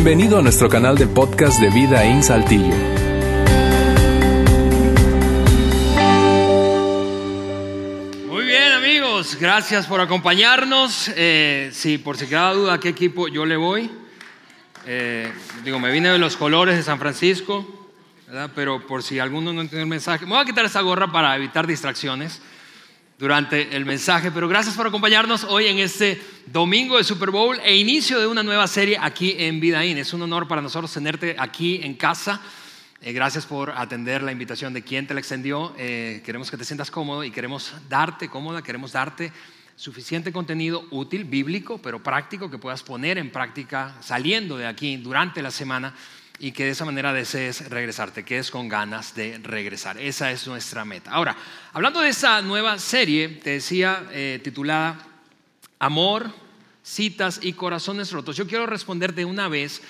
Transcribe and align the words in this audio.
Bienvenido 0.00 0.38
a 0.38 0.42
nuestro 0.42 0.68
canal 0.68 0.96
de 0.96 1.08
podcast 1.08 1.60
de 1.60 1.70
Vida 1.70 2.04
en 2.04 2.22
Saltillo. 2.22 2.72
Muy 8.28 8.44
bien 8.44 8.72
amigos, 8.74 9.36
gracias 9.40 9.88
por 9.88 10.00
acompañarnos. 10.00 11.10
Eh, 11.16 11.70
sí, 11.72 11.98
por 11.98 12.16
si 12.16 12.28
queda 12.28 12.52
duda 12.52 12.74
a 12.74 12.78
qué 12.78 12.90
equipo 12.90 13.26
yo 13.26 13.44
le 13.44 13.56
voy. 13.56 13.90
Eh, 14.86 15.32
digo, 15.64 15.80
me 15.80 15.90
vine 15.90 16.10
de 16.10 16.18
los 16.18 16.36
colores 16.36 16.76
de 16.76 16.84
San 16.84 17.00
Francisco, 17.00 17.66
¿verdad? 18.28 18.52
pero 18.54 18.86
por 18.86 19.02
si 19.02 19.18
alguno 19.18 19.52
no 19.52 19.62
entiende 19.62 19.82
el 19.82 19.88
mensaje, 19.88 20.26
me 20.26 20.30
voy 20.30 20.42
a 20.42 20.44
quitar 20.44 20.64
esa 20.64 20.80
gorra 20.80 21.10
para 21.10 21.34
evitar 21.34 21.66
distracciones 21.66 22.40
durante 23.18 23.76
el 23.76 23.84
mensaje, 23.84 24.30
pero 24.30 24.46
gracias 24.46 24.76
por 24.76 24.86
acompañarnos 24.86 25.42
hoy 25.42 25.66
en 25.66 25.80
este 25.80 26.22
domingo 26.46 26.98
de 26.98 27.04
Super 27.04 27.30
Bowl 27.30 27.58
e 27.64 27.76
inicio 27.76 28.20
de 28.20 28.28
una 28.28 28.44
nueva 28.44 28.68
serie 28.68 28.96
aquí 29.00 29.34
en 29.36 29.58
Vidaín. 29.58 29.98
Es 29.98 30.12
un 30.12 30.22
honor 30.22 30.46
para 30.46 30.62
nosotros 30.62 30.92
tenerte 30.92 31.34
aquí 31.36 31.80
en 31.82 31.94
casa. 31.94 32.40
Eh, 33.00 33.12
gracias 33.12 33.44
por 33.44 33.70
atender 33.70 34.22
la 34.22 34.30
invitación 34.30 34.72
de 34.72 34.82
quien 34.82 35.08
te 35.08 35.14
la 35.14 35.20
extendió. 35.20 35.74
Eh, 35.76 36.22
queremos 36.24 36.48
que 36.48 36.56
te 36.56 36.64
sientas 36.64 36.92
cómodo 36.92 37.24
y 37.24 37.32
queremos 37.32 37.74
darte 37.88 38.28
cómoda, 38.28 38.62
queremos 38.62 38.92
darte 38.92 39.32
suficiente 39.74 40.32
contenido 40.32 40.86
útil, 40.92 41.24
bíblico, 41.24 41.78
pero 41.78 42.00
práctico 42.00 42.48
que 42.48 42.58
puedas 42.58 42.84
poner 42.84 43.18
en 43.18 43.32
práctica 43.32 43.96
saliendo 44.00 44.56
de 44.56 44.66
aquí 44.66 44.96
durante 44.96 45.42
la 45.42 45.50
semana 45.50 45.92
y 46.38 46.52
que 46.52 46.64
de 46.64 46.70
esa 46.70 46.84
manera 46.84 47.12
desees 47.12 47.68
regresar, 47.68 48.12
te 48.12 48.24
quedes 48.24 48.50
con 48.50 48.68
ganas 48.68 49.14
de 49.14 49.38
regresar. 49.38 49.98
Esa 49.98 50.30
es 50.30 50.46
nuestra 50.46 50.84
meta. 50.84 51.10
Ahora, 51.10 51.36
hablando 51.72 52.00
de 52.00 52.10
esta 52.10 52.40
nueva 52.42 52.78
serie, 52.78 53.28
te 53.28 53.50
decía, 53.50 54.08
eh, 54.12 54.40
titulada 54.42 55.04
Amor, 55.80 56.32
citas 56.82 57.40
y 57.42 57.52
corazones 57.52 58.12
rotos, 58.12 58.36
yo 58.36 58.46
quiero 58.46 58.66
responder 58.66 59.14
de 59.14 59.24
una 59.24 59.48
vez 59.48 59.82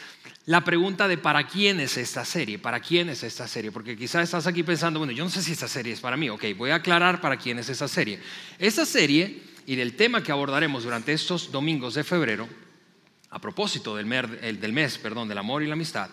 la 0.46 0.64
pregunta 0.64 1.06
de 1.08 1.18
para 1.18 1.46
quién 1.46 1.80
es 1.80 1.98
esta 1.98 2.24
serie, 2.24 2.58
para 2.58 2.80
quién 2.80 3.10
es 3.10 3.22
esta 3.22 3.46
serie, 3.46 3.70
porque 3.70 3.96
quizás 3.96 4.24
estás 4.24 4.46
aquí 4.46 4.62
pensando, 4.62 4.98
bueno, 4.98 5.12
yo 5.12 5.22
no 5.22 5.30
sé 5.30 5.42
si 5.42 5.52
esta 5.52 5.68
serie 5.68 5.92
es 5.92 6.00
para 6.00 6.16
mí, 6.16 6.30
ok, 6.30 6.44
voy 6.56 6.70
a 6.70 6.76
aclarar 6.76 7.20
para 7.20 7.36
quién 7.36 7.58
es 7.58 7.68
esta 7.68 7.88
serie. 7.88 8.18
Esta 8.58 8.86
serie 8.86 9.42
y 9.66 9.76
del 9.76 9.94
tema 9.94 10.22
que 10.22 10.32
abordaremos 10.32 10.84
durante 10.84 11.12
estos 11.12 11.52
domingos 11.52 11.94
de 11.94 12.04
febrero, 12.04 12.48
a 13.30 13.38
propósito 13.38 13.94
del 13.94 14.08
del 14.58 14.72
mes 14.72 14.96
perdón, 14.96 15.28
del 15.28 15.36
amor 15.36 15.62
y 15.62 15.66
la 15.66 15.74
amistad, 15.74 16.08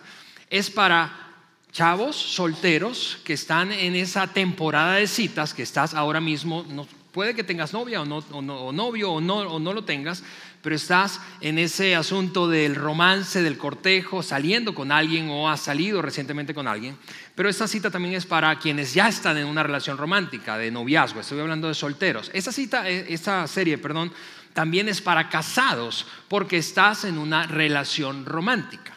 es 0.50 0.70
para 0.70 1.26
chavos 1.72 2.16
solteros 2.16 3.18
que 3.24 3.34
están 3.34 3.70
en 3.70 3.96
esa 3.96 4.28
temporada 4.28 4.94
de 4.94 5.06
citas 5.06 5.52
que 5.52 5.62
estás 5.62 5.92
ahora 5.92 6.20
mismo, 6.20 6.64
puede 7.12 7.34
que 7.34 7.44
tengas 7.44 7.72
novia 7.72 8.02
o, 8.02 8.04
no, 8.04 8.18
o, 8.18 8.72
novio 8.72 9.12
o 9.12 9.20
no, 9.20 9.38
o 9.38 9.58
no 9.58 9.72
lo 9.72 9.84
tengas, 9.84 10.22
pero 10.62 10.74
estás 10.74 11.20
en 11.40 11.58
ese 11.58 11.94
asunto 11.94 12.48
del 12.48 12.74
romance, 12.74 13.42
del 13.42 13.56
cortejo, 13.56 14.22
saliendo 14.22 14.74
con 14.74 14.90
alguien 14.90 15.28
o 15.30 15.48
has 15.48 15.60
salido 15.60 16.02
recientemente 16.02 16.54
con 16.54 16.66
alguien. 16.66 16.96
Pero 17.34 17.48
esta 17.48 17.68
cita 17.68 17.90
también 17.90 18.14
es 18.14 18.26
para 18.26 18.58
quienes 18.58 18.94
ya 18.94 19.08
están 19.08 19.36
en 19.36 19.46
una 19.46 19.62
relación 19.62 19.96
romántica, 19.96 20.58
de 20.58 20.70
noviazgo, 20.70 21.20
estoy 21.20 21.40
hablando 21.40 21.68
de 21.68 21.74
solteros. 21.74 22.30
Esta 22.32 22.52
cita, 22.52 22.88
eh, 22.88 23.06
esta 23.08 23.46
serie, 23.46 23.78
perdón, 23.78 24.12
también 24.54 24.88
es 24.88 25.02
para 25.02 25.28
casados, 25.28 26.06
porque 26.28 26.56
estás 26.56 27.04
en 27.04 27.18
una 27.18 27.46
relación 27.46 28.24
romántica. 28.24 28.95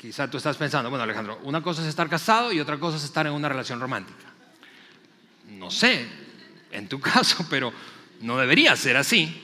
Quizá 0.00 0.30
tú 0.30 0.38
estás 0.38 0.56
pensando, 0.56 0.88
bueno 0.88 1.02
Alejandro, 1.02 1.40
una 1.42 1.62
cosa 1.62 1.82
es 1.82 1.88
estar 1.88 2.08
casado 2.08 2.50
y 2.52 2.58
otra 2.58 2.78
cosa 2.80 2.96
es 2.96 3.04
estar 3.04 3.26
en 3.26 3.34
una 3.34 3.50
relación 3.50 3.78
romántica. 3.78 4.24
No 5.50 5.70
sé, 5.70 6.08
en 6.70 6.88
tu 6.88 6.98
caso, 7.00 7.44
pero 7.50 7.70
no 8.22 8.38
debería 8.38 8.74
ser 8.76 8.96
así. 8.96 9.42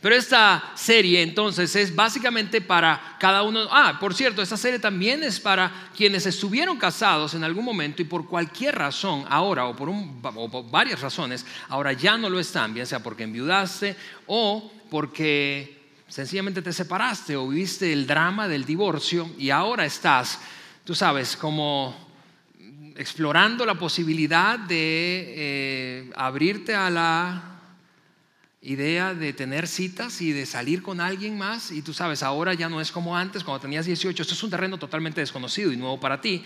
Pero 0.00 0.16
esta 0.16 0.72
serie 0.74 1.22
entonces 1.22 1.76
es 1.76 1.94
básicamente 1.94 2.60
para 2.60 3.16
cada 3.20 3.44
uno. 3.44 3.68
Ah, 3.70 3.98
por 4.00 4.14
cierto, 4.14 4.42
esta 4.42 4.56
serie 4.56 4.80
también 4.80 5.22
es 5.22 5.38
para 5.38 5.90
quienes 5.96 6.26
estuvieron 6.26 6.76
casados 6.76 7.34
en 7.34 7.44
algún 7.44 7.64
momento 7.64 8.02
y 8.02 8.06
por 8.06 8.26
cualquier 8.26 8.74
razón 8.74 9.24
ahora 9.28 9.66
o 9.66 9.76
por, 9.76 9.90
o 9.90 10.50
por 10.50 10.70
varias 10.72 11.00
razones 11.00 11.46
ahora 11.68 11.92
ya 11.92 12.18
no 12.18 12.28
lo 12.28 12.40
están, 12.40 12.74
bien 12.74 12.84
sea 12.84 13.00
porque 13.00 13.22
enviudaste 13.22 13.94
o 14.26 14.72
porque 14.90 15.81
sencillamente 16.12 16.60
te 16.60 16.74
separaste 16.74 17.36
o 17.36 17.48
viviste 17.48 17.90
el 17.90 18.06
drama 18.06 18.46
del 18.46 18.66
divorcio 18.66 19.30
y 19.38 19.48
ahora 19.48 19.86
estás, 19.86 20.40
tú 20.84 20.94
sabes, 20.94 21.38
como 21.38 21.96
explorando 22.96 23.64
la 23.64 23.78
posibilidad 23.78 24.58
de 24.58 25.34
eh, 25.34 26.10
abrirte 26.14 26.74
a 26.74 26.90
la 26.90 27.42
idea 28.60 29.14
de 29.14 29.32
tener 29.32 29.66
citas 29.66 30.20
y 30.20 30.32
de 30.32 30.44
salir 30.44 30.82
con 30.82 31.00
alguien 31.00 31.38
más. 31.38 31.70
Y 31.70 31.80
tú 31.80 31.94
sabes, 31.94 32.22
ahora 32.22 32.52
ya 32.52 32.68
no 32.68 32.82
es 32.82 32.92
como 32.92 33.16
antes, 33.16 33.42
cuando 33.42 33.62
tenías 33.62 33.86
18, 33.86 34.20
esto 34.20 34.34
es 34.34 34.42
un 34.42 34.50
terreno 34.50 34.78
totalmente 34.78 35.22
desconocido 35.22 35.72
y 35.72 35.78
nuevo 35.78 35.98
para 35.98 36.20
ti 36.20 36.44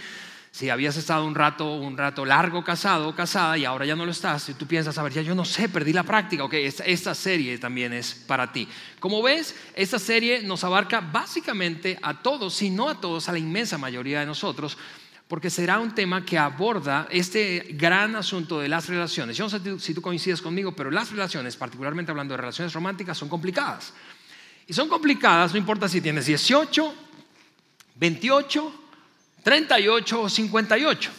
si 0.56 0.70
habías 0.70 0.96
estado 0.96 1.26
un 1.26 1.34
rato, 1.34 1.70
un 1.74 1.98
rato 1.98 2.24
largo 2.24 2.64
casado 2.64 3.10
o 3.10 3.14
casada 3.14 3.58
y 3.58 3.66
ahora 3.66 3.84
ya 3.84 3.94
no 3.94 4.06
lo 4.06 4.10
estás, 4.10 4.48
y 4.48 4.54
tú 4.54 4.66
piensas, 4.66 4.96
a 4.96 5.02
ver, 5.02 5.12
ya 5.12 5.20
yo 5.20 5.34
no 5.34 5.44
sé, 5.44 5.68
perdí 5.68 5.92
la 5.92 6.02
práctica, 6.02 6.44
ok, 6.44 6.54
esta, 6.54 6.84
esta, 6.84 7.14
serie 7.14 7.58
también 7.58 7.92
es 7.92 8.14
para 8.14 8.50
ti. 8.50 8.66
Como 8.98 9.22
ves, 9.22 9.54
esta 9.74 9.98
serie 9.98 10.42
nos 10.44 10.64
abarca 10.64 11.02
básicamente 11.02 11.98
a 12.00 12.22
todos, 12.22 12.54
si 12.54 12.70
no 12.70 12.88
a 12.88 12.98
todos, 12.98 13.28
a 13.28 13.32
la 13.32 13.38
inmensa 13.38 13.76
mayoría 13.76 14.20
de 14.20 14.24
nosotros, 14.24 14.78
porque 15.28 15.50
será 15.50 15.78
un 15.78 15.94
tema 15.94 16.24
que 16.24 16.38
aborda 16.38 17.06
este 17.10 17.66
gran 17.72 18.16
asunto 18.16 18.58
de 18.58 18.70
las 18.70 18.88
relaciones. 18.88 19.36
Yo 19.36 19.44
no 19.44 19.50
sé 19.50 19.78
si 19.78 19.92
tú 19.92 20.00
coincides 20.00 20.40
conmigo, 20.40 20.72
pero 20.72 20.90
las 20.90 21.10
relaciones, 21.10 21.54
particularmente 21.54 22.12
hablando 22.12 22.32
de 22.32 22.38
relaciones 22.38 22.72
románticas, 22.72 23.18
son 23.18 23.28
complicadas. 23.28 23.92
Y 24.66 24.72
son 24.72 24.88
complicadas, 24.88 25.52
no 25.52 25.58
importa 25.58 25.86
si 25.86 26.00
tienes 26.00 26.24
18, 26.24 26.94
28, 27.96 28.85
38 29.46 30.22
o 30.22 30.28
58. 30.28 31.10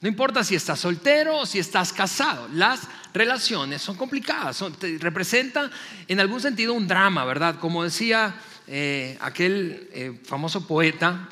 No 0.00 0.08
importa 0.08 0.44
si 0.44 0.54
estás 0.54 0.78
soltero 0.78 1.38
o 1.38 1.46
si 1.46 1.58
estás 1.58 1.92
casado, 1.92 2.46
las 2.54 2.86
relaciones 3.12 3.82
son 3.82 3.96
complicadas, 3.96 4.62
representan 5.00 5.68
en 6.06 6.20
algún 6.20 6.40
sentido 6.40 6.74
un 6.74 6.86
drama, 6.86 7.24
¿verdad? 7.24 7.58
Como 7.58 7.82
decía 7.82 8.36
eh, 8.68 9.18
aquel 9.20 9.88
eh, 9.92 10.20
famoso 10.22 10.64
poeta, 10.64 11.28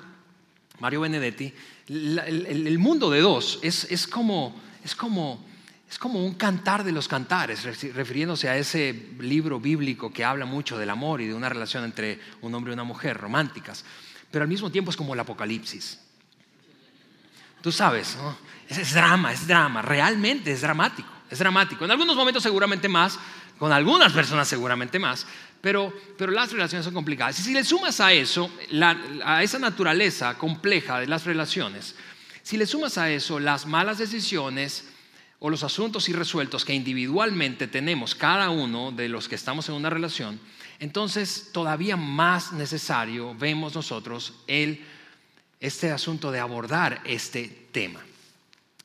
Mario 0.81 1.03
Benedetti, 1.03 1.55
el, 1.87 2.79
mundo 2.81 3.09
de 3.09 3.21
dos 3.21 3.61
es, 3.63 4.09
como, 4.09 4.61
es, 4.83 4.97
como, 4.97 5.47
es 5.89 6.01
como 6.01 6.27
un 6.27 6.35
cantar 6.35 6.83
de 6.83 6.91
los 6.91 7.07
cantares, 7.07 7.63
refiriéndose 7.95 8.49
a 8.49 8.59
ese 8.59 9.11
libro 9.21 9.61
bíblico 9.61 10.13
que 10.13 10.25
habla 10.25 10.47
mucho 10.47 10.77
del 10.79 10.91
amor 10.91 11.21
y 11.21 11.29
de 11.29 11.35
una 11.35 11.49
relación 11.49 11.85
entre 11.85 12.19
un 12.41 12.53
hombre 12.57 12.73
y 12.73 12.75
una 12.75 12.83
mujer, 12.83 13.19
románticas 13.19 13.85
pero 14.33 14.43
al 14.43 14.49
mismo 14.49 14.71
tiempo 14.71 14.91
es 14.91 14.97
como 14.97 15.15
el 15.15 15.21
apocalipsis. 15.21 16.01
Tú 17.61 17.71
sabes, 17.71 18.17
es, 18.69 18.93
drama, 18.93 19.33
es 19.33 19.47
drama, 19.47 19.83
realmente 19.83 20.51
es 20.51 20.63
dramático, 20.63 21.09
es 21.31 21.39
dramático. 21.39 21.85
En 21.85 21.93
algunos 21.93 22.17
momentos 22.17 22.43
seguramente 22.43 22.89
más, 22.89 23.19
con 23.59 23.71
algunas 23.71 24.13
personas 24.13 24.49
seguramente 24.49 24.99
más, 24.99 25.27
pero, 25.61 25.95
pero 26.19 26.33
las 26.33 26.51
relaciones 26.51 26.85
son 26.85 26.95
complicadas. 26.95 27.39
Y 27.39 27.43
si 27.43 27.53
le 27.53 27.63
sumas 27.63 28.01
a 28.01 28.13
eso, 28.13 28.51
a 29.25 29.43
esa 29.45 29.61
naturaleza 29.61 30.37
compleja 30.37 30.99
de 30.99 31.07
las 31.07 31.25
relaciones, 31.25 31.95
si 32.43 32.57
le 32.57 32.67
sumas 32.67 32.99
a 32.99 33.11
eso 33.11 33.39
las 33.39 33.67
malas 33.67 33.99
decisiones 33.99 34.89
o 35.39 35.51
los 35.51 35.63
asuntos 35.63 36.09
irresueltos 36.09 36.65
que 36.65 36.75
individualmente 36.75 37.69
tenemos 37.69 38.15
cada 38.15 38.51
uno 38.51 38.91
de 38.91 39.09
los 39.09 39.29
que 39.29 39.37
estamos 39.37 39.69
en 39.69 39.77
una 39.77 39.91
relación, 39.91 40.41
entonces 40.83 41.51
todavía 41.53 41.97
más 41.97 42.53
necesario 42.53 43.37
vemos 43.37 43.77
nosotros 43.77 44.35
el, 44.49 44.85
este 45.61 45.93
asunto 45.93 46.33
de 46.33 46.41
abordar 46.41 47.01
este 47.05 47.69
tema. 47.71 48.01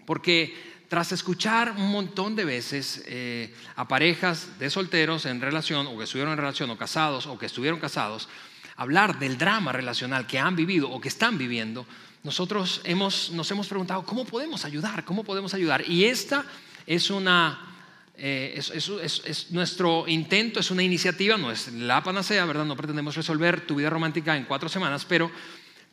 Porque 0.05 0.55
tras 0.89 1.11
escuchar 1.11 1.71
un 1.71 1.91
montón 1.91 2.35
de 2.35 2.45
veces 2.45 3.01
eh, 3.07 3.51
a 3.75 3.87
parejas 3.87 4.59
de 4.59 4.69
solteros 4.69 5.25
en 5.25 5.41
relación, 5.41 5.87
o 5.87 5.97
que 5.97 6.03
estuvieron 6.03 6.33
en 6.33 6.37
relación, 6.37 6.69
o 6.69 6.77
casados, 6.77 7.25
o 7.25 7.39
que 7.39 7.47
estuvieron 7.47 7.79
casados, 7.79 8.29
hablar 8.75 9.17
del 9.17 9.39
drama 9.39 9.71
relacional 9.71 10.27
que 10.27 10.37
han 10.37 10.55
vivido 10.55 10.91
o 10.91 11.01
que 11.01 11.07
están 11.07 11.39
viviendo, 11.39 11.87
nosotros 12.23 12.81
hemos, 12.83 13.31
nos 13.31 13.49
hemos 13.49 13.67
preguntado, 13.67 14.05
¿cómo 14.05 14.23
podemos 14.23 14.65
ayudar? 14.65 15.03
¿Cómo 15.03 15.23
podemos 15.23 15.55
ayudar? 15.55 15.83
Y 15.89 16.05
esta 16.05 16.45
es 16.85 17.09
una 17.09 17.76
eh, 18.19 18.55
es, 18.57 19.51
nuestro 19.51 20.07
intento, 20.07 20.59
es 20.59 20.71
una 20.71 20.81
iniciativa, 20.81 21.37
no 21.37 21.51
es 21.51 21.71
la 21.71 22.01
panacea, 22.01 22.45
¿verdad? 22.45 22.65
No 22.65 22.75
pretendemos 22.75 23.15
resolver 23.15 23.61
tu 23.61 23.75
vida 23.75 23.91
romántica 23.91 24.35
en 24.35 24.45
cuatro 24.45 24.69
semanas, 24.69 25.05
pero, 25.05 25.29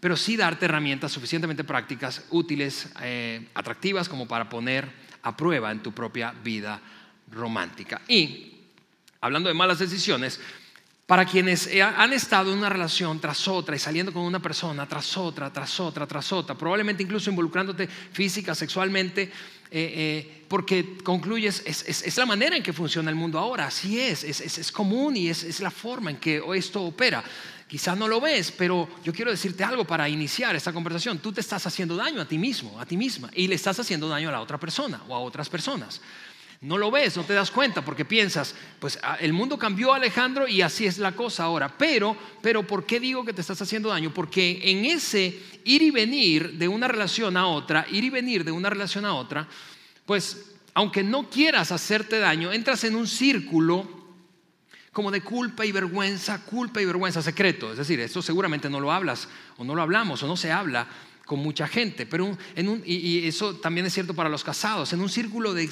pero 0.01 0.17
sí 0.17 0.37
darte 0.37 0.65
herramientas 0.65 1.13
suficientemente 1.13 1.65
prácticas, 1.65 2.25
útiles, 2.31 2.89
eh, 3.03 3.47
atractivas 3.53 4.09
como 4.09 4.27
para 4.27 4.49
poner 4.49 4.89
a 5.23 5.37
prueba 5.37 5.71
en 5.71 5.83
tu 5.83 5.93
propia 5.93 6.33
vida 6.43 6.81
romántica. 7.31 8.01
Y 8.09 8.55
hablando 9.21 9.49
de 9.49 9.55
malas 9.55 9.79
decisiones, 9.79 10.41
Para 11.07 11.27
quienes 11.27 11.69
han 11.83 12.15
estado 12.15 12.51
en 12.51 12.59
una 12.59 12.71
relación 12.71 13.21
tras 13.21 13.47
otra 13.47 13.77
y 13.77 13.79
saliendo 13.79 14.11
con 14.11 14.23
una 14.23 14.41
persona 14.41 14.89
tras 14.89 15.19
otra, 15.19 15.53
tras 15.53 15.79
otra, 15.79 16.07
tras 16.07 16.33
otra, 16.33 16.55
probablemente 16.55 17.03
incluso 17.03 17.29
involucrándote 17.29 17.87
física, 17.87 18.55
sexualmente, 18.55 19.31
eh, 19.77 19.93
eh, 19.97 20.45
porque 20.47 20.99
concluyes, 21.03 21.65
es, 21.67 22.17
la 22.17 22.27
manera 22.27 22.57
en 22.57 22.63
que 22.63 22.73
funciona 22.73 23.11
el 23.11 23.17
mundo 23.17 23.41
ahora, 23.41 23.67
así 23.67 23.99
es, 23.99 24.23
es, 24.23 24.71
común 24.71 25.17
y 25.17 25.29
es, 25.29 25.59
la 25.59 25.73
forma 25.73 26.11
en 26.13 26.19
que 26.19 26.41
esto 26.55 26.81
opera. 26.81 27.25
Quizás 27.67 27.99
no 27.99 28.07
lo 28.07 28.21
ves, 28.21 28.53
pero 28.53 28.89
yo 29.03 29.13
quiero 29.13 29.33
decirte 29.33 29.65
algo 29.65 29.85
para 29.85 30.09
iniciar 30.09 30.55
esta 30.55 30.73
conversación. 30.73 31.19
Tú 31.19 31.33
te 31.33 31.41
estás 31.41 31.67
haciendo 31.67 31.97
daño 31.97 32.21
a 32.21 32.25
ti 32.25 32.39
mismo, 32.39 32.79
a 32.79 32.87
ti 32.87 32.97
misma, 32.97 33.31
y 33.35 33.49
le 33.49 33.57
estás 33.57 33.81
haciendo 33.81 34.09
daño 34.09 34.29
a 34.29 34.33
la 34.33 34.41
otra 34.41 34.61
persona 34.61 35.03
o 35.09 35.15
a 35.17 35.19
otras 35.19 35.49
personas. 35.49 36.01
No 36.65 36.79
lo 36.79 36.91
ves, 36.91 37.15
no 37.19 37.25
te 37.25 37.35
das 37.35 37.51
cuenta 37.51 37.85
porque 37.85 38.07
piensas, 38.07 38.55
pues 38.79 38.99
ah, 39.03 39.19
el 39.21 39.35
mundo 39.35 39.59
cambió 39.59 39.93
Alejandro 39.93 40.49
y 40.49 40.63
así 40.63 40.87
es 40.87 40.97
la 40.97 41.13
cosa 41.13 41.45
ahora. 41.45 41.77
Pero, 41.77 42.17
pero 42.41 42.67
¿por 42.67 42.87
qué 42.87 42.99
digo 42.99 43.23
que 43.23 43.35
te 43.35 43.43
estás 43.43 43.61
haciendo 43.61 43.91
daño? 43.91 44.15
Porque 44.15 44.63
en 44.63 44.87
ese 44.87 45.39
ir 45.65 45.83
y 45.83 45.91
venir 45.91 46.55
de 46.55 46.67
una 46.67 46.89
relación 46.89 47.37
a 47.37 47.49
otra, 47.49 47.87
ir 47.91 48.05
y 48.05 48.09
venir 48.09 48.45
de 48.45 48.51
una 48.51 48.71
relación 48.71 49.05
a 49.05 49.13
otra, 49.13 49.47
pues 50.07 50.55
aunque 50.73 51.03
no 51.03 51.29
quieras 51.29 51.71
hacerte 51.71 52.19
daño, 52.19 52.51
entras 52.51 52.83
en 52.85 52.97
un 52.97 53.07
círculo 53.07 53.87
como 54.91 55.11
de 55.11 55.21
culpa 55.21 55.67
y 55.67 55.73
vergüenza, 55.73 56.47
culpa 56.47 56.81
y 56.81 56.87
vergüenza 56.87 57.21
secreto. 57.21 57.73
Es 57.73 57.77
decir, 57.77 58.01
esto 58.01 58.23
seguramente 58.23 58.71
no 58.71 58.81
lo 58.81 58.91
hablas 58.91 59.29
o 59.59 59.65
no 59.65 59.75
lo 59.75 59.83
hablamos 59.83 60.23
o 60.23 60.27
no 60.27 60.39
se 60.39 60.51
habla 60.51 60.89
con 61.25 61.39
mucha 61.39 61.67
gente, 61.67 62.07
pero 62.07 62.37
en 62.55 62.69
un, 62.69 62.83
y, 62.85 63.27
eso 63.27 63.57
también 63.57 63.87
es 63.87 63.95
cierto 63.95 64.15
para 64.15 64.29
los 64.29 64.45
casados, 64.45 64.93
en 64.93 65.01
un 65.01 65.09
círculo 65.09 65.55
de, 65.55 65.69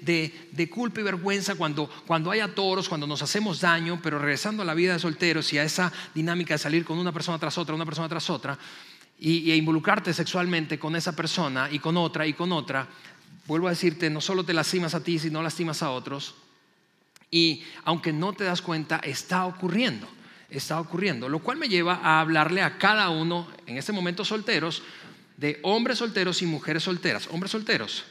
de, 0.00 0.70
culpa 0.70 1.00
y 1.00 1.04
vergüenza 1.04 1.56
cuando, 1.56 1.90
cuando 2.06 2.30
hay 2.30 2.40
toros, 2.54 2.88
cuando 2.88 3.06
nos 3.06 3.22
hacemos 3.22 3.60
daño, 3.60 4.00
pero 4.02 4.18
regresando 4.18 4.62
a 4.62 4.64
la 4.64 4.74
vida 4.74 4.92
de 4.92 4.98
solteros 4.98 5.52
y 5.52 5.58
a 5.58 5.64
esa 5.64 5.92
dinámica 6.14 6.54
de 6.54 6.58
salir 6.58 6.84
con 6.84 6.98
una 6.98 7.12
persona 7.12 7.38
tras 7.38 7.58
otra, 7.58 7.74
una 7.74 7.84
persona 7.84 8.08
tras 8.08 8.30
otra, 8.30 8.56
y, 9.18 9.50
y 9.50 9.54
involucrarte 9.54 10.12
sexualmente 10.12 10.78
con 10.78 10.94
esa 10.94 11.14
persona 11.16 11.68
y 11.70 11.78
con 11.80 11.96
otra 11.96 12.26
y 12.26 12.32
con 12.32 12.52
otra, 12.52 12.86
vuelvo 13.46 13.66
a 13.66 13.70
decirte, 13.70 14.10
no 14.10 14.20
solo 14.20 14.44
te 14.44 14.54
lastimas 14.54 14.94
a 14.94 15.02
ti, 15.02 15.18
sino 15.18 15.42
lastimas 15.42 15.82
a 15.82 15.90
otros, 15.90 16.36
y 17.30 17.64
aunque 17.84 18.12
no 18.12 18.32
te 18.32 18.44
das 18.44 18.62
cuenta, 18.62 18.98
está 18.98 19.44
ocurriendo 19.46 20.06
está 20.58 20.80
ocurriendo, 20.80 21.28
lo 21.28 21.40
cual 21.40 21.58
me 21.58 21.68
lleva 21.68 22.00
a 22.02 22.20
hablarle 22.20 22.62
a 22.62 22.78
cada 22.78 23.10
uno, 23.10 23.48
en 23.66 23.76
este 23.76 23.92
momento 23.92 24.24
solteros, 24.24 24.82
de 25.36 25.58
hombres 25.62 25.98
solteros 25.98 26.42
y 26.42 26.46
mujeres 26.46 26.82
solteras. 26.82 27.28
Hombres 27.30 27.52
solteros, 27.52 28.04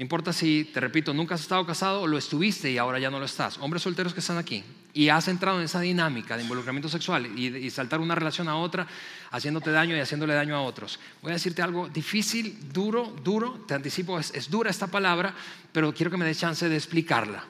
no 0.00 0.02
importa 0.02 0.32
si, 0.32 0.64
te 0.64 0.80
repito, 0.80 1.12
nunca 1.12 1.34
has 1.34 1.42
estado 1.42 1.66
casado 1.66 2.00
o 2.00 2.06
lo 2.06 2.16
estuviste 2.16 2.70
y 2.70 2.78
ahora 2.78 2.98
ya 2.98 3.10
no 3.10 3.18
lo 3.18 3.26
estás. 3.26 3.58
Hombres 3.58 3.82
solteros 3.82 4.14
que 4.14 4.20
están 4.20 4.38
aquí 4.38 4.64
y 4.94 5.10
has 5.10 5.28
entrado 5.28 5.58
en 5.58 5.64
esa 5.64 5.80
dinámica 5.80 6.36
de 6.36 6.42
involucramiento 6.42 6.88
sexual 6.88 7.38
y, 7.38 7.68
saltar 7.70 8.00
una 8.00 8.14
relación 8.14 8.48
a 8.48 8.56
otra, 8.56 8.86
haciéndote 9.30 9.70
daño 9.70 9.94
y 9.94 10.00
haciéndole 10.00 10.32
daño 10.32 10.56
a 10.56 10.62
otros. 10.62 10.98
Voy 11.20 11.32
a 11.32 11.34
decirte 11.34 11.60
algo 11.60 11.88
difícil, 11.88 12.72
duro, 12.72 13.14
duro, 13.22 13.64
te 13.68 13.74
anticipo, 13.74 14.18
es 14.18 14.50
dura 14.50 14.70
esta 14.70 14.86
palabra, 14.86 15.34
pero 15.70 15.92
quiero 15.92 16.10
que 16.10 16.16
me 16.16 16.24
des 16.24 16.38
chance 16.38 16.66
de 16.68 16.76
explicarla. 16.76 17.44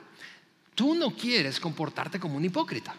Tú 0.74 0.94
no 0.94 1.10
quieres 1.10 1.60
comportarte 1.60 2.18
como 2.18 2.36
un 2.36 2.44
hipócrita. 2.44 2.94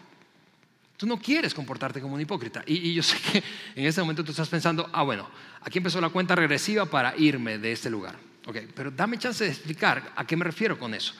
Tú 1.02 1.08
no 1.08 1.18
quieres 1.18 1.52
comportarte 1.52 2.00
como 2.00 2.14
un 2.14 2.20
hipócrita. 2.20 2.62
Y, 2.64 2.94
yo 2.94 3.02
sé 3.02 3.18
que 3.18 3.42
en 3.74 3.86
este 3.86 4.00
momento 4.00 4.22
tú 4.22 4.30
estás 4.30 4.48
pensando, 4.48 4.88
ah, 4.92 5.02
bueno, 5.02 5.28
aquí 5.62 5.78
empezó 5.78 6.00
la 6.00 6.10
cuenta 6.10 6.36
regresiva 6.36 6.86
para 6.86 7.16
irme 7.16 7.58
de 7.58 7.72
este 7.72 7.90
lugar. 7.90 8.16
Ok, 8.46 8.58
pero 8.72 8.92
dame 8.92 9.18
chance 9.18 9.42
de 9.42 9.50
explicar 9.50 10.12
a 10.14 10.24
qué 10.24 10.36
me 10.36 10.44
refiero 10.44 10.78
con 10.78 10.94
eso. 10.94 11.12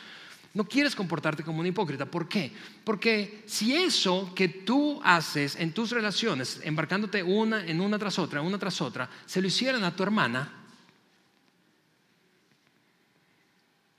No 0.54 0.68
quieres 0.68 0.94
comportarte 0.94 1.42
como 1.42 1.58
un 1.58 1.66
hipócrita. 1.66 2.06
¿Por 2.06 2.28
qué? 2.28 2.52
Porque 2.84 3.42
si 3.44 3.74
eso 3.74 4.32
que 4.36 4.46
tú 4.46 5.00
haces 5.02 5.56
en 5.56 5.72
tus 5.72 5.90
relaciones, 5.90 6.60
embarcándote 6.62 7.24
una 7.24 7.66
en 7.66 7.80
una 7.80 7.98
tras 7.98 8.20
otra, 8.20 8.40
una 8.40 8.60
tras 8.60 8.80
otra, 8.80 9.10
se 9.26 9.40
lo 9.40 9.48
hicieran 9.48 9.82
a 9.82 9.96
tu 9.96 10.04
hermana 10.04 10.48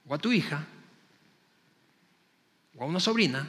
o 0.07 0.15
a 0.15 0.17
tu 0.17 0.31
hija 0.31 0.65
o 2.77 2.83
a 2.83 2.87
una 2.87 3.01
sobrina, 3.01 3.45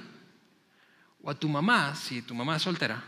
o 1.24 1.30
a 1.30 1.34
tu 1.34 1.48
mamá, 1.48 1.96
si 1.96 2.20
tu 2.20 2.34
mamá 2.34 2.56
es 2.56 2.62
soltera, 2.62 3.02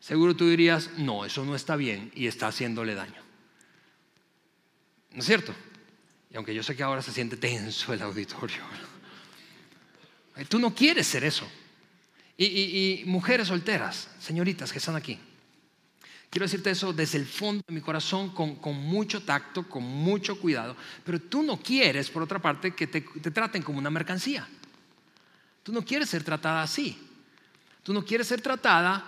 seguro 0.00 0.34
tú 0.34 0.48
dirías, 0.48 0.90
no, 0.96 1.24
eso 1.24 1.44
no 1.44 1.54
está 1.54 1.76
bien 1.76 2.10
y 2.14 2.26
está 2.26 2.48
haciéndole 2.48 2.94
daño. 2.94 3.22
¿No 5.12 5.20
es 5.20 5.26
cierto? 5.26 5.54
Y 6.30 6.36
aunque 6.36 6.54
yo 6.54 6.62
sé 6.62 6.74
que 6.74 6.82
ahora 6.82 7.02
se 7.02 7.12
siente 7.12 7.36
tenso 7.36 7.92
el 7.92 8.00
auditorio, 8.00 8.62
tú 10.48 10.58
no 10.58 10.74
quieres 10.74 11.06
ser 11.06 11.24
eso. 11.24 11.46
Y, 12.38 13.02
mujeres 13.06 13.48
solteras, 13.48 14.10
señoritas 14.18 14.72
que 14.72 14.78
están 14.78 14.96
aquí, 14.96 15.18
quiero 16.28 16.44
decirte 16.44 16.70
eso 16.70 16.92
desde 16.92 17.16
el 17.18 17.26
fondo 17.26 17.62
de 17.66 17.74
mi 17.74 17.80
corazón, 17.80 18.30
con, 18.30 18.76
mucho 18.76 19.22
tacto, 19.22 19.68
con 19.68 19.82
mucho 19.82 20.38
cuidado, 20.38 20.76
pero 21.04 21.18
tú 21.18 21.42
no 21.42 21.58
quieres, 21.58 22.10
por 22.10 22.22
otra 22.22 22.38
parte, 22.38 22.74
que 22.74 22.86
te 22.86 23.30
traten 23.30 23.62
como 23.62 23.78
una 23.78 23.90
mercancía. 23.90 24.46
Tú 25.66 25.72
no 25.72 25.82
quieres 25.82 26.08
ser 26.08 26.22
tratada 26.22 26.62
así. 26.62 26.96
Tú 27.82 27.92
no 27.92 28.04
quieres 28.04 28.28
ser 28.28 28.40
tratada 28.40 29.04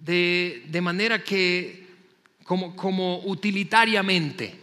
de, 0.00 0.80
manera 0.80 1.24
que, 1.24 1.88
como, 2.44 2.76
como 2.76 3.18
utilitariamente. 3.24 4.60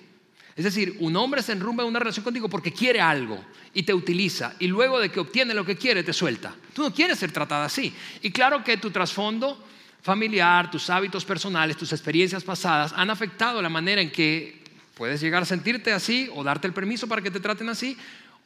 Es 0.56 0.64
decir, 0.64 0.96
un 1.02 1.18
hombre 1.18 1.42
se 1.42 1.52
enrumba 1.52 1.84
en 1.84 1.90
una 1.90 2.00
relación 2.00 2.24
contigo 2.24 2.48
porque 2.48 2.72
quiere 2.72 3.02
algo 3.02 3.38
y 3.74 3.84
te 3.84 3.94
utiliza 3.94 4.56
y 4.60 4.68
luego 4.68 4.98
de 4.98 5.12
que 5.12 5.20
obtiene 5.20 5.54
lo 5.54 5.66
que 5.66 5.76
quiere 5.76 6.04
te 6.04 6.14
suelta. 6.14 6.56
Tú 6.74 6.84
no 6.84 6.94
quieres 6.94 7.20
ser 7.20 7.34
tratada 7.34 7.66
así. 7.66 7.94
Y 8.22 8.32
claro 8.32 8.64
que 8.64 8.78
tu 8.78 8.90
trasfondo 8.90 9.62
familiar, 10.02 10.72
tus 10.72 10.90
hábitos 10.90 11.26
personales, 11.26 11.76
tus 11.76 11.92
experiencias 11.92 12.46
pasadas 12.46 12.94
han 12.96 13.10
afectado 13.10 13.62
la 13.62 13.68
manera 13.68 14.02
en 14.02 14.10
que 14.10 14.64
puedes 14.96 15.20
llegar 15.20 15.44
a 15.44 15.46
sentirte 15.46 15.92
así 15.92 16.30
o 16.34 16.46
darte 16.46 16.66
el 16.66 16.74
permiso 16.74 17.10
para 17.10 17.22
que 17.22 17.30
te 17.30 17.42
traten 17.42 17.68
así 17.68 17.98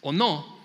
o 0.02 0.12
no. 0.12 0.63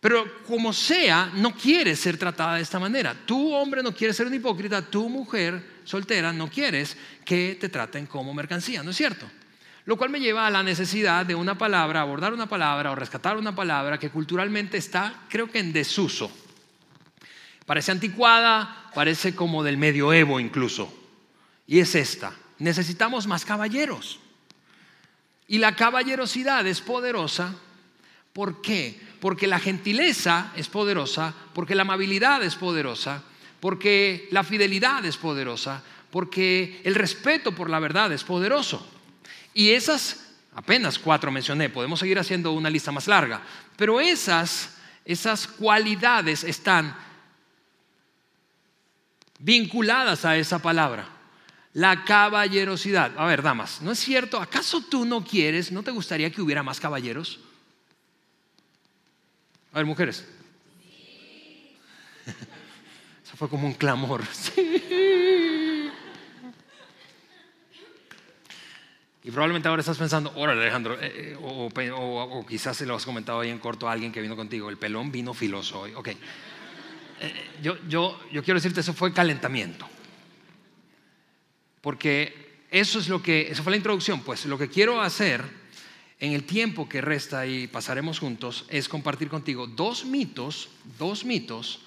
Pero 0.00 0.42
como 0.44 0.72
sea, 0.72 1.32
no 1.34 1.54
quieres 1.54 1.98
ser 1.98 2.16
tratada 2.16 2.56
de 2.56 2.62
esta 2.62 2.78
manera. 2.78 3.14
Tu 3.26 3.52
hombre 3.52 3.82
no 3.82 3.92
quiere 3.92 4.14
ser 4.14 4.26
un 4.26 4.34
hipócrita, 4.34 4.82
tu 4.82 5.08
mujer 5.08 5.78
soltera 5.84 6.32
no 6.32 6.48
quieres 6.48 6.96
que 7.24 7.56
te 7.60 7.68
traten 7.68 8.06
como 8.06 8.32
mercancía, 8.32 8.82
¿no 8.82 8.90
es 8.90 8.96
cierto? 8.96 9.28
Lo 9.86 9.96
cual 9.96 10.10
me 10.10 10.20
lleva 10.20 10.46
a 10.46 10.50
la 10.50 10.62
necesidad 10.62 11.24
de 11.24 11.34
una 11.34 11.56
palabra, 11.56 12.02
abordar 12.02 12.34
una 12.34 12.46
palabra 12.46 12.90
o 12.90 12.94
rescatar 12.94 13.38
una 13.38 13.56
palabra 13.56 13.98
que 13.98 14.10
culturalmente 14.10 14.76
está, 14.76 15.22
creo 15.28 15.50
que 15.50 15.58
en 15.58 15.72
desuso. 15.72 16.30
Parece 17.64 17.90
anticuada, 17.90 18.90
parece 18.94 19.34
como 19.34 19.62
del 19.62 19.78
medioevo 19.78 20.40
incluso. 20.40 20.92
Y 21.66 21.80
es 21.80 21.94
esta. 21.94 22.34
Necesitamos 22.58 23.26
más 23.26 23.44
caballeros. 23.44 24.20
Y 25.46 25.58
la 25.58 25.74
caballerosidad 25.74 26.66
es 26.66 26.80
poderosa. 26.82 27.54
¿Por 28.38 28.62
qué? 28.62 29.08
porque 29.20 29.46
la 29.46 29.58
gentileza 29.58 30.52
es 30.56 30.68
poderosa, 30.68 31.34
porque 31.52 31.74
la 31.74 31.82
amabilidad 31.82 32.42
es 32.42 32.54
poderosa, 32.54 33.22
porque 33.60 34.28
la 34.30 34.44
fidelidad 34.44 35.04
es 35.04 35.16
poderosa, 35.16 35.82
porque 36.10 36.80
el 36.84 36.94
respeto 36.94 37.52
por 37.52 37.68
la 37.68 37.80
verdad 37.80 38.12
es 38.12 38.22
poderoso. 38.24 38.86
Y 39.54 39.70
esas, 39.70 40.34
apenas 40.54 40.98
cuatro 40.98 41.32
mencioné, 41.32 41.68
podemos 41.68 42.00
seguir 42.00 42.18
haciendo 42.18 42.52
una 42.52 42.70
lista 42.70 42.92
más 42.92 43.08
larga, 43.08 43.42
pero 43.76 44.00
esas, 44.00 44.76
esas 45.04 45.46
cualidades 45.46 46.44
están 46.44 46.96
vinculadas 49.40 50.24
a 50.24 50.36
esa 50.36 50.60
palabra. 50.60 51.08
La 51.74 52.04
caballerosidad. 52.04 53.12
A 53.18 53.26
ver, 53.26 53.42
damas, 53.42 53.82
¿no 53.82 53.92
es 53.92 53.98
cierto? 53.98 54.40
¿Acaso 54.40 54.80
tú 54.80 55.04
no 55.04 55.24
quieres, 55.24 55.70
no 55.70 55.82
te 55.82 55.90
gustaría 55.90 56.30
que 56.30 56.40
hubiera 56.40 56.62
más 56.62 56.80
caballeros? 56.80 57.40
A 59.72 59.78
ver, 59.78 59.86
mujeres. 59.86 60.26
Eso 63.24 63.36
fue 63.36 63.48
como 63.48 63.66
un 63.66 63.74
clamor. 63.74 64.22
Y 69.28 69.30
probablemente 69.30 69.68
ahora 69.68 69.80
estás 69.80 69.98
pensando, 69.98 70.32
órale 70.36 70.62
Alejandro, 70.62 70.98
eh, 70.98 71.34
eh, 71.34 71.92
o, 71.92 72.46
quizás 72.48 72.78
se 72.78 72.86
lo 72.86 72.94
has 72.94 73.04
comentado 73.04 73.40
ahí 73.40 73.50
en 73.50 73.58
corto 73.58 73.86
a 73.86 73.92
alguien 73.92 74.10
que 74.10 74.22
vino 74.22 74.34
contigo, 74.34 74.70
el 74.70 74.78
pelón 74.78 75.12
vino 75.12 75.34
filoso 75.34 75.80
hoy. 75.80 75.92
Ok. 75.92 76.08
Eh, 76.08 76.16
yo, 77.62 77.76
yo, 77.88 78.18
yo 78.32 78.42
quiero 78.42 78.58
decirte, 78.58 78.80
eso 78.80 78.94
fue 78.94 79.12
calentamiento. 79.12 79.86
Porque 81.82 82.62
eso 82.70 83.00
es 83.00 83.08
lo 83.10 83.22
que, 83.22 83.50
eso 83.50 83.62
fue 83.62 83.72
la 83.72 83.76
introducción, 83.76 84.22
pues 84.22 84.46
lo 84.46 84.56
que 84.56 84.70
quiero 84.70 85.02
hacer 85.02 85.44
en 86.20 86.32
el 86.32 86.44
tiempo 86.44 86.88
que 86.88 87.00
resta 87.00 87.46
y 87.46 87.68
pasaremos 87.68 88.18
juntos 88.18 88.64
es 88.68 88.88
compartir 88.88 89.28
contigo 89.28 89.66
dos 89.66 90.04
mitos, 90.04 90.68
dos 90.98 91.24
mitos 91.24 91.80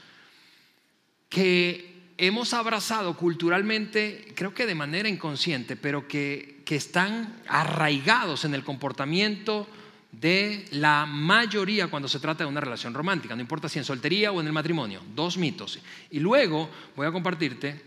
que 1.28 1.92
hemos 2.18 2.54
abrazado 2.54 3.18
culturalmente, 3.18 4.32
creo 4.36 4.54
que 4.54 4.66
de 4.66 4.76
manera 4.76 5.10
inconsciente, 5.10 5.76
pero 5.76 6.08
que, 6.08 6.62
están 6.72 7.42
arraigados 7.50 8.46
en 8.46 8.54
el 8.54 8.64
comportamiento 8.64 9.68
de 10.10 10.64
la 10.72 11.06
mayoría 11.06 11.90
cuando 11.90 12.08
se 12.08 12.22
trata 12.22 12.46
de 12.46 12.50
una 12.50 12.62
relación 12.62 12.94
romántica, 12.94 13.36
no 13.36 13.42
importa 13.42 13.68
si 13.68 13.78
en 13.78 13.84
soltería 13.84 14.32
o 14.32 14.40
en 14.40 14.48
el 14.48 14.54
matrimonio, 14.54 15.02
dos 15.14 15.38
mitos. 15.38 15.80
Y 16.12 16.20
luego 16.20 16.70
voy 16.96 17.08
a 17.08 17.12
compartirte 17.12 17.82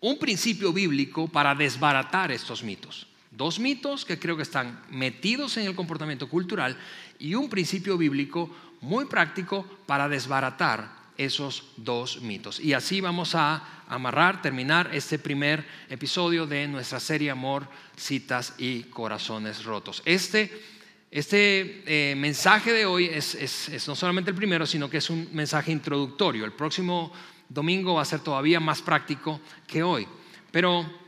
un 0.00 0.18
principio 0.18 0.74
bíblico 0.74 1.26
para 1.26 1.54
desbaratar 1.54 2.30
estos 2.32 2.62
mitos. 2.62 3.06
Dos 3.32 3.58
mitos 3.58 4.04
que 4.04 4.18
creo 4.18 4.36
que 4.36 4.42
están 4.42 4.82
metidos 4.90 5.56
en 5.56 5.66
el 5.66 5.74
comportamiento 5.74 6.28
cultural 6.28 6.76
y 7.18 7.34
un 7.34 7.48
principio 7.48 7.96
bíblico 7.96 8.50
muy 8.82 9.06
práctico 9.06 9.64
para 9.86 10.08
desbaratar 10.08 11.02
esos 11.16 11.64
dos 11.76 12.20
mitos. 12.20 12.60
Y 12.60 12.74
así 12.74 13.00
vamos 13.00 13.34
a 13.34 13.84
amarrar, 13.88 14.42
terminar 14.42 14.90
este 14.92 15.18
primer 15.18 15.64
episodio 15.88 16.46
de 16.46 16.68
nuestra 16.68 17.00
serie 17.00 17.30
Amor, 17.30 17.68
Citas 17.96 18.54
y 18.58 18.84
Corazones 18.84 19.64
Rotos. 19.64 20.02
Este, 20.04 20.50
este 21.10 21.82
eh, 21.86 22.14
mensaje 22.14 22.72
de 22.72 22.86
hoy 22.86 23.06
es, 23.06 23.34
es 23.34 23.88
no 23.88 23.94
solamente 23.94 24.30
el 24.30 24.36
primero, 24.36 24.66
sino 24.66 24.90
que 24.90 24.98
es 24.98 25.10
un 25.10 25.28
mensaje 25.32 25.72
introductorio. 25.72 26.44
El 26.44 26.52
próximo 26.52 27.12
domingo 27.48 27.94
va 27.94 28.02
a 28.02 28.06
ser 28.06 28.20
todavía 28.20 28.60
más 28.60 28.82
práctico 28.82 29.40
que 29.66 29.82
hoy. 29.82 30.06
Pero, 30.50 31.01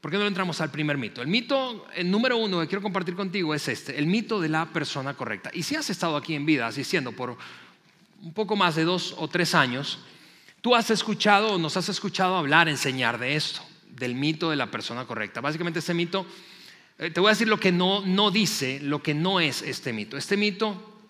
¿por 0.00 0.10
qué 0.10 0.18
no 0.18 0.26
entramos 0.26 0.60
al 0.60 0.70
primer 0.70 0.98
mito? 0.98 1.22
El 1.22 1.28
mito 1.28 1.86
el 1.94 2.10
número 2.10 2.36
uno 2.36 2.60
que 2.60 2.66
quiero 2.66 2.82
compartir 2.82 3.14
contigo 3.14 3.54
es 3.54 3.68
este, 3.68 3.98
el 3.98 4.06
mito 4.06 4.40
de 4.40 4.48
la 4.48 4.66
persona 4.66 5.14
correcta. 5.14 5.50
Y 5.52 5.62
si 5.62 5.76
has 5.76 5.90
estado 5.90 6.16
aquí 6.16 6.34
en 6.34 6.46
vida 6.46 6.66
asistiendo 6.66 7.12
por 7.12 7.36
un 8.22 8.32
poco 8.32 8.56
más 8.56 8.76
de 8.76 8.84
dos 8.84 9.14
o 9.18 9.28
tres 9.28 9.54
años, 9.54 9.98
tú 10.60 10.74
has 10.74 10.90
escuchado 10.90 11.54
o 11.54 11.58
nos 11.58 11.76
has 11.76 11.88
escuchado 11.88 12.36
hablar, 12.36 12.68
enseñar 12.68 13.18
de 13.18 13.36
esto, 13.36 13.62
del 13.88 14.14
mito 14.14 14.50
de 14.50 14.56
la 14.56 14.70
persona 14.70 15.06
correcta. 15.06 15.40
Básicamente 15.40 15.78
este 15.78 15.94
mito, 15.94 16.26
eh, 16.98 17.10
te 17.10 17.20
voy 17.20 17.28
a 17.28 17.32
decir 17.32 17.48
lo 17.48 17.60
que 17.60 17.72
no, 17.72 18.04
no 18.04 18.30
dice, 18.30 18.80
lo 18.80 19.02
que 19.02 19.14
no 19.14 19.40
es 19.40 19.62
este 19.62 19.92
mito. 19.92 20.16
Este 20.16 20.36
mito 20.36 21.00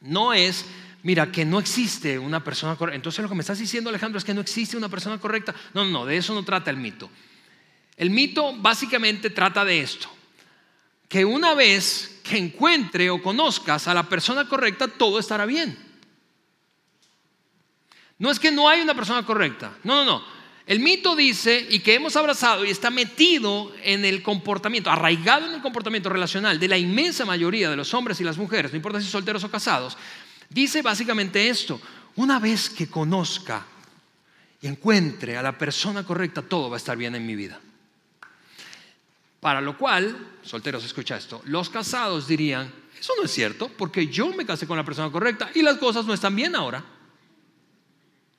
no 0.00 0.32
es 0.32 0.64
mira, 1.02 1.32
que 1.32 1.44
no 1.44 1.58
existe 1.58 2.18
una 2.18 2.42
persona 2.44 2.76
correcta. 2.76 2.96
Entonces 2.96 3.22
lo 3.22 3.28
que 3.28 3.34
me 3.34 3.40
estás 3.40 3.58
diciendo, 3.58 3.90
Alejandro, 3.90 4.18
es 4.18 4.24
que 4.24 4.34
no 4.34 4.40
existe 4.40 4.76
una 4.76 4.88
persona 4.88 5.18
correcta. 5.18 5.54
No, 5.74 5.84
no, 5.84 6.06
de 6.06 6.16
eso 6.16 6.34
no 6.34 6.44
trata 6.44 6.70
el 6.70 6.76
mito. 6.76 7.10
El 8.02 8.10
mito 8.10 8.52
básicamente 8.56 9.30
trata 9.30 9.64
de 9.64 9.78
esto, 9.78 10.08
que 11.08 11.24
una 11.24 11.54
vez 11.54 12.20
que 12.24 12.36
encuentre 12.36 13.08
o 13.10 13.22
conozcas 13.22 13.86
a 13.86 13.94
la 13.94 14.08
persona 14.08 14.48
correcta, 14.48 14.88
todo 14.88 15.20
estará 15.20 15.46
bien. 15.46 15.78
No 18.18 18.28
es 18.28 18.40
que 18.40 18.50
no 18.50 18.68
hay 18.68 18.80
una 18.80 18.96
persona 18.96 19.24
correcta, 19.24 19.78
no, 19.84 19.94
no, 19.94 20.04
no. 20.04 20.24
El 20.66 20.80
mito 20.80 21.14
dice, 21.14 21.64
y 21.70 21.78
que 21.78 21.94
hemos 21.94 22.16
abrazado 22.16 22.64
y 22.64 22.70
está 22.70 22.90
metido 22.90 23.72
en 23.84 24.04
el 24.04 24.20
comportamiento, 24.20 24.90
arraigado 24.90 25.46
en 25.46 25.54
el 25.54 25.62
comportamiento 25.62 26.08
relacional 26.08 26.58
de 26.58 26.66
la 26.66 26.78
inmensa 26.78 27.24
mayoría 27.24 27.70
de 27.70 27.76
los 27.76 27.94
hombres 27.94 28.20
y 28.20 28.24
las 28.24 28.36
mujeres, 28.36 28.72
no 28.72 28.78
importa 28.78 29.00
si 29.00 29.06
solteros 29.06 29.44
o 29.44 29.50
casados, 29.50 29.96
Dice 30.50 30.82
básicamente 30.82 31.48
esto, 31.48 31.80
una 32.16 32.40
vez 32.40 32.68
que 32.68 32.88
conozca 32.88 33.64
y 34.60 34.66
encuentre 34.66 35.36
a 35.36 35.42
la 35.42 35.56
persona 35.56 36.04
correcta, 36.04 36.42
todo 36.42 36.68
va 36.68 36.76
a 36.76 36.78
estar 36.78 36.96
bien 36.96 37.14
en 37.14 37.24
mi 37.24 37.36
vida. 37.36 37.60
Para 39.42 39.60
lo 39.60 39.76
cual, 39.76 40.38
solteros, 40.44 40.84
escucha 40.84 41.16
esto, 41.16 41.42
los 41.46 41.68
casados 41.68 42.28
dirían, 42.28 42.72
eso 42.96 43.12
no 43.18 43.24
es 43.24 43.32
cierto, 43.32 43.68
porque 43.76 44.06
yo 44.06 44.28
me 44.28 44.46
casé 44.46 44.68
con 44.68 44.76
la 44.76 44.84
persona 44.84 45.10
correcta 45.10 45.50
y 45.52 45.62
las 45.62 45.78
cosas 45.78 46.06
no 46.06 46.14
están 46.14 46.36
bien 46.36 46.54
ahora. 46.54 46.84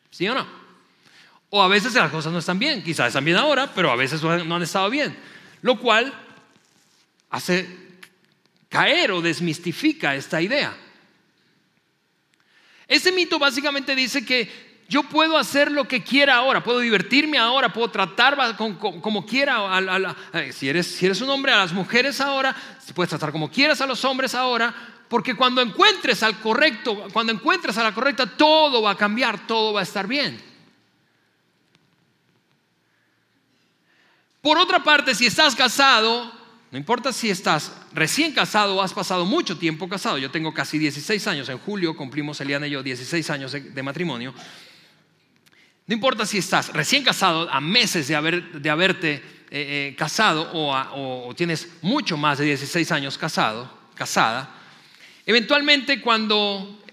¿Sí 0.10 0.26
o 0.30 0.34
no? 0.34 0.48
O 1.50 1.62
a 1.62 1.68
veces 1.68 1.94
las 1.94 2.10
cosas 2.10 2.32
no 2.32 2.40
están 2.40 2.58
bien, 2.58 2.82
quizás 2.82 3.08
están 3.08 3.26
bien 3.26 3.36
ahora, 3.36 3.70
pero 3.76 3.92
a 3.92 3.98
veces 3.98 4.24
no 4.24 4.56
han 4.56 4.62
estado 4.62 4.90
bien. 4.90 5.14
Lo 5.62 5.78
cual 5.78 6.14
hace 7.32 7.68
caer 8.70 9.12
o 9.12 9.22
desmistifica 9.22 10.16
esta 10.16 10.42
idea. 10.42 10.74
Ese 12.88 13.12
mito 13.12 13.38
básicamente 13.38 13.94
dice 13.94 14.24
que 14.24 14.73
yo 14.94 15.02
puedo 15.02 15.40
hacer 15.40 15.72
lo 15.72 15.88
que 15.88 16.04
quiera 16.04 16.36
ahora, 16.36 16.64
puedo 16.64 16.78
divertirme 16.78 17.40
ahora, 17.40 17.74
puedo 17.74 17.90
tratar 17.90 18.56
como, 18.56 19.26
quiera, 19.26 19.58
si, 20.52 20.70
eres, 20.70 20.86
si 20.86 21.08
eres 21.08 21.20
un 21.20 21.32
hombre, 21.32 21.52
a 21.52 21.58
las 21.58 21.74
mujeres 21.74 22.22
ahora, 22.22 22.56
puedes 22.94 23.10
tratar 23.10 23.32
como 23.32 23.50
quieras 23.50 23.82
a 23.82 23.88
los 23.88 24.06
hombres 24.06 24.36
ahora, 24.36 24.72
porque 25.10 25.36
cuando 25.36 25.62
encuentres 25.62 26.22
al 26.22 26.40
correcto, 26.40 27.08
cuando 27.12 27.34
encuentres 27.34 27.76
a 27.80 27.84
la 27.84 27.92
correcta, 27.92 28.28
todo 28.28 28.84
va 28.84 28.92
a 28.92 28.96
cambiar, 28.96 29.48
todo 29.48 29.74
va 29.74 29.80
a 29.80 29.84
estar 29.84 30.06
bien. 30.06 30.40
Por 34.42 34.60
otra 34.60 34.84
parte, 34.84 35.16
si 35.16 35.26
estás 35.26 35.56
casado, 35.56 36.32
no 36.70 36.78
importa 36.78 37.12
si 37.12 37.32
estás 37.32 37.72
recién 37.94 38.32
casado 38.32 38.76
o 38.76 38.82
has 38.82 38.94
pasado 38.94 39.26
mucho 39.26 39.58
tiempo 39.58 39.90
casado. 39.90 40.20
Yo 40.20 40.30
tengo 40.30 40.54
casi 40.54 40.78
16 40.78 41.28
años. 41.28 41.50
En 41.50 41.58
julio 41.58 41.96
cumplimos 41.96 42.42
Eliana 42.42 42.68
y 42.68 42.72
yo 42.72 42.84
16 42.84 43.30
años 43.32 43.52
de, 43.52 43.84
matrimonio. 43.84 44.34
No 45.86 45.94
importa 45.94 46.26
si 46.26 46.38
estás 46.38 46.72
recién 46.72 47.04
casado, 47.04 47.50
a 47.50 47.60
meses 47.60 48.08
de, 48.08 48.16
haberte 48.16 49.16
eh, 49.16 49.22
eh, 49.52 49.96
casado 49.98 50.50
o, 50.54 51.34
tienes 51.36 51.68
mucho 51.82 52.16
más 52.16 52.38
de 52.38 52.46
16 52.46 52.92
años 52.92 53.18
casado, 53.18 53.70
casada. 53.94 54.50
Eventualmente 55.26 56.02
cuando, 56.02 56.84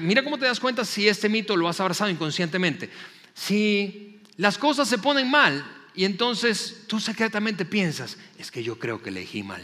mira 0.00 0.24
cómo 0.24 0.38
te 0.38 0.46
das 0.46 0.60
cuenta 0.60 0.84
si 0.84 1.06
este 1.06 1.28
mito 1.28 1.56
lo 1.56 1.68
has 1.68 1.80
abrazado 1.80 2.10
inconscientemente. 2.10 2.90
Si 3.34 4.20
las 4.36 4.56
cosas 4.56 4.88
se 4.88 4.98
ponen 4.98 5.30
mal, 5.30 5.64
y 5.94 6.04
entonces 6.04 6.84
tú 6.86 7.00
secretamente 7.00 7.64
piensas, 7.64 8.16
es 8.38 8.50
que 8.50 8.62
yo 8.62 8.78
creo 8.78 9.02
que 9.02 9.10
elegí 9.10 9.42
mal. 9.42 9.62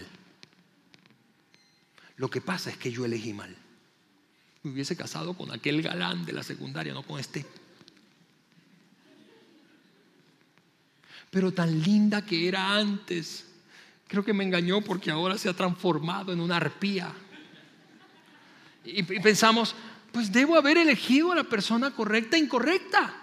Lo 2.17 2.29
que 2.29 2.41
pasa 2.41 2.71
es 2.71 2.77
que 2.77 2.91
yo 2.91 3.05
elegí 3.05 3.33
mal. 3.33 3.55
Me 4.63 4.73
hubiese 4.73 4.97
casado 4.97 5.35
con 5.35 5.53
aquel 5.53 5.81
galán 5.81 6.27
de 6.27 6.33
la 6.33 6.43
secundaria, 6.43 6.93
no 6.93 7.03
con 7.03 7.21
este. 7.21 7.47
Pero 11.31 11.53
tan 11.53 11.83
linda 11.83 12.25
que 12.25 12.49
era 12.49 12.75
antes. 12.75 13.47
Creo 14.09 14.25
que 14.25 14.33
me 14.33 14.45
engañó 14.45 14.81
porque 14.83 15.11
ahora 15.11 15.37
se 15.37 15.49
ha 15.49 15.55
transformado 15.55 16.33
en 16.33 16.41
una 16.41 16.57
arpía. 16.57 17.13
Y, 18.85 19.03
pensamos, 19.03 19.75
pues 20.13 20.31
debo 20.31 20.57
haber 20.57 20.79
elegido 20.79 21.33
a 21.33 21.37
la 21.37 21.45
persona 21.45 21.91
correcta 21.91 22.37
e 22.37 22.41
incorrecta. 22.41 23.15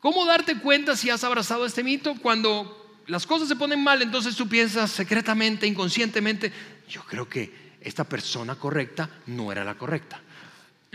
¿Cómo 0.00 0.26
darte 0.26 0.58
cuenta 0.58 0.96
si 0.96 1.08
has 1.10 1.24
abrazado 1.24 1.64
este 1.64 1.82
mito? 1.82 2.14
Cuando 2.20 3.00
las 3.06 3.26
cosas 3.26 3.48
se 3.48 3.56
ponen 3.56 3.82
mal, 3.82 4.02
entonces 4.02 4.36
tú 4.36 4.48
piensas 4.48 4.90
secretamente, 4.90 5.66
inconscientemente, 5.66 6.52
yo 6.88 7.04
creo 7.04 7.28
que 7.28 7.72
esta 7.80 8.04
persona 8.04 8.56
correcta 8.56 9.08
no 9.26 9.50
era 9.50 9.64
la 9.64 9.76
correcta. 9.76 10.20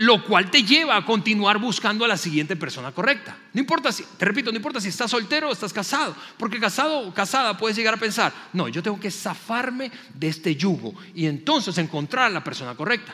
Lo 0.00 0.24
cual 0.24 0.48
te 0.48 0.62
lleva 0.62 0.96
a 0.96 1.04
continuar 1.04 1.58
buscando 1.58 2.04
a 2.04 2.08
la 2.08 2.16
siguiente 2.16 2.54
persona 2.54 2.92
correcta. 2.92 3.36
No 3.52 3.58
importa 3.58 3.90
si, 3.90 4.04
te 4.16 4.24
repito, 4.24 4.52
no 4.52 4.56
importa 4.56 4.80
si 4.80 4.88
estás 4.88 5.10
soltero 5.10 5.48
o 5.48 5.52
estás 5.52 5.72
casado, 5.72 6.14
porque 6.36 6.60
casado 6.60 7.00
o 7.00 7.12
casada 7.12 7.56
puedes 7.56 7.76
llegar 7.76 7.94
a 7.94 7.96
pensar, 7.96 8.32
no, 8.52 8.68
yo 8.68 8.80
tengo 8.80 9.00
que 9.00 9.10
zafarme 9.10 9.90
de 10.14 10.28
este 10.28 10.54
yugo 10.54 10.94
y 11.14 11.26
entonces 11.26 11.76
encontrar 11.78 12.26
a 12.26 12.30
la 12.30 12.44
persona 12.44 12.76
correcta. 12.76 13.12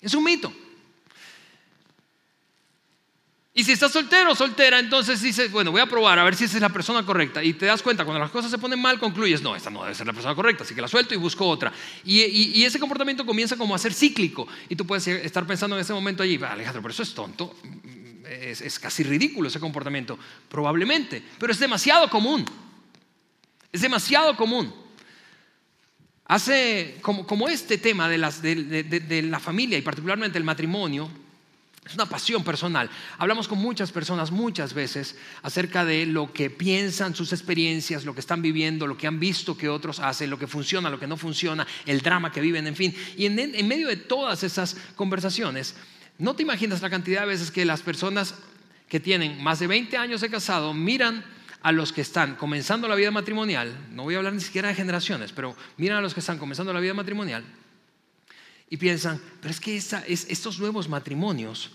Es 0.00 0.14
un 0.14 0.24
mito. 0.24 0.50
Y 3.52 3.64
si 3.64 3.72
estás 3.72 3.90
soltero 3.90 4.30
o 4.30 4.34
soltera, 4.36 4.78
entonces 4.78 5.20
dices, 5.20 5.50
bueno, 5.50 5.72
voy 5.72 5.80
a 5.80 5.86
probar 5.86 6.20
a 6.20 6.24
ver 6.24 6.36
si 6.36 6.44
esa 6.44 6.56
es 6.56 6.62
la 6.62 6.68
persona 6.68 7.04
correcta. 7.04 7.42
Y 7.42 7.54
te 7.54 7.66
das 7.66 7.82
cuenta, 7.82 8.04
cuando 8.04 8.20
las 8.20 8.30
cosas 8.30 8.48
se 8.48 8.58
ponen 8.58 8.80
mal, 8.80 9.00
concluyes, 9.00 9.42
no, 9.42 9.56
esta 9.56 9.70
no 9.70 9.82
debe 9.82 9.94
ser 9.94 10.06
la 10.06 10.12
persona 10.12 10.36
correcta, 10.36 10.62
así 10.62 10.72
que 10.72 10.80
la 10.80 10.86
suelto 10.86 11.14
y 11.14 11.16
busco 11.16 11.48
otra. 11.48 11.72
Y, 12.04 12.62
ese 12.62 12.78
comportamiento 12.78 13.26
comienza 13.26 13.56
como 13.56 13.74
a 13.74 13.78
ser 13.78 13.92
cíclico. 13.92 14.46
Y 14.68 14.76
tú 14.76 14.86
puedes 14.86 15.06
estar 15.08 15.44
pensando 15.46 15.74
en 15.74 15.82
ese 15.82 15.92
momento 15.92 16.22
allí, 16.22 16.38
Alejandro, 16.40 16.80
pero 16.80 16.92
eso 16.92 17.02
es 17.02 17.12
tonto, 17.12 17.56
es, 18.24 18.78
casi 18.78 19.02
ridículo 19.02 19.48
ese 19.48 19.58
comportamiento, 19.58 20.16
probablemente, 20.48 21.20
pero 21.38 21.52
es 21.52 21.58
demasiado 21.58 22.08
común. 22.08 22.44
Es 23.72 23.80
demasiado 23.80 24.36
común. 24.36 24.72
Hace 26.26 26.98
como, 27.02 27.48
este 27.48 27.78
tema 27.78 28.08
de 28.08 28.18
la 28.18 29.40
familia 29.40 29.76
y 29.76 29.82
particularmente 29.82 30.38
el 30.38 30.44
matrimonio, 30.44 31.10
es 31.84 31.94
una 31.94 32.06
pasión 32.06 32.44
personal. 32.44 32.90
Hablamos 33.18 33.48
con 33.48 33.58
muchas 33.58 33.90
personas 33.90 34.30
muchas 34.30 34.74
veces 34.74 35.16
acerca 35.42 35.84
de 35.84 36.04
lo 36.04 36.32
que 36.32 36.50
piensan, 36.50 37.14
sus 37.14 37.32
experiencias, 37.32 38.04
lo 38.04 38.14
que 38.14 38.20
están 38.20 38.42
viviendo, 38.42 38.86
lo 38.86 38.98
que 38.98 39.06
han 39.06 39.18
visto 39.18 39.56
que 39.56 39.68
otros 39.68 39.98
hacen, 39.98 40.28
lo 40.28 40.38
que 40.38 40.46
funciona, 40.46 40.90
lo 40.90 41.00
que 41.00 41.06
no 41.06 41.16
funciona, 41.16 41.66
el 41.86 42.02
drama 42.02 42.30
que 42.30 42.40
viven, 42.40 42.66
en 42.66 42.76
fin. 42.76 42.94
Y 43.16 43.26
en, 43.26 43.34
medio 43.66 43.88
de 43.88 43.96
todas 43.96 44.42
esas 44.42 44.76
conversaciones, 44.94 45.74
no 46.18 46.36
te 46.36 46.42
imaginas 46.42 46.82
la 46.82 46.90
cantidad 46.90 47.22
de 47.22 47.28
veces 47.28 47.50
que 47.50 47.64
las 47.64 47.80
personas 47.80 48.34
que 48.88 49.00
tienen 49.00 49.42
más 49.42 49.58
de 49.58 49.66
20 49.66 49.96
años 49.96 50.20
de 50.20 50.28
casado 50.28 50.74
miran 50.74 51.24
a 51.62 51.72
los 51.72 51.92
que 51.92 52.02
están 52.02 52.36
comenzando 52.36 52.88
la 52.88 52.94
vida 52.94 53.10
matrimonial, 53.10 53.74
no 53.92 54.02
voy 54.02 54.14
a 54.14 54.18
hablar 54.18 54.32
ni 54.32 54.40
siquiera 54.40 54.68
de 54.68 54.74
generaciones, 54.74 55.32
pero 55.32 55.56
miran 55.76 55.98
a 55.98 56.00
los 56.00 56.14
que 56.14 56.20
están 56.20 56.38
comenzando 56.38 56.72
la 56.72 56.80
vida 56.80 56.94
matrimonial 56.94 57.44
y 58.70 58.76
piensan, 58.76 59.20
pero 59.40 59.50
es 59.50 59.60
que 59.60 59.76
estos 59.76 60.60
nuevos 60.60 60.88
matrimonios 60.88 61.72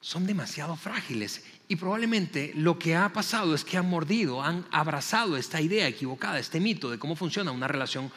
son 0.00 0.24
demasiado 0.24 0.76
frágiles 0.76 1.42
y 1.68 1.76
probablemente 1.76 2.52
lo 2.54 2.78
que 2.78 2.94
ha 2.94 3.12
pasado 3.12 3.54
es 3.54 3.64
que 3.64 3.76
han 3.76 3.90
mordido, 3.90 4.42
han 4.42 4.64
abrazado 4.70 5.36
esta 5.36 5.60
idea 5.60 5.88
equivocada, 5.88 6.38
este 6.38 6.60
mito 6.60 6.90
de 6.90 6.98
cómo 6.98 7.16
funciona 7.16 7.50
una 7.50 7.68
relación 7.68 8.10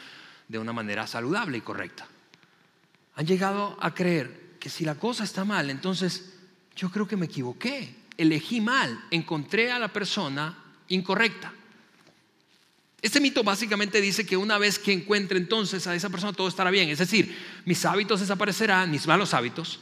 de 0.47 0.59
una 0.59 0.71
manera 0.71 1.07
saludable 1.07 1.57
y 1.57 1.61
correcta. 1.61 2.07
Han 3.15 3.25
llegado 3.25 3.77
a 3.81 3.93
creer 3.93 4.57
que 4.59 4.69
si 4.69 4.85
la 4.85 4.95
cosa 4.95 5.23
está 5.23 5.43
mal, 5.43 5.69
entonces 5.69 6.33
yo 6.75 6.91
creo 6.91 7.07
que 7.07 7.17
me 7.17 7.25
equivoqué, 7.25 7.95
elegí 8.17 8.61
mal, 8.61 8.99
encontré 9.09 9.71
a 9.71 9.79
la 9.79 9.87
persona 9.87 10.57
incorrecta. 10.89 11.53
Este 13.05 13.21
mito 13.21 13.43
básicamente 13.43 14.01
dice 14.01 14.25
que 14.25 14.35
una 14.35 14.57
vez 14.57 14.79
que 14.79 14.91
encuentre 14.91 15.37
entonces 15.37 15.85
a 15.85 15.93
esa 15.93 16.09
persona 16.09 16.33
todo 16.33 16.47
estará 16.47 16.71
bien. 16.71 16.89
Es 16.89 16.97
decir, 16.97 17.37
mis 17.63 17.85
hábitos 17.85 18.19
desaparecerán, 18.19 18.89
mis 18.89 19.05
malos 19.05 19.35
hábitos, 19.35 19.79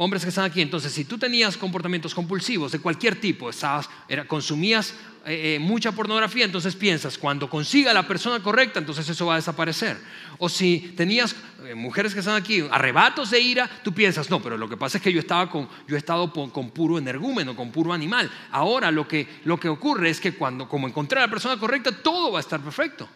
hombres 0.00 0.22
que 0.22 0.28
están 0.28 0.44
aquí. 0.44 0.62
Entonces, 0.62 0.92
si 0.92 1.04
tú 1.04 1.18
tenías 1.18 1.56
comportamientos 1.56 2.14
compulsivos 2.14 2.70
de 2.70 2.78
cualquier 2.78 3.20
tipo, 3.20 3.50
estabas, 3.50 3.90
era, 4.08 4.26
consumías 4.26 4.94
eh, 5.26 5.56
eh, 5.56 5.58
mucha 5.58 5.90
pornografía, 5.90 6.44
entonces 6.44 6.76
piensas, 6.76 7.18
cuando 7.18 7.50
consiga 7.50 7.92
la 7.92 8.06
persona 8.06 8.40
correcta, 8.40 8.78
entonces 8.78 9.08
eso 9.08 9.26
va 9.26 9.34
a 9.34 9.36
desaparecer. 9.36 9.98
O 10.38 10.48
si 10.48 10.94
tenías 10.96 11.34
eh, 11.64 11.74
mujeres 11.74 12.14
que 12.14 12.20
están 12.20 12.36
aquí, 12.36 12.64
arrebatos 12.70 13.30
de 13.30 13.40
ira, 13.40 13.68
tú 13.82 13.92
piensas, 13.92 14.30
no, 14.30 14.40
pero 14.40 14.56
lo 14.56 14.68
que 14.68 14.76
pasa 14.76 14.98
es 14.98 15.02
que 15.02 15.12
yo, 15.12 15.18
estaba 15.18 15.50
con, 15.50 15.68
yo 15.88 15.96
he 15.96 15.98
estado 15.98 16.32
con, 16.32 16.70
puro 16.70 16.96
energúmeno, 16.96 17.56
con 17.56 17.72
puro 17.72 17.92
animal. 17.92 18.30
Ahora 18.52 18.92
lo 18.92 19.08
que, 19.08 19.26
lo 19.44 19.58
que 19.58 19.68
ocurre 19.68 20.10
es 20.10 20.20
que 20.20 20.32
cuando, 20.32 20.68
como 20.68 20.86
encontré 20.86 21.18
a 21.18 21.22
la 21.22 21.30
persona 21.30 21.58
correcta, 21.58 21.90
todo 21.90 22.30
va 22.30 22.38
a 22.38 22.42
estar 22.42 22.60
perfecto. 22.60 23.08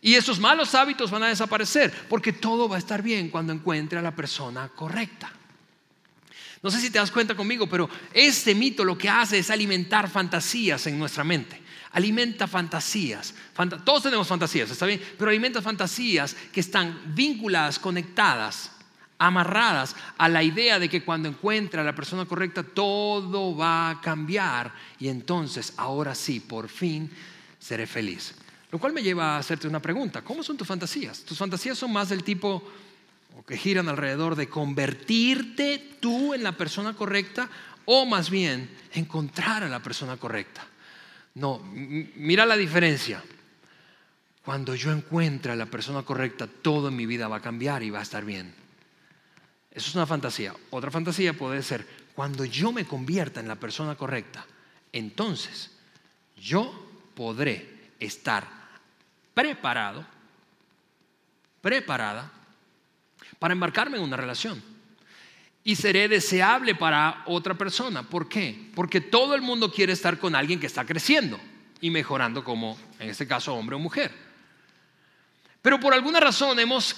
Y 0.00 0.14
esos 0.14 0.38
malos 0.38 0.76
hábitos 0.76 1.10
van 1.10 1.24
a 1.24 1.28
desaparecer, 1.28 1.92
porque 2.08 2.32
todo 2.32 2.68
va 2.68 2.76
a 2.76 2.78
estar 2.78 3.02
bien 3.02 3.30
cuando 3.30 3.52
encuentre 3.52 3.98
a 3.98 4.02
la 4.02 4.14
persona 4.14 4.68
correcta. 4.68 5.32
No 6.64 6.70
sé 6.70 6.80
si 6.80 6.88
te 6.88 6.98
das 6.98 7.10
cuenta 7.10 7.34
conmigo, 7.34 7.68
pero 7.68 7.90
este 8.14 8.54
mito 8.54 8.86
lo 8.86 8.96
que 8.96 9.06
hace 9.06 9.38
es 9.38 9.50
alimentar 9.50 10.08
fantasías 10.08 10.86
en 10.86 10.98
nuestra 10.98 11.22
mente. 11.22 11.60
Alimenta 11.92 12.48
fantasías. 12.48 13.34
todos 13.84 14.02
tenemos 14.02 14.26
fantasías, 14.26 14.70
¿está 14.70 14.86
bien? 14.86 14.98
Pero 15.18 15.28
alimenta 15.28 15.60
fantasías 15.60 16.34
que 16.50 16.60
están 16.60 17.14
vinculadas, 17.14 17.78
conectadas, 17.78 18.70
amarradas 19.18 19.94
a 20.16 20.26
la 20.30 20.42
idea 20.42 20.78
de 20.78 20.88
que 20.88 21.04
cuando 21.04 21.28
encuentra 21.28 21.82
a 21.82 21.84
la 21.84 21.94
persona 21.94 22.24
correcta 22.24 22.62
todo 22.62 23.54
va 23.54 23.90
a 23.90 24.00
cambiar 24.00 24.72
y 24.98 25.08
entonces 25.08 25.74
ahora 25.76 26.14
sí, 26.14 26.40
por 26.40 26.70
fin 26.70 27.10
seré 27.58 27.86
feliz. 27.86 28.36
Lo 28.72 28.78
cual 28.78 28.94
me 28.94 29.02
lleva 29.02 29.36
a 29.36 29.38
hacerte 29.38 29.68
una 29.68 29.82
pregunta. 29.82 30.22
¿Cómo 30.22 30.42
son 30.42 30.56
tus 30.56 30.66
fantasías? 30.66 31.24
¿Tus 31.24 31.36
fantasías 31.36 31.76
son 31.76 31.92
más 31.92 32.08
del 32.08 32.24
tipo 32.24 32.66
que 33.46 33.56
giran 33.56 33.88
alrededor 33.88 34.36
de 34.36 34.48
convertirte 34.48 35.96
tú 36.00 36.34
en 36.34 36.42
la 36.42 36.52
persona 36.52 36.94
correcta 36.94 37.48
o 37.84 38.06
más 38.06 38.30
bien 38.30 38.70
encontrar 38.92 39.62
a 39.62 39.68
la 39.68 39.82
persona 39.82 40.16
correcta. 40.16 40.66
No, 41.34 41.60
mira 41.60 42.46
la 42.46 42.56
diferencia. 42.56 43.22
Cuando 44.44 44.74
yo 44.74 44.92
encuentre 44.92 45.52
a 45.52 45.56
la 45.56 45.66
persona 45.66 46.02
correcta, 46.02 46.46
todo 46.46 46.88
en 46.88 46.96
mi 46.96 47.06
vida 47.06 47.28
va 47.28 47.36
a 47.36 47.42
cambiar 47.42 47.82
y 47.82 47.90
va 47.90 48.00
a 48.00 48.02
estar 48.02 48.24
bien. 48.24 48.54
Eso 49.70 49.88
es 49.88 49.94
una 49.94 50.06
fantasía. 50.06 50.54
Otra 50.70 50.90
fantasía 50.90 51.32
puede 51.32 51.62
ser, 51.62 51.86
cuando 52.14 52.44
yo 52.44 52.70
me 52.70 52.84
convierta 52.84 53.40
en 53.40 53.48
la 53.48 53.56
persona 53.56 53.96
correcta, 53.96 54.46
entonces 54.92 55.70
yo 56.36 56.88
podré 57.14 57.90
estar 57.98 58.46
preparado, 59.34 60.06
preparada 61.60 62.30
para 63.44 63.52
embarcarme 63.52 63.98
en 63.98 64.02
una 64.02 64.16
relación. 64.16 64.62
Y 65.64 65.76
seré 65.76 66.08
deseable 66.08 66.74
para 66.74 67.24
otra 67.26 67.52
persona. 67.52 68.02
¿Por 68.02 68.26
qué? 68.26 68.70
Porque 68.74 69.02
todo 69.02 69.34
el 69.34 69.42
mundo 69.42 69.70
quiere 69.70 69.92
estar 69.92 70.18
con 70.18 70.34
alguien 70.34 70.58
que 70.58 70.66
está 70.66 70.86
creciendo 70.86 71.38
y 71.82 71.90
mejorando 71.90 72.42
como, 72.42 72.78
en 72.98 73.10
este 73.10 73.26
caso, 73.26 73.54
hombre 73.54 73.76
o 73.76 73.78
mujer. 73.78 74.10
Pero 75.60 75.78
por 75.78 75.92
alguna 75.92 76.20
razón 76.20 76.58
hemos 76.58 76.96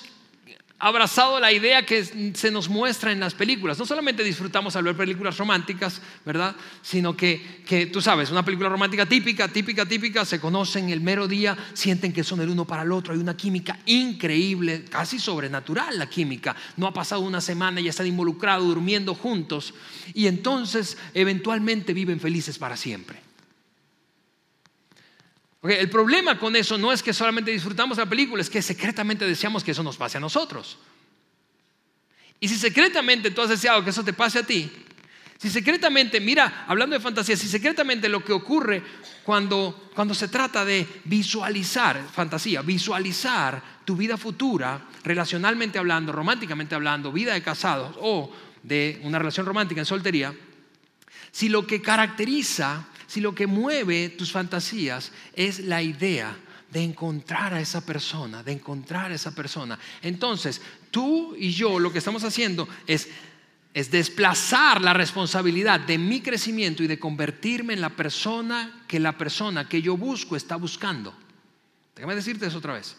abrazado 0.78 1.40
la 1.40 1.52
idea 1.52 1.86
que 1.86 2.04
se 2.34 2.50
nos 2.50 2.68
muestra 2.68 3.10
en 3.10 3.20
las 3.20 3.34
películas. 3.34 3.78
No 3.78 3.86
solamente 3.86 4.22
disfrutamos 4.22 4.76
al 4.76 4.84
ver 4.84 4.96
películas 4.96 5.38
románticas, 5.38 6.02
¿verdad? 6.24 6.54
Sino 6.82 7.16
que, 7.16 7.62
que, 7.66 7.86
tú 7.86 8.02
sabes, 8.02 8.30
una 8.30 8.44
película 8.44 8.68
romántica 8.68 9.06
típica, 9.06 9.48
típica, 9.48 9.86
típica, 9.86 10.24
se 10.24 10.38
conocen 10.38 10.90
el 10.90 11.00
mero 11.00 11.26
día, 11.26 11.56
sienten 11.72 12.12
que 12.12 12.24
son 12.24 12.40
el 12.40 12.50
uno 12.50 12.66
para 12.66 12.82
el 12.82 12.92
otro, 12.92 13.14
hay 13.14 13.20
una 13.20 13.36
química 13.36 13.78
increíble, 13.86 14.84
casi 14.84 15.18
sobrenatural 15.18 15.98
la 15.98 16.08
química. 16.08 16.54
No 16.76 16.86
ha 16.86 16.92
pasado 16.92 17.22
una 17.22 17.40
semana, 17.40 17.80
ya 17.80 17.90
están 17.90 18.06
involucrados, 18.06 18.66
durmiendo 18.66 19.14
juntos, 19.14 19.72
y 20.12 20.26
entonces 20.26 20.98
eventualmente 21.14 21.94
viven 21.94 22.20
felices 22.20 22.58
para 22.58 22.76
siempre. 22.76 23.25
El 25.68 25.90
problema 25.90 26.38
con 26.38 26.54
eso 26.56 26.78
no 26.78 26.92
es 26.92 27.02
que 27.02 27.12
solamente 27.12 27.50
disfrutamos 27.50 27.98
la 27.98 28.06
película, 28.06 28.42
es 28.42 28.50
que 28.50 28.62
secretamente 28.62 29.26
deseamos 29.26 29.64
que 29.64 29.70
eso 29.70 29.82
nos 29.82 29.96
pase 29.96 30.18
a 30.18 30.20
nosotros. 30.20 30.78
Y 32.40 32.48
si 32.48 32.56
secretamente 32.56 33.30
tú 33.30 33.42
has 33.42 33.48
deseado 33.48 33.82
que 33.82 33.90
eso 33.90 34.04
te 34.04 34.12
pase 34.12 34.40
a 34.40 34.42
ti, 34.42 34.70
si 35.38 35.50
secretamente, 35.50 36.18
mira, 36.18 36.64
hablando 36.66 36.96
de 36.96 37.00
fantasía, 37.00 37.36
si 37.36 37.48
secretamente 37.48 38.08
lo 38.08 38.24
que 38.24 38.32
ocurre 38.32 38.82
cuando, 39.22 39.90
cuando 39.94 40.14
se 40.14 40.28
trata 40.28 40.64
de 40.64 40.86
visualizar, 41.04 42.02
fantasía, 42.10 42.62
visualizar 42.62 43.62
tu 43.84 43.96
vida 43.96 44.16
futura, 44.16 44.80
relacionalmente 45.04 45.78
hablando, 45.78 46.12
románticamente 46.12 46.74
hablando, 46.74 47.12
vida 47.12 47.34
de 47.34 47.42
casados 47.42 47.96
o 48.00 48.32
de 48.62 48.98
una 49.02 49.18
relación 49.18 49.46
romántica 49.46 49.80
en 49.80 49.86
soltería, 49.86 50.34
si 51.30 51.50
lo 51.50 51.66
que 51.66 51.82
caracteriza 51.82 52.86
si 53.06 53.20
lo 53.20 53.34
que 53.34 53.46
mueve 53.46 54.10
tus 54.10 54.32
fantasías 54.32 55.12
es 55.34 55.60
la 55.60 55.82
idea 55.82 56.36
de 56.70 56.82
encontrar 56.82 57.54
a 57.54 57.60
esa 57.60 57.84
persona, 57.84 58.42
de 58.42 58.52
encontrar 58.52 59.10
a 59.10 59.14
esa 59.14 59.34
persona. 59.34 59.78
Entonces, 60.02 60.60
tú 60.90 61.34
y 61.36 61.50
yo 61.50 61.78
lo 61.78 61.92
que 61.92 61.98
estamos 61.98 62.24
haciendo 62.24 62.68
es, 62.86 63.08
es 63.72 63.90
desplazar 63.90 64.80
la 64.82 64.92
responsabilidad 64.92 65.80
de 65.80 65.98
mi 65.98 66.20
crecimiento 66.20 66.82
y 66.82 66.86
de 66.86 66.98
convertirme 66.98 67.74
en 67.74 67.80
la 67.80 67.90
persona 67.90 68.84
que 68.88 69.00
la 69.00 69.16
persona 69.16 69.68
que 69.68 69.80
yo 69.80 69.96
busco 69.96 70.36
está 70.36 70.56
buscando. 70.56 71.14
Déjame 71.94 72.14
decirte 72.14 72.46
eso 72.46 72.58
otra 72.58 72.74
vez. 72.74 72.96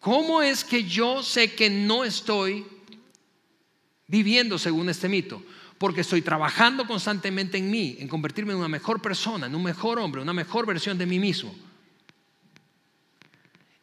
¿Cómo 0.00 0.42
es 0.42 0.64
que 0.64 0.84
yo 0.84 1.22
sé 1.22 1.54
que 1.54 1.70
no 1.70 2.04
estoy 2.04 2.66
viviendo 4.06 4.58
según 4.58 4.88
este 4.88 5.08
mito? 5.08 5.42
Porque 5.78 6.00
estoy 6.00 6.22
trabajando 6.22 6.86
constantemente 6.86 7.56
en 7.56 7.70
mí, 7.70 7.96
en 8.00 8.08
convertirme 8.08 8.52
en 8.52 8.58
una 8.58 8.68
mejor 8.68 9.00
persona, 9.00 9.46
en 9.46 9.54
un 9.54 9.62
mejor 9.62 9.98
hombre, 9.98 10.20
una 10.20 10.32
mejor 10.32 10.66
versión 10.66 10.98
de 10.98 11.06
mí 11.06 11.18
mismo. 11.18 11.54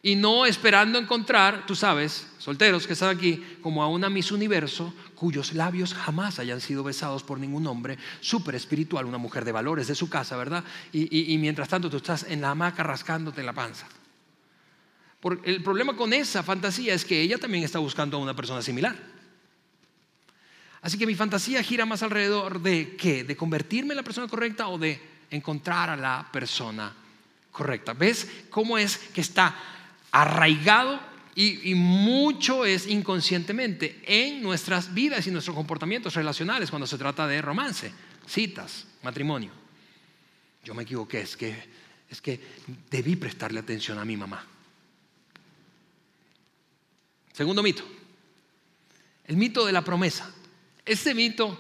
Y 0.05 0.15
no 0.15 0.45
esperando 0.45 0.99
encontrar, 0.99 1.65
tú 1.65 1.73
sabes, 1.73 2.27
solteros 2.37 2.85
que 2.85 2.93
están 2.93 3.09
aquí, 3.09 3.43
como 3.61 3.81
a 3.81 3.87
una 3.87 4.07
Miss 4.07 4.31
Universo, 4.31 4.93
cuyos 5.15 5.53
labios 5.53 5.95
jamás 5.95 6.37
hayan 6.37 6.61
sido 6.61 6.83
besados 6.83 7.23
por 7.23 7.39
ningún 7.39 7.65
hombre, 7.65 7.97
súper 8.19 8.53
espiritual, 8.53 9.05
una 9.05 9.17
mujer 9.17 9.45
de 9.45 9.51
valores 9.51 9.87
de 9.87 9.95
su 9.95 10.07
casa, 10.07 10.37
¿verdad? 10.37 10.63
Y, 10.93 11.35
mientras 11.39 11.69
tanto 11.69 11.89
tú 11.89 11.97
estás 11.97 12.23
en 12.29 12.41
la 12.41 12.51
hamaca 12.51 12.83
rascándote 12.83 13.41
la 13.41 13.53
panza. 13.53 13.87
el 15.43 15.63
problema 15.63 15.95
con 15.95 16.13
esa 16.13 16.43
fantasía 16.43 16.93
es 16.93 17.03
que 17.03 17.19
ella 17.21 17.39
también 17.39 17.63
está 17.63 17.79
buscando 17.79 18.17
a 18.17 18.19
una 18.19 18.35
persona 18.35 18.61
similar. 18.61 19.14
Así 20.85 20.99
que 20.99 21.07
mi 21.07 21.15
fantasía 21.15 21.63
gira 21.63 21.83
más 21.83 22.03
alrededor 22.03 22.61
de 22.61 22.95
qué? 22.95 23.23
De 23.23 23.35
convertirme 23.35 23.93
en 23.93 23.97
la 23.97 24.03
persona 24.03 24.27
correcta 24.27 24.67
o 24.67 24.77
de 24.77 25.01
encontrar 25.31 25.89
a 25.89 25.95
la 25.95 26.29
persona 26.31 26.93
correcta. 27.49 27.93
¿Ves 27.93 28.29
cómo 28.51 28.77
es 28.77 28.95
que 28.95 29.21
está 29.21 29.55
arraigado 30.11 30.99
y, 31.33 31.73
mucho 31.73 32.65
es 32.65 32.85
inconscientemente 32.85 33.99
en 34.05 34.43
nuestras 34.43 34.93
vidas 34.93 35.25
y 35.25 35.31
nuestros 35.31 35.55
comportamientos 35.55 36.13
relacionales 36.13 36.69
cuando 36.69 36.85
se 36.85 36.99
trata 36.99 37.25
de 37.25 37.41
romance, 37.41 37.91
citas, 38.27 38.85
matrimonio? 39.01 39.49
Yo 40.63 40.75
me 40.75 40.83
equivoqué, 40.83 41.21
es 41.21 41.35
que, 41.35 41.63
es 42.11 42.21
que 42.21 42.39
debí 42.91 43.15
prestarle 43.15 43.59
atención 43.59 43.97
a 43.97 44.05
mi 44.05 44.17
mamá. 44.17 44.45
Segundo 47.33 47.63
mito, 47.63 47.83
el 49.25 49.35
mito 49.35 49.65
de 49.65 49.71
la 49.71 49.83
promesa. 49.83 50.31
Este 50.85 51.15
mito 51.15 51.59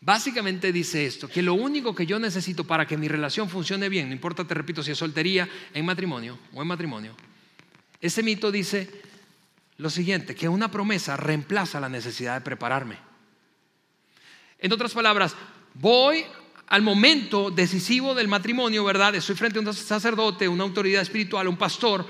básicamente 0.00 0.72
dice 0.72 1.04
esto, 1.04 1.28
que 1.28 1.42
lo 1.42 1.54
único 1.54 1.94
que 1.94 2.06
yo 2.06 2.18
necesito 2.18 2.64
para 2.64 2.86
que 2.86 2.96
mi 2.96 3.08
relación 3.08 3.50
funcione 3.50 3.88
bien, 3.88 4.08
no 4.08 4.14
importa, 4.14 4.44
te 4.44 4.54
repito, 4.54 4.82
si 4.82 4.92
es 4.92 4.98
soltería, 4.98 5.48
en 5.74 5.84
matrimonio 5.84 6.38
o 6.54 6.62
en 6.62 6.68
matrimonio, 6.68 7.16
ese 8.00 8.22
mito 8.22 8.52
dice 8.52 8.88
lo 9.78 9.90
siguiente, 9.90 10.34
que 10.34 10.48
una 10.48 10.70
promesa 10.70 11.16
reemplaza 11.16 11.80
la 11.80 11.88
necesidad 11.88 12.34
de 12.34 12.40
prepararme. 12.42 12.96
En 14.58 14.72
otras 14.72 14.94
palabras, 14.94 15.34
voy 15.74 16.24
al 16.68 16.82
momento 16.82 17.50
decisivo 17.50 18.14
del 18.14 18.28
matrimonio, 18.28 18.84
¿verdad? 18.84 19.14
Estoy 19.14 19.36
frente 19.36 19.58
a 19.58 19.62
un 19.62 19.74
sacerdote, 19.74 20.48
una 20.48 20.64
autoridad 20.64 21.02
espiritual, 21.02 21.48
un 21.48 21.56
pastor, 21.56 22.06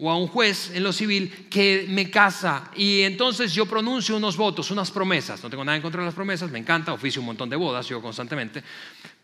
o 0.00 0.10
a 0.10 0.16
un 0.16 0.28
juez 0.28 0.70
en 0.74 0.82
lo 0.82 0.92
civil 0.92 1.46
que 1.50 1.86
me 1.88 2.10
casa 2.10 2.70
y 2.74 3.02
entonces 3.02 3.52
yo 3.52 3.66
pronuncio 3.66 4.16
unos 4.16 4.36
votos, 4.36 4.70
unas 4.70 4.90
promesas. 4.90 5.42
No 5.42 5.50
tengo 5.50 5.64
nada 5.64 5.76
en 5.76 5.82
contra 5.82 6.00
de 6.00 6.06
las 6.06 6.14
promesas, 6.14 6.50
me 6.50 6.58
encanta, 6.58 6.92
oficio 6.92 7.20
un 7.20 7.26
montón 7.26 7.50
de 7.50 7.56
bodas, 7.56 7.86
yo 7.86 8.00
constantemente. 8.00 8.64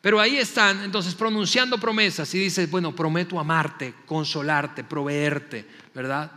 Pero 0.00 0.20
ahí 0.20 0.36
están, 0.36 0.84
entonces, 0.84 1.14
pronunciando 1.14 1.78
promesas 1.78 2.32
y 2.34 2.38
dices, 2.38 2.70
bueno, 2.70 2.94
prometo 2.94 3.40
amarte, 3.40 3.94
consolarte, 4.04 4.84
proveerte, 4.84 5.66
¿verdad? 5.94 6.30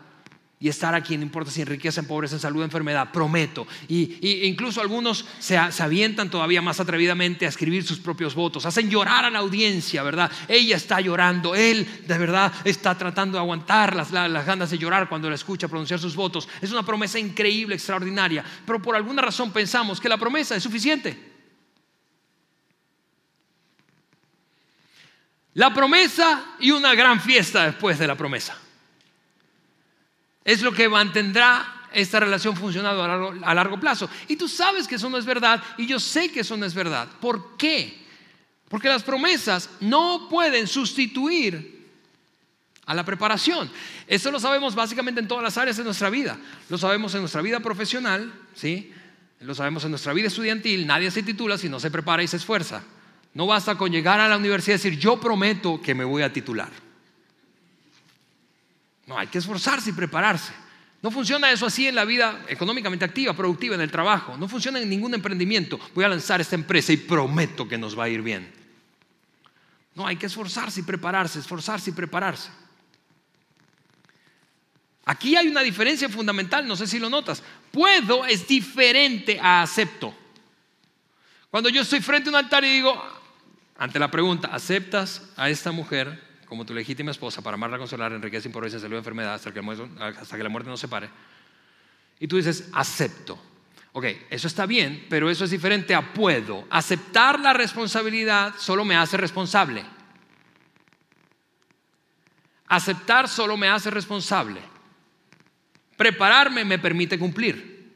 Y 0.61 0.67
estar 0.67 0.93
aquí, 0.93 1.15
no 1.15 1.23
importa 1.23 1.49
si 1.49 1.61
en 1.61 1.67
riqueza, 1.67 2.01
en 2.01 2.07
pobreza, 2.07 2.35
en 2.35 2.41
salud, 2.41 2.59
en 2.59 2.65
enfermedad, 2.65 3.13
prometo. 3.13 3.65
Y, 3.87 4.45
incluso 4.45 4.81
algunos 4.81 5.25
se, 5.39 5.57
se, 5.71 5.83
avientan 5.83 6.29
todavía 6.29 6.61
más 6.61 6.81
atrevidamente 6.81 7.45
a 7.45 7.49
escribir 7.49 7.85
sus 7.85 7.99
propios 7.99 8.35
votos, 8.35 8.65
hacen 8.65 8.89
llorar 8.89 9.23
a 9.23 9.29
la 9.29 9.39
audiencia, 9.39 10.03
¿verdad? 10.03 10.29
Ella 10.49 10.75
está 10.75 10.99
llorando, 10.99 11.55
él 11.55 11.87
de 12.05 12.17
verdad 12.17 12.51
está 12.65 12.97
tratando 12.97 13.37
de 13.37 13.41
aguantar 13.41 13.95
las, 13.95 14.11
las 14.11 14.45
ganas 14.45 14.69
de 14.69 14.77
llorar 14.77 15.07
cuando 15.07 15.29
la 15.29 15.35
escucha 15.35 15.69
pronunciar 15.69 15.99
sus 15.99 16.15
votos. 16.17 16.49
Es 16.59 16.71
una 16.71 16.83
promesa 16.83 17.17
increíble, 17.17 17.75
extraordinaria, 17.75 18.43
pero 18.65 18.81
por 18.81 18.97
alguna 18.97 19.21
razón 19.21 19.51
pensamos 19.51 20.01
que 20.01 20.09
la 20.09 20.17
promesa 20.17 20.57
es 20.57 20.63
suficiente. 20.63 21.29
La 25.53 25.73
promesa 25.73 26.55
y 26.59 26.71
una 26.71 26.93
gran 26.95 27.21
fiesta 27.21 27.65
después 27.65 27.97
de 27.97 28.07
la 28.07 28.15
promesa 28.15 28.57
es 30.43 30.61
lo 30.61 30.71
que 30.71 30.89
mantendrá 30.89 31.87
esta 31.91 32.19
relación 32.19 32.55
funcionando 32.55 33.03
a 33.03 33.53
largo, 33.53 33.79
plazo. 33.79 34.09
Y 34.27 34.35
tú 34.35 34.47
sabes 34.47 34.87
que 34.87 34.95
eso 34.95 35.09
no 35.09 35.17
es 35.17 35.25
verdad 35.25 35.61
y 35.77 35.85
yo 35.85 35.99
sé 35.99 36.31
que 36.31 36.41
eso 36.41 36.55
no 36.57 36.65
es 36.65 36.73
verdad. 36.73 37.07
¿Por 37.19 37.57
qué? 37.57 37.97
Porque 38.67 38.87
las 38.87 39.03
promesas 39.03 39.69
no 39.79 40.27
pueden 40.29 40.67
sustituir 40.67 41.79
a 42.85 42.93
la 42.93 43.03
preparación. 43.03 43.69
Eso 44.07 44.31
lo 44.31 44.39
sabemos 44.39 44.75
básicamente 44.75 45.21
en 45.21 45.27
todas 45.27 45.43
las 45.43 45.57
áreas 45.57 45.77
de 45.77 45.83
nuestra 45.83 46.09
vida. 46.09 46.37
Lo 46.69 46.77
sabemos 46.77 47.13
en 47.15 47.21
nuestra 47.21 47.41
vida 47.41 47.59
profesional, 47.59 48.31
¿sí? 48.53 48.91
Lo 49.41 49.55
sabemos 49.55 49.83
en 49.85 49.91
nuestra 49.91 50.13
vida 50.13 50.27
estudiantil. 50.27 50.85
Nadie 50.85 51.11
se 51.11 51.23
titula 51.23 51.57
si 51.57 51.69
no 51.69 51.79
se 51.79 51.91
prepara 51.91 52.23
y 52.23 52.27
se 52.27 52.37
esfuerza. 52.37 52.83
No 53.33 53.47
basta 53.47 53.75
con 53.75 53.91
llegar 53.91 54.19
a 54.19 54.27
la 54.27 54.37
universidad 54.37 54.75
y 54.75 54.77
decir, 54.77 54.99
yo 54.99 55.19
prometo 55.19 55.81
que 55.81 55.95
me 55.95 56.03
voy 56.03 56.23
a 56.23 56.33
titular. 56.33 56.69
No, 59.09 59.17
hay 59.17 59.25
que 59.25 59.39
esforzarse 59.39 59.89
y 59.89 59.93
prepararse. 59.93 60.53
No 61.01 61.09
funciona 61.09 61.51
eso 61.51 61.65
así 61.65 61.87
en 61.87 61.95
la 61.95 62.05
vida 62.05 62.45
económicamente 62.47 63.03
activa, 63.03 63.33
productiva, 63.33 63.73
en 63.73 63.81
el 63.81 63.89
trabajo. 63.89 64.37
No 64.37 64.47
funciona 64.47 64.79
en 64.79 64.87
ningún 64.87 65.15
emprendimiento. 65.15 65.79
Voy 65.95 66.05
a 66.05 66.09
lanzar 66.09 66.41
esta 66.41 66.53
empresa 66.53 66.93
y 66.93 66.97
prometo 66.97 67.67
que 67.67 67.79
nos 67.79 67.97
va 67.97 68.03
a 68.03 68.09
ir 68.09 68.21
bien. 68.21 68.53
No, 69.95 70.05
hay 70.05 70.15
que 70.15 70.27
esforzarse 70.27 70.81
y 70.81 70.83
prepararse, 70.83 71.39
esforzarse 71.39 71.89
y 71.89 71.93
prepararse. 71.93 72.51
Aquí 75.05 75.35
hay 75.35 75.47
una 75.47 75.61
diferencia 75.61 76.07
fundamental, 76.07 76.67
no 76.67 76.75
sé 76.75 76.85
si 76.85 76.99
lo 76.99 77.09
notas. 77.09 77.41
Puedo 77.71 78.27
es 78.27 78.47
diferente 78.47 79.39
a 79.41 79.63
acepto. 79.63 80.15
Cuando 81.49 81.69
yo 81.69 81.81
estoy 81.81 82.01
frente 82.01 82.29
a 82.29 82.33
un 82.33 82.35
altar 82.35 82.63
y 82.63 82.69
digo, 82.69 83.03
ante 83.75 83.97
la 83.97 84.11
pregunta, 84.11 84.49
¿aceptas 84.49 85.31
a 85.35 85.49
esta 85.49 85.71
mujer 85.71 86.28
como 86.49 86.65
tu 86.65 86.73
legítima 86.73 87.11
esposa 87.11 87.43
para 87.43 87.53
amarla, 87.53 87.77
consolar, 87.77 88.11
enriquecer, 88.11 88.41
sin 88.43 88.51
pobreza, 88.51 88.79
salud, 88.79 88.97
enfermedad, 88.97 89.35
hasta 89.35 89.53
que, 89.53 90.43
la 90.43 90.49
muerte 90.49 90.69
nos 90.69 90.79
separe. 90.79 91.09
Y 92.19 92.27
tú 92.27 92.37
dices, 92.37 92.69
acepto. 92.73 93.39
Ok, 93.93 94.05
eso 94.29 94.47
está 94.47 94.65
bien, 94.65 95.05
pero 95.09 95.29
eso 95.29 95.45
es 95.45 95.51
diferente 95.51 95.93
a 95.93 96.11
puedo. 96.13 96.65
Aceptar 96.71 97.39
la 97.39 97.53
responsabilidad 97.53 98.55
solo 98.57 98.83
me 98.83 98.95
hace 98.95 99.15
responsable. 99.15 99.85
Aceptar 102.67 103.29
solo 103.29 103.55
me 103.55 103.67
hace 103.67 103.91
responsable. 103.91 104.59
Prepararme 105.97 106.65
me 106.65 106.79
permite 106.79 107.19
cumplir. 107.19 107.93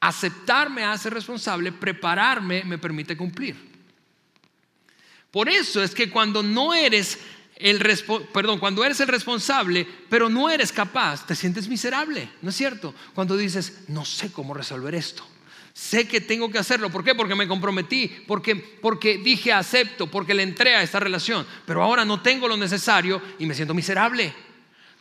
Aceptar 0.00 0.70
me 0.70 0.84
hace 0.84 1.10
responsable, 1.10 1.72
prepararme 1.72 2.64
me 2.64 2.78
permite 2.78 3.16
cumplir. 3.16 3.56
Por 5.30 5.48
eso 5.48 5.82
es 5.82 5.94
que 5.94 6.10
cuando 6.10 6.42
no 6.42 6.74
eres 6.74 7.18
el 7.62 7.80
perdón, 8.32 8.58
cuando 8.58 8.84
eres 8.84 9.00
el 9.00 9.08
responsable, 9.08 9.86
pero 10.08 10.28
no 10.28 10.50
eres 10.50 10.72
capaz, 10.72 11.26
te 11.26 11.34
sientes 11.34 11.68
miserable, 11.68 12.28
¿no 12.42 12.50
es 12.50 12.56
cierto? 12.56 12.94
Cuando 13.14 13.36
dices, 13.36 13.84
no 13.88 14.04
sé 14.04 14.32
cómo 14.32 14.52
resolver 14.52 14.94
esto. 14.94 15.24
Sé 15.72 16.06
que 16.06 16.20
tengo 16.20 16.50
que 16.50 16.58
hacerlo. 16.58 16.90
¿Por 16.90 17.02
qué? 17.02 17.14
Porque 17.14 17.34
me 17.34 17.48
comprometí, 17.48 18.08
porque, 18.26 18.56
porque 18.56 19.16
dije 19.18 19.52
acepto, 19.52 20.06
porque 20.06 20.34
le 20.34 20.42
entré 20.42 20.74
a 20.74 20.82
esta 20.82 21.00
relación, 21.00 21.46
pero 21.64 21.82
ahora 21.82 22.04
no 22.04 22.20
tengo 22.20 22.46
lo 22.46 22.56
necesario 22.56 23.22
y 23.38 23.46
me 23.46 23.54
siento 23.54 23.72
miserable. 23.72 24.34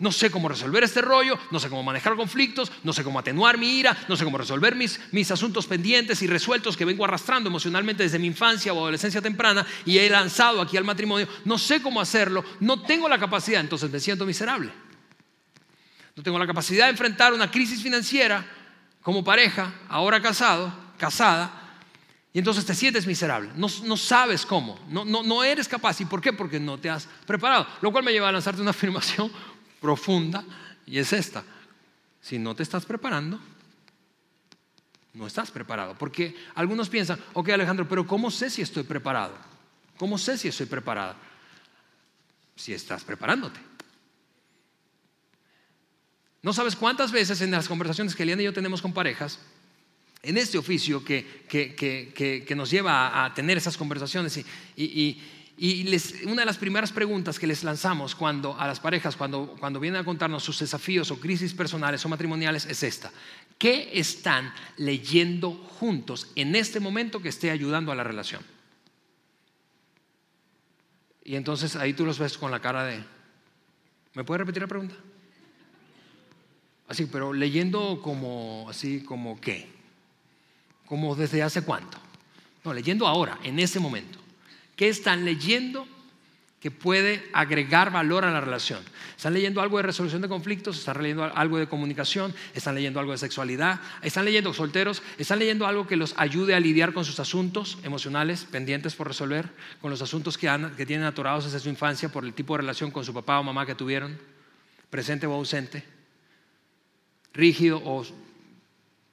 No 0.01 0.11
sé 0.11 0.31
cómo 0.31 0.49
resolver 0.49 0.83
este 0.83 0.99
rollo, 0.99 1.37
no 1.51 1.59
sé 1.59 1.69
cómo 1.69 1.83
manejar 1.83 2.15
conflictos, 2.15 2.71
no 2.83 2.91
sé 2.91 3.03
cómo 3.03 3.19
atenuar 3.19 3.59
mi 3.59 3.77
ira, 3.77 3.95
no 4.09 4.17
sé 4.17 4.23
cómo 4.23 4.39
resolver 4.39 4.75
mis, 4.75 4.99
mis 5.11 5.29
asuntos 5.29 5.67
pendientes 5.67 6.23
y 6.23 6.27
resueltos 6.27 6.75
que 6.75 6.85
vengo 6.85 7.05
arrastrando 7.05 7.49
emocionalmente 7.49 8.01
desde 8.01 8.17
mi 8.17 8.25
infancia 8.25 8.73
o 8.73 8.79
adolescencia 8.79 9.21
temprana 9.21 9.63
y 9.85 9.99
he 9.99 10.09
lanzado 10.09 10.59
aquí 10.59 10.75
al 10.75 10.85
matrimonio. 10.85 11.27
No 11.45 11.59
sé 11.59 11.83
cómo 11.83 12.01
hacerlo, 12.01 12.43
no 12.61 12.81
tengo 12.81 13.07
la 13.07 13.19
capacidad, 13.19 13.61
entonces 13.61 13.91
me 13.91 13.99
siento 13.99 14.25
miserable. 14.25 14.71
No 16.15 16.23
tengo 16.23 16.39
la 16.39 16.47
capacidad 16.47 16.85
de 16.85 16.91
enfrentar 16.91 17.31
una 17.31 17.51
crisis 17.51 17.83
financiera 17.83 18.43
como 19.03 19.23
pareja, 19.23 19.71
ahora 19.87 20.19
casado, 20.19 20.73
casada, 20.97 21.61
y 22.33 22.39
entonces 22.39 22.65
te 22.65 22.73
sientes 22.73 23.05
miserable, 23.05 23.51
no, 23.55 23.67
no 23.83 23.97
sabes 23.97 24.47
cómo, 24.47 24.79
no, 24.89 25.05
no, 25.05 25.21
no, 25.21 25.43
eres 25.43 25.67
capaz. 25.67 26.01
¿Y 26.01 26.05
por 26.05 26.21
qué? 26.21 26.33
Porque 26.33 26.59
no 26.59 26.79
te 26.79 26.89
has 26.89 27.07
preparado. 27.27 27.67
Lo 27.81 27.91
cual 27.91 28.03
me 28.03 28.11
lleva 28.11 28.29
a 28.29 28.31
lanzarte 28.31 28.61
una 28.61 28.71
afirmación 28.71 29.31
profunda 29.81 30.45
y 30.85 30.99
es 30.99 31.11
esta. 31.11 31.43
Si 32.21 32.39
no 32.39 32.55
te 32.55 32.63
estás 32.63 32.85
preparando, 32.85 33.39
no 35.13 35.27
estás 35.27 35.51
preparado. 35.51 35.97
Porque 35.97 36.35
algunos 36.55 36.87
piensan, 36.87 37.19
ok 37.33 37.49
Alejandro, 37.49 37.89
pero 37.89 38.07
¿cómo 38.07 38.31
sé 38.31 38.49
si 38.49 38.61
estoy 38.61 38.83
preparado? 38.83 39.35
¿Cómo 39.97 40.17
sé 40.17 40.37
si 40.37 40.47
estoy 40.47 40.67
preparado? 40.67 41.15
Si 42.55 42.73
estás 42.73 43.03
preparándote. 43.03 43.59
No 46.43 46.53
sabes 46.53 46.75
cuántas 46.75 47.11
veces 47.11 47.41
en 47.41 47.51
las 47.51 47.67
conversaciones 47.67 48.15
que 48.15 48.23
Eliana 48.23 48.41
y 48.43 48.45
yo 48.45 48.53
tenemos 48.53 48.81
con 48.81 48.93
parejas, 48.93 49.39
en 50.23 50.37
este 50.37 50.57
oficio 50.57 51.03
que, 51.03 51.45
que, 51.47 52.55
nos 52.55 52.69
lleva 52.69 53.25
a, 53.25 53.33
tener 53.33 53.57
esas 53.57 53.77
conversaciones 53.77 54.37
y 54.37 54.45
y 54.75 55.21
una 56.25 56.41
de 56.41 56.45
las 56.45 56.57
primeras 56.57 56.91
preguntas 56.91 57.37
que 57.37 57.45
les 57.45 57.63
lanzamos 57.63 58.15
cuando, 58.15 58.59
a 58.59 58.65
las 58.65 58.79
parejas 58.79 59.15
cuando, 59.15 59.55
cuando 59.59 59.79
vienen 59.79 60.01
a 60.01 60.03
contarnos 60.03 60.43
sus 60.43 60.57
desafíos 60.57 61.11
o 61.11 61.19
crisis 61.19 61.53
personales 61.53 62.03
o 62.03 62.09
matrimoniales 62.09 62.65
es 62.65 62.81
esta. 62.81 63.11
¿Qué 63.59 63.91
están 63.93 64.51
leyendo 64.77 65.51
juntos 65.51 66.31
en 66.35 66.55
este 66.55 66.79
momento 66.79 67.21
que 67.21 67.29
esté 67.29 67.51
ayudando 67.51 67.91
a 67.91 67.95
la 67.95 68.03
relación? 68.03 68.41
Y 71.23 71.35
entonces 71.35 71.75
ahí 71.75 71.93
tú 71.93 72.07
los 72.07 72.17
ves 72.17 72.39
con 72.39 72.49
la 72.49 72.59
cara 72.59 72.85
de... 72.85 73.03
¿Me 74.15 74.23
puede 74.23 74.39
repetir 74.39 74.63
la 74.63 74.67
pregunta? 74.67 74.95
Así, 76.87 77.05
pero 77.05 77.33
leyendo 77.33 78.01
como, 78.01 78.65
así 78.67 79.03
como 79.03 79.39
qué? 79.39 79.69
Como 80.87 81.15
desde 81.15 81.43
hace 81.43 81.61
cuánto? 81.61 81.99
No, 82.63 82.73
leyendo 82.73 83.07
ahora, 83.07 83.37
en 83.43 83.59
ese 83.59 83.79
momento. 83.79 84.20
¿Qué 84.81 84.89
están 84.89 85.25
leyendo 85.25 85.87
que 86.59 86.71
puede 86.71 87.29
agregar 87.33 87.91
valor 87.91 88.25
a 88.25 88.31
la 88.31 88.41
relación? 88.41 88.79
¿Están 89.15 89.35
leyendo 89.35 89.61
algo 89.61 89.77
de 89.77 89.83
resolución 89.83 90.23
de 90.23 90.27
conflictos? 90.27 90.79
¿Están 90.79 91.03
leyendo 91.03 91.23
algo 91.23 91.59
de 91.59 91.67
comunicación? 91.67 92.33
¿Están 92.55 92.73
leyendo 92.73 92.99
algo 92.99 93.11
de 93.11 93.19
sexualidad? 93.19 93.79
¿Están 94.01 94.25
leyendo 94.25 94.51
solteros? 94.55 95.03
¿Están 95.19 95.37
leyendo 95.37 95.67
algo 95.67 95.85
que 95.85 95.97
los 95.97 96.15
ayude 96.17 96.55
a 96.55 96.59
lidiar 96.59 96.93
con 96.93 97.05
sus 97.05 97.19
asuntos 97.19 97.77
emocionales 97.83 98.45
pendientes 98.45 98.95
por 98.95 99.07
resolver? 99.07 99.51
¿Con 99.81 99.91
los 99.91 100.01
asuntos 100.01 100.35
que, 100.35 100.49
que 100.75 100.87
tienen 100.87 101.05
atorados 101.05 101.45
desde 101.45 101.59
su 101.59 101.69
infancia 101.69 102.09
por 102.09 102.25
el 102.25 102.33
tipo 102.33 102.55
de 102.55 102.61
relación 102.61 102.89
con 102.89 103.05
su 103.05 103.13
papá 103.13 103.39
o 103.39 103.43
mamá 103.43 103.67
que 103.67 103.75
tuvieron? 103.75 104.17
¿Presente 104.89 105.27
o 105.27 105.33
ausente? 105.33 105.83
¿Rígido 107.35 107.79
o 107.85 108.03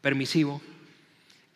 permisivo? 0.01 0.63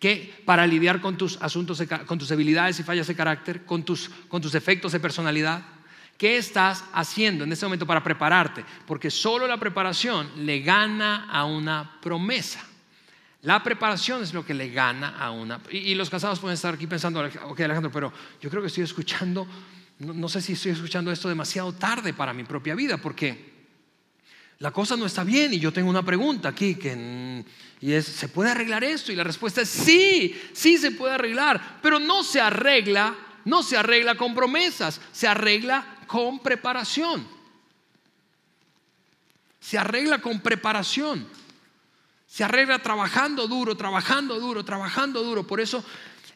Que 0.03 0.35
para 0.45 0.67
lidiar 0.67 1.01
con 1.01 1.17
tus 1.17 1.41
asuntos, 1.41 1.81
con 2.07 2.19
tus 2.19 2.29
debilidades 2.29 2.81
y 2.81 2.83
fallas 2.83 3.07
de 3.07 3.15
carácter, 3.15 3.65
con 3.65 3.85
tus, 3.85 4.09
con 4.27 4.43
tus 4.43 4.51
defectos 4.51 4.91
de 4.91 4.99
personalidad, 4.99 5.63
¿qué 6.19 6.39
estás 6.39 6.85
haciendo 6.93 7.45
en 7.45 7.53
este 7.53 7.67
momento 7.67 7.87
para 7.87 8.03
prepararte? 8.03 8.65
Porque 8.85 9.13
solo 9.13 9.47
la 9.47 9.59
preparación 9.59 10.29
le 10.45 10.59
gana 10.59 11.29
a 11.31 11.45
una 11.45 12.01
promesa. 12.03 12.67
La 13.43 13.63
preparación 13.63 14.25
es 14.25 14.35
lo 14.35 14.45
que 14.45 14.55
le 14.55 14.71
gana 14.71 15.17
a 15.17 15.31
una... 15.31 15.61
Y, 15.71 15.95
los 15.95 16.11
casados 16.11 16.41
pueden 16.41 16.55
estar 16.55 16.75
aquí 16.75 16.89
pensando, 16.89 17.21
ok 17.21 17.61
Alejandro, 17.61 17.93
pero 17.93 18.13
yo 18.41 18.51
creo 18.51 18.61
que 18.61 18.69
estoy 18.69 18.83
escuchando, 18.83 19.47
no, 20.01 20.15
no 20.15 20.29
sé 20.29 20.41
si 20.41 20.55
estoy 20.55 20.73
escuchando 20.73 21.13
esto 21.13 21.29
demasiado 21.29 21.75
tarde 21.75 22.13
para 22.13 22.35
mi 22.35 22.43
propia 22.43 22.75
vida, 22.75 22.99
porque 22.99 23.52
la 24.63 24.71
cosa 24.71 24.97
no 24.97 25.07
está 25.07 25.25
bien 25.25 25.53
y 25.53 25.59
yo 25.59 25.73
tengo 25.73 25.91
una 25.91 26.05
pregunta 26.05 26.51
aquí 26.51 26.77
que 26.77 27.45
y 27.81 27.93
es, 27.93 28.07
¿se 28.07 28.29
puede 28.29 28.53
arreglar 28.53 28.85
esto? 28.85 29.11
Y 29.11 29.17
la 29.17 29.25
respuesta 29.25 29.61
es 29.61 29.69
sí, 29.69 30.41
sí 30.53 30.79
se 30.79 30.93
puede 30.93 31.15
arreglar, 31.15 31.81
pero 31.83 31.99
no 31.99 32.23
se 32.23 32.41
arregla, 32.41 33.13
no 33.45 33.65
se 33.65 33.77
arregla 33.77 34.15
con 34.15 34.37
promesas, 34.37 35.01
se 35.11 35.27
arregla 35.27 35.99
con 36.07 36.39
preparación. 36.39 37.27
se 39.59 39.79
arregla 39.79 40.21
con 40.21 40.41
preparación. 40.41 41.27
Se 42.29 42.45
arregla 42.45 42.79
trabajando 42.79 43.49
duro, 43.49 43.77
trabajando 43.77 44.39
duro, 44.39 44.65
trabajando 44.65 45.25
duro. 45.25 45.45
Por 45.45 45.61
eso 45.61 45.85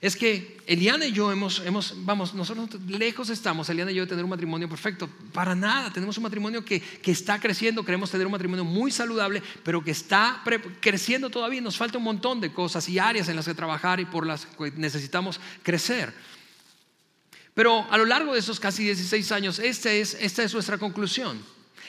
es 0.01 0.15
que 0.15 0.59
Eliana 0.67 1.07
y 1.07 1.13
yo 1.13 1.33
hemos, 1.33 1.61
hemos, 1.61 1.95
vamos, 2.05 2.35
nosotros 2.35 2.69
lejos 2.87 3.31
estamos, 3.31 3.69
Eliana 3.71 3.93
y 3.93 3.95
yo, 3.95 4.03
de 4.03 4.09
tener 4.09 4.25
un 4.25 4.31
matrimonio 4.31 4.69
perfecto. 4.69 5.09
Para 5.33 5.55
nada, 5.55 5.91
tenemos 5.91 6.17
un 6.19 6.25
matrimonio 6.25 6.65
que, 6.65 6.81
que 6.81 7.13
está 7.13 7.41
creciendo, 7.41 7.85
queremos 7.85 8.11
tener 8.11 8.27
un 8.27 8.33
matrimonio 8.33 8.65
muy 8.65 8.91
saludable, 8.91 9.43
pero 9.63 9.83
que 9.83 9.93
está 9.93 10.43
creciendo 10.81 11.31
todavía. 11.31 11.61
Nos 11.61 11.77
falta 11.77 11.99
un 11.99 12.05
montón 12.05 12.41
de 12.41 12.53
cosas 12.53 12.89
y 12.89 12.99
áreas 12.99 13.29
en 13.29 13.37
las 13.37 13.47
que 13.47 13.55
trabajar 13.55 13.99
y 13.99 14.05
por 14.05 14.27
las 14.27 14.45
que 14.45 14.71
necesitamos 14.77 15.41
crecer. 15.63 16.13
Pero 17.55 17.87
a 17.91 17.97
lo 17.97 18.05
largo 18.05 18.35
de 18.35 18.41
esos 18.41 18.61
casi 18.61 18.85
16 18.85 19.33
años, 19.33 19.59
esta 19.59 19.91
es, 19.91 20.15
esta 20.21 20.43
es 20.43 20.53
nuestra 20.53 20.77
conclusión. 20.77 21.43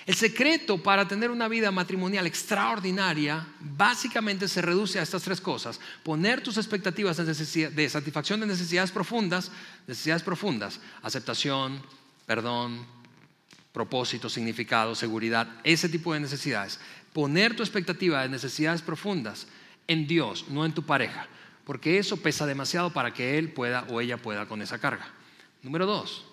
El 0.08 0.16
secreto 0.16 0.82
para 0.82 1.06
tener 1.06 1.30
una 1.30 1.50
vida 1.50 1.70
matrimonial 1.70 2.26
extraordinaria 2.26 3.46
básicamente 3.60 4.48
se 4.48 4.62
reduce 4.62 5.00
a 5.00 5.04
estas 5.04 5.22
tres 5.22 5.42
cosas. 5.42 5.82
Poner 6.02 6.42
tus 6.42 6.56
expectativas 6.56 7.18
de, 7.18 7.90
satisfacción 7.90 8.40
de 8.40 8.48
necesidades 8.48 8.90
profundas, 8.90 9.52
necesidades 9.86 10.24
profundas, 10.24 10.80
aceptación, 11.04 11.84
perdón, 12.26 12.86
propósito, 13.74 14.30
significado, 14.30 14.96
seguridad, 14.96 15.50
ese 15.66 15.90
tipo 15.90 16.14
de 16.14 16.22
necesidades. 16.22 16.80
Poner 17.12 17.54
tu 17.54 17.62
expectativa 17.62 18.22
de 18.22 18.30
necesidades 18.30 18.82
profundas 18.82 19.48
en 19.90 20.08
Dios, 20.08 20.46
no 20.48 20.66
en 20.66 20.72
tu 20.72 20.84
pareja, 20.84 21.28
porque 21.66 22.00
eso 22.00 22.16
pesa 22.16 22.46
demasiado 22.46 22.94
para 22.94 23.14
que 23.14 23.38
él 23.38 23.52
pueda 23.52 23.86
o 23.90 24.00
ella 24.00 24.16
pueda 24.16 24.46
con 24.46 24.62
esa 24.62 24.80
carga. 24.80 25.12
Número 25.64 25.86
dos, 25.86 26.24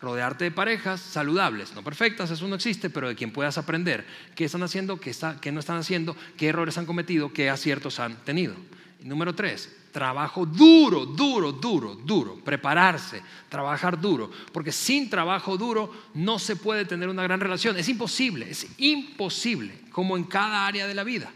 rodearte 0.00 0.44
de 0.44 0.50
parejas 0.50 1.00
saludables, 1.00 1.74
no 1.74 1.82
perfectas, 1.82 2.30
eso 2.30 2.46
no 2.46 2.56
existe, 2.56 2.90
pero 2.90 3.08
de 3.08 3.14
quien 3.14 3.32
puedas 3.32 3.56
aprender 3.56 4.06
qué 4.34 4.44
están 4.44 4.62
haciendo, 4.62 5.00
qué, 5.00 5.12
no 5.52 5.60
están 5.60 5.78
haciendo, 5.78 6.16
qué 6.36 6.48
errores 6.48 6.76
han 6.76 6.86
cometido, 6.86 7.32
qué 7.32 7.48
aciertos 7.48 7.98
han 7.98 8.16
tenido. 8.16 8.54
Y 9.02 9.06
número 9.06 9.34
tres, 9.34 9.74
trabajo 9.92 10.44
duro, 10.44 11.06
duro, 11.06 11.52
duro, 11.52 11.94
duro, 11.94 12.36
prepararse, 12.44 13.22
trabajar 13.48 13.98
duro, 13.98 14.30
porque 14.52 14.72
sin 14.72 15.08
trabajo 15.08 15.56
duro 15.56 15.90
no 16.14 16.38
se 16.38 16.56
puede 16.56 16.84
tener 16.84 17.08
una 17.08 17.22
gran 17.22 17.40
relación, 17.40 17.78
es 17.78 17.88
imposible, 17.88 18.50
es 18.50 18.66
imposible, 18.78 19.80
como 19.90 20.16
en 20.16 20.24
cada 20.24 20.66
área 20.66 20.86
de 20.86 20.94
la 20.94 21.04
vida. 21.04 21.32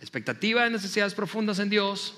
Expectativa 0.00 0.62
de 0.62 0.70
necesidades 0.70 1.14
profundas 1.14 1.58
en 1.58 1.70
Dios, 1.70 2.14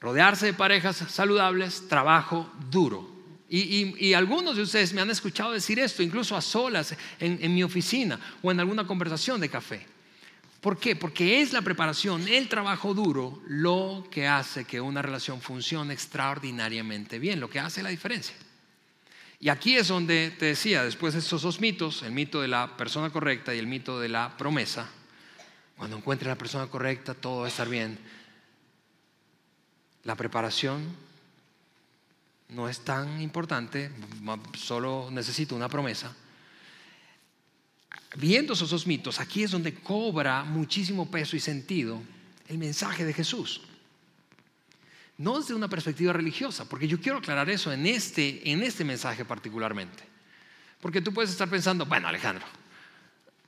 rodearse 0.00 0.46
de 0.46 0.54
parejas 0.54 0.96
saludables, 0.96 1.88
trabajo 1.88 2.48
duro, 2.70 3.13
y, 3.48 4.14
algunos 4.14 4.56
de 4.56 4.62
ustedes 4.62 4.92
me 4.92 5.00
han 5.00 5.10
escuchado 5.10 5.52
decir 5.52 5.78
esto, 5.78 6.02
incluso 6.02 6.36
a 6.36 6.40
solas 6.40 6.94
en, 7.20 7.54
mi 7.54 7.62
oficina 7.62 8.18
o 8.42 8.50
en 8.50 8.60
alguna 8.60 8.86
conversación 8.86 9.40
de 9.40 9.50
café. 9.50 9.86
¿Por 10.60 10.78
qué? 10.78 10.96
Porque 10.96 11.42
es 11.42 11.52
la 11.52 11.60
preparación, 11.60 12.26
el 12.26 12.48
trabajo 12.48 12.94
duro, 12.94 13.42
lo 13.46 14.08
que 14.10 14.26
hace 14.26 14.64
que 14.64 14.80
una 14.80 15.02
relación 15.02 15.42
funcione 15.42 15.92
extraordinariamente 15.92 17.18
bien, 17.18 17.38
lo 17.38 17.50
que 17.50 17.60
hace 17.60 17.82
la 17.82 17.90
diferencia. 17.90 18.34
Y 19.40 19.50
aquí 19.50 19.76
es 19.76 19.88
donde 19.88 20.30
te 20.38 20.46
decía, 20.46 20.82
después 20.82 21.12
de 21.12 21.20
estos 21.20 21.42
dos 21.42 21.60
mitos, 21.60 22.02
el 22.02 22.12
mito 22.12 22.40
de 22.40 22.48
la 22.48 22.78
persona 22.78 23.10
correcta 23.10 23.54
y 23.54 23.58
el 23.58 23.66
mito 23.66 24.00
de 24.00 24.08
la 24.08 24.34
promesa, 24.38 24.88
cuando 25.76 25.98
encuentres 25.98 26.28
la 26.28 26.38
persona 26.38 26.66
correcta, 26.68 27.12
todo 27.12 27.40
va 27.40 27.46
a 27.46 27.48
estar 27.48 27.68
bien. 27.68 27.98
La 30.04 30.14
preparación 30.14 30.96
no 32.54 32.68
es 32.68 32.80
tan 32.80 33.20
importante, 33.20 33.90
solo 34.54 35.08
necesito 35.10 35.56
una 35.56 35.68
promesa. 35.68 36.14
Viendo 38.16 38.52
esos 38.52 38.70
dos 38.70 38.86
mitos, 38.86 39.18
aquí 39.18 39.42
es 39.42 39.50
donde 39.50 39.74
cobra 39.74 40.44
muchísimo 40.44 41.10
peso 41.10 41.36
y 41.36 41.40
sentido 41.40 42.00
el 42.48 42.58
mensaje 42.58 43.04
de 43.04 43.12
Jesús. 43.12 43.62
No 45.18 45.38
desde 45.38 45.54
una 45.54 45.68
perspectiva 45.68 46.12
religiosa, 46.12 46.68
porque 46.68 46.88
yo 46.88 47.00
quiero 47.00 47.18
aclarar 47.18 47.50
eso 47.50 47.72
en 47.72 47.86
este, 47.86 48.50
en 48.50 48.62
este 48.62 48.84
mensaje 48.84 49.24
particularmente. 49.24 50.04
Porque 50.80 51.00
tú 51.00 51.12
puedes 51.12 51.30
estar 51.30 51.48
pensando, 51.48 51.86
bueno 51.86 52.08
Alejandro, 52.08 52.46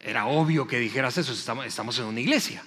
era 0.00 0.26
obvio 0.26 0.66
que 0.66 0.78
dijeras 0.78 1.16
eso, 1.18 1.32
estamos 1.32 1.98
en 1.98 2.04
una 2.04 2.20
iglesia. 2.20 2.62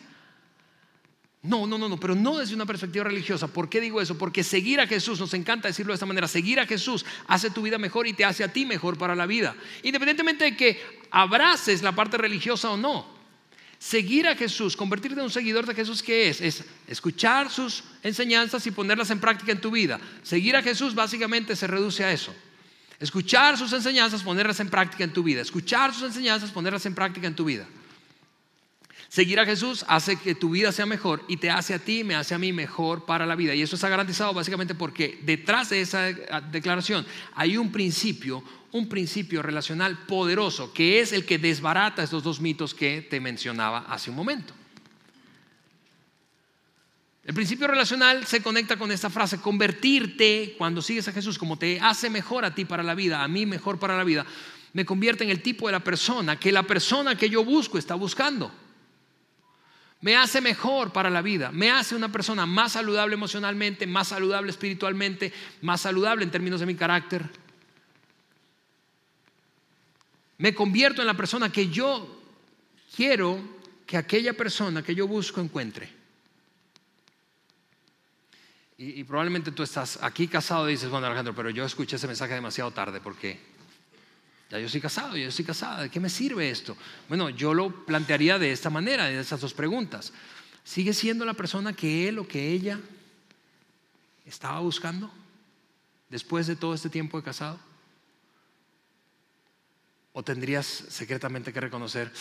No, 1.41 1.65
no, 1.65 1.77
no, 1.77 1.87
no, 1.87 1.97
pero 1.97 2.15
no 2.15 2.37
desde 2.37 2.53
una 2.53 2.65
perspectiva 2.65 3.05
religiosa. 3.05 3.47
¿Por 3.47 3.69
qué 3.69 3.79
digo 3.79 4.01
eso? 4.01 4.17
Porque 4.17 4.43
seguir 4.43 4.81
a 4.81 4.87
Jesús, 4.87 5.21
nos 5.21 5.33
encanta 5.33 5.69
decirlo 5.69 5.93
de 5.93 5.95
esta 5.95 6.05
manera, 6.05 6.27
seguir 6.27 6.59
a 6.59 6.65
Jesús 6.65 7.05
hace 7.27 7.49
tu 7.49 7.61
vida 7.61 7.77
mejor 7.77 8.07
y 8.07 8.13
te 8.13 8.25
hace 8.25 8.43
a 8.43 8.51
ti 8.51 8.65
mejor 8.65 8.97
para 8.97 9.15
la 9.15 9.25
vida. 9.25 9.55
Independientemente 9.83 10.43
de 10.43 10.57
que 10.57 10.99
abraces 11.11 11.81
la 11.81 11.93
parte 11.93 12.17
religiosa 12.17 12.69
o 12.71 12.77
no. 12.77 13.17
Seguir 13.77 14.27
a 14.27 14.35
Jesús, 14.35 14.75
convertirte 14.75 15.17
en 15.17 15.23
un 15.23 15.31
seguidor 15.31 15.65
de 15.65 15.73
Jesús, 15.73 16.03
¿qué 16.03 16.27
es? 16.27 16.41
Es 16.41 16.65
escuchar 16.85 17.49
sus 17.49 17.85
enseñanzas 18.03 18.67
y 18.67 18.71
ponerlas 18.71 19.09
en 19.09 19.21
práctica 19.21 19.53
en 19.53 19.61
tu 19.61 19.71
vida. 19.71 19.97
Seguir 20.21 20.57
a 20.57 20.61
Jesús 20.61 20.93
básicamente 20.93 21.55
se 21.55 21.67
reduce 21.67 22.03
a 22.03 22.11
eso. 22.11 22.35
Escuchar 22.99 23.57
sus 23.57 23.71
enseñanzas, 23.71 24.23
ponerlas 24.23 24.59
en 24.59 24.69
práctica 24.69 25.05
en 25.05 25.13
tu 25.13 25.23
vida. 25.23 25.39
Escuchar 25.39 25.93
sus 25.93 26.03
enseñanzas, 26.03 26.51
ponerlas 26.51 26.85
en 26.85 26.93
práctica 26.93 27.27
en 27.27 27.35
tu 27.35 27.45
vida. 27.45 27.65
Seguir 29.09 29.39
a 29.39 29.45
Jesús 29.45 29.83
hace 29.87 30.17
que 30.17 30.35
tu 30.35 30.51
vida 30.51 30.71
sea 30.71 30.85
mejor 30.85 31.25
y 31.27 31.37
te 31.37 31.49
hace 31.49 31.73
a 31.73 31.79
ti, 31.79 32.03
me 32.03 32.13
hace 32.13 32.35
a 32.35 32.37
mí 32.37 32.53
mejor 32.53 33.05
para 33.05 33.25
la 33.25 33.35
vida. 33.35 33.55
Y 33.55 33.63
eso 33.63 33.75
está 33.75 33.89
garantizado 33.89 34.35
básicamente 34.35 34.75
porque 34.75 35.19
detrás 35.23 35.71
de 35.71 35.81
esa 35.81 36.03
declaración 36.51 37.07
hay 37.33 37.57
un 37.57 37.71
principio, 37.71 38.43
un 38.71 38.87
principio 38.87 39.41
relacional 39.41 40.05
poderoso, 40.05 40.71
que 40.73 40.99
es 40.99 41.11
el 41.11 41.25
que 41.25 41.39
desbarata 41.39 42.03
estos 42.03 42.21
dos 42.21 42.39
mitos 42.39 42.75
que 42.75 43.01
te 43.01 43.19
mencionaba 43.19 43.79
hace 43.89 44.11
un 44.11 44.15
momento. 44.15 44.53
El 47.25 47.33
principio 47.33 47.65
relacional 47.65 48.27
se 48.27 48.43
conecta 48.43 48.77
con 48.77 48.91
esta 48.91 49.09
frase, 49.09 49.41
convertirte 49.41 50.53
cuando 50.55 50.83
sigues 50.83 51.07
a 51.07 51.13
Jesús, 51.13 51.39
como 51.39 51.57
te 51.57 51.79
hace 51.79 52.11
mejor 52.11 52.45
a 52.45 52.53
ti 52.53 52.63
para 52.63 52.83
la 52.83 52.93
vida, 52.93 53.23
a 53.23 53.27
mí 53.27 53.47
mejor 53.47 53.79
para 53.79 53.97
la 53.97 54.03
vida, 54.03 54.23
me 54.73 54.85
convierte 54.85 55.23
en 55.23 55.31
el 55.31 55.41
tipo 55.41 55.65
de 55.65 55.71
la 55.71 55.83
persona 55.83 56.39
que 56.39 56.51
la 56.51 56.61
persona 56.61 57.17
que 57.17 57.27
yo 57.27 57.43
busco 57.43 57.79
está 57.79 57.95
buscando 57.95 58.68
me 60.01 60.15
hace 60.15 60.39
mejor 60.39 60.93
para 60.93 61.09
la 61.09 61.21
vida, 61.21 61.51
me 61.51 61.71
hace 61.71 61.95
una 61.95 62.11
persona 62.11 62.45
más 62.45 62.73
saludable 62.73 63.15
emocionalmente, 63.15 63.85
más 63.85 64.09
saludable 64.09 64.49
espiritualmente, 64.49 65.33
más 65.61 65.81
saludable 65.81 66.23
en 66.23 66.31
términos 66.31 66.61
de 66.61 66.65
mi 66.65 66.75
carácter. 66.75 67.29
Me 70.37 70.55
convierto 70.55 71.01
en 71.01 71.07
la 71.07 71.15
persona 71.15 71.51
que 71.51 71.67
yo 71.67 72.21
quiero 72.95 73.41
que 73.85 73.97
aquella 73.97 74.33
persona 74.33 74.81
que 74.81 74.95
yo 74.95 75.07
busco 75.07 75.41
encuentre. 75.41 75.99
Y, 78.77 79.03
probablemente 79.03 79.51
tú 79.51 79.63
estás 79.63 79.99
aquí 80.01 80.29
casado 80.29 80.69
y 80.69 80.71
dices, 80.71 80.89
bueno 80.89 81.07
Alejandro, 81.07 81.35
pero 81.35 81.49
yo 81.49 81.65
escuché 81.65 81.97
ese 81.97 82.07
mensaje 82.07 82.33
demasiado 82.33 82.71
tarde 82.71 83.01
porque 83.01 83.37
ya 84.49 84.59
yo 84.59 84.67
soy 84.67 84.81
casado, 84.81 85.15
yo 85.15 85.31
soy 85.31 85.45
casada, 85.45 85.83
¿de 85.83 85.89
qué 85.89 85.99
me 85.99 86.09
sirve 86.09 86.49
esto? 86.49 86.75
Bueno, 87.07 87.29
yo 87.29 87.53
lo 87.53 87.85
plantearía 87.85 88.39
de 88.39 88.51
esta 88.51 88.71
manera, 88.71 89.05
de 89.05 89.19
esas 89.19 89.41
dos 89.41 89.53
preguntas. 89.53 90.11
¿Sigue 90.63 90.93
siendo 90.93 91.23
la 91.23 91.35
persona 91.35 91.73
que 91.73 92.07
él 92.07 92.17
o 92.17 92.27
que 92.27 92.51
ella 92.51 92.79
estaba 94.25 94.59
buscando 94.59 95.11
después 96.09 96.47
de 96.47 96.55
todo 96.55 96.73
este 96.73 96.89
tiempo 96.89 97.17
de 97.17 97.23
casado? 97.23 97.59
¿O 100.13 100.23
tendrías 100.23 100.65
secretamente 100.65 101.53
que 101.53 101.61
reconocer, 101.61 102.11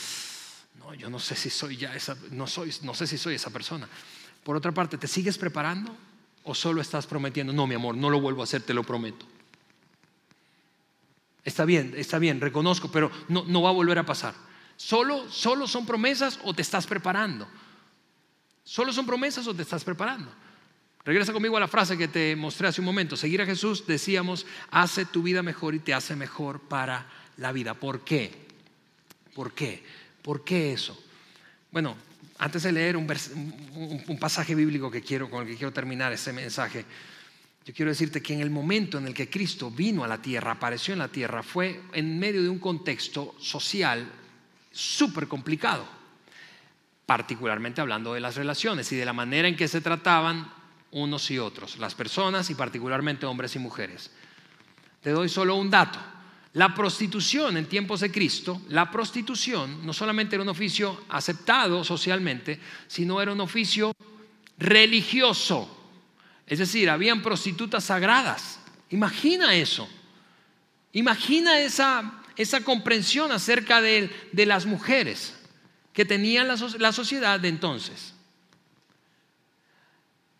no, 0.78 0.92
yo 0.92 1.08
no 1.08 1.18
sé 1.18 1.34
si 1.34 1.48
soy 1.48 1.78
ya 1.78 1.94
esa, 1.94 2.14
no 2.30 2.46
soy, 2.46 2.74
no 2.82 2.92
sé 2.92 3.06
si 3.06 3.16
soy 3.16 3.36
esa 3.36 3.50
persona? 3.50 3.88
Por 4.44 4.54
otra 4.54 4.72
parte, 4.72 4.98
¿te 4.98 5.08
sigues 5.08 5.38
preparando 5.38 5.96
o 6.44 6.54
solo 6.54 6.82
estás 6.82 7.06
prometiendo, 7.06 7.54
no, 7.54 7.66
mi 7.66 7.74
amor, 7.74 7.96
no 7.96 8.10
lo 8.10 8.20
vuelvo 8.20 8.42
a 8.42 8.44
hacer, 8.44 8.62
te 8.62 8.74
lo 8.74 8.84
prometo? 8.84 9.26
Está 11.44 11.64
bien, 11.64 11.94
está 11.96 12.18
bien, 12.18 12.40
reconozco, 12.40 12.90
pero 12.90 13.10
no, 13.28 13.44
no 13.44 13.62
va 13.62 13.70
a 13.70 13.72
volver 13.72 13.98
a 13.98 14.06
pasar. 14.06 14.34
¿Solo, 14.76 15.30
¿Solo 15.30 15.66
son 15.66 15.86
promesas 15.86 16.38
o 16.44 16.54
te 16.54 16.62
estás 16.62 16.86
preparando? 16.86 17.48
¿Solo 18.64 18.92
son 18.92 19.06
promesas 19.06 19.46
o 19.46 19.54
te 19.54 19.62
estás 19.62 19.82
preparando? 19.82 20.30
Regresa 21.04 21.32
conmigo 21.32 21.56
a 21.56 21.60
la 21.60 21.68
frase 21.68 21.96
que 21.96 22.06
te 22.06 22.36
mostré 22.36 22.68
hace 22.68 22.80
un 22.80 22.84
momento. 22.84 23.16
Seguir 23.16 23.40
a 23.40 23.46
Jesús, 23.46 23.86
decíamos, 23.86 24.46
hace 24.70 25.06
tu 25.06 25.22
vida 25.22 25.42
mejor 25.42 25.74
y 25.74 25.78
te 25.78 25.94
hace 25.94 26.14
mejor 26.14 26.60
para 26.60 27.06
la 27.38 27.50
vida. 27.50 27.74
¿Por 27.74 28.04
qué? 28.04 28.46
¿Por 29.34 29.52
qué? 29.52 29.82
¿Por 30.22 30.44
qué 30.44 30.72
eso? 30.74 31.02
Bueno, 31.72 31.96
antes 32.38 32.62
de 32.62 32.72
leer 32.72 32.96
un, 32.96 33.10
un 34.06 34.18
pasaje 34.18 34.54
bíblico 34.54 34.90
que 34.90 35.00
quiero, 35.00 35.30
con 35.30 35.42
el 35.42 35.48
que 35.48 35.56
quiero 35.56 35.72
terminar 35.72 36.12
ese 36.12 36.32
mensaje, 36.32 36.84
yo 37.64 37.74
quiero 37.74 37.90
decirte 37.90 38.22
que 38.22 38.34
en 38.34 38.40
el 38.40 38.50
momento 38.50 38.98
en 38.98 39.06
el 39.06 39.14
que 39.14 39.28
Cristo 39.28 39.70
vino 39.70 40.02
a 40.02 40.08
la 40.08 40.22
tierra, 40.22 40.52
apareció 40.52 40.92
en 40.92 41.00
la 41.00 41.08
tierra, 41.08 41.42
fue 41.42 41.82
en 41.92 42.18
medio 42.18 42.42
de 42.42 42.48
un 42.48 42.58
contexto 42.58 43.34
social 43.38 44.10
súper 44.72 45.28
complicado, 45.28 45.86
particularmente 47.04 47.80
hablando 47.80 48.14
de 48.14 48.20
las 48.20 48.36
relaciones 48.36 48.90
y 48.92 48.96
de 48.96 49.04
la 49.04 49.12
manera 49.12 49.48
en 49.48 49.56
que 49.56 49.68
se 49.68 49.80
trataban 49.80 50.50
unos 50.90 51.30
y 51.30 51.38
otros, 51.38 51.78
las 51.78 51.94
personas 51.94 52.48
y 52.50 52.54
particularmente 52.54 53.26
hombres 53.26 53.54
y 53.56 53.58
mujeres. 53.58 54.10
Te 55.02 55.10
doy 55.10 55.28
solo 55.28 55.56
un 55.56 55.70
dato. 55.70 55.98
La 56.54 56.74
prostitución 56.74 57.56
en 57.56 57.66
tiempos 57.66 58.00
de 58.00 58.10
Cristo, 58.10 58.62
la 58.68 58.90
prostitución 58.90 59.84
no 59.84 59.92
solamente 59.92 60.36
era 60.36 60.42
un 60.42 60.48
oficio 60.48 61.04
aceptado 61.10 61.84
socialmente, 61.84 62.58
sino 62.86 63.20
era 63.20 63.32
un 63.32 63.40
oficio 63.40 63.92
religioso. 64.56 65.77
Es 66.48 66.58
decir, 66.58 66.88
habían 66.88 67.22
prostitutas 67.22 67.84
sagradas. 67.84 68.58
Imagina 68.90 69.54
eso. 69.54 69.88
Imagina 70.92 71.60
esa, 71.60 72.22
esa 72.36 72.64
comprensión 72.64 73.30
acerca 73.30 73.82
de, 73.82 74.10
las 74.32 74.64
mujeres 74.64 75.34
que 75.92 76.06
tenía 76.06 76.44
la, 76.44 76.56
la 76.78 76.92
sociedad 76.92 77.38
de 77.38 77.48
entonces. 77.48 78.14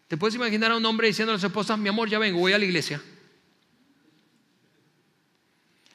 ¿Te 0.09 0.17
puedes 0.17 0.35
imaginar 0.35 0.71
a 0.71 0.77
un 0.77 0.87
hombre 0.87 1.09
diciendo 1.09 1.35
a 1.35 1.39
su 1.39 1.47
esposa, 1.47 1.77
mi 1.77 1.91
amor, 1.91 2.09
ya 2.09 2.19
vengo, 2.19 2.39
voy 2.39 2.55
a 2.55 2.59
la 2.59 2.65
iglesia? 2.65 3.03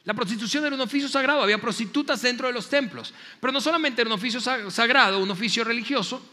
La 0.03 0.13
prostitución 0.13 0.63
era 0.65 0.75
un 0.75 0.81
oficio 0.81 1.07
sagrado, 1.09 1.41
había 1.41 1.59
prostitutas 1.59 2.21
dentro 2.21 2.47
de 2.47 2.53
los 2.53 2.69
templos, 2.69 3.13
pero 3.39 3.51
no 3.51 3.61
solamente 3.61 4.01
era 4.01 4.09
un 4.09 4.15
oficio 4.15 4.39
sagrado, 4.69 5.19
un 5.19 5.31
oficio 5.31 5.63
religioso, 5.63 6.23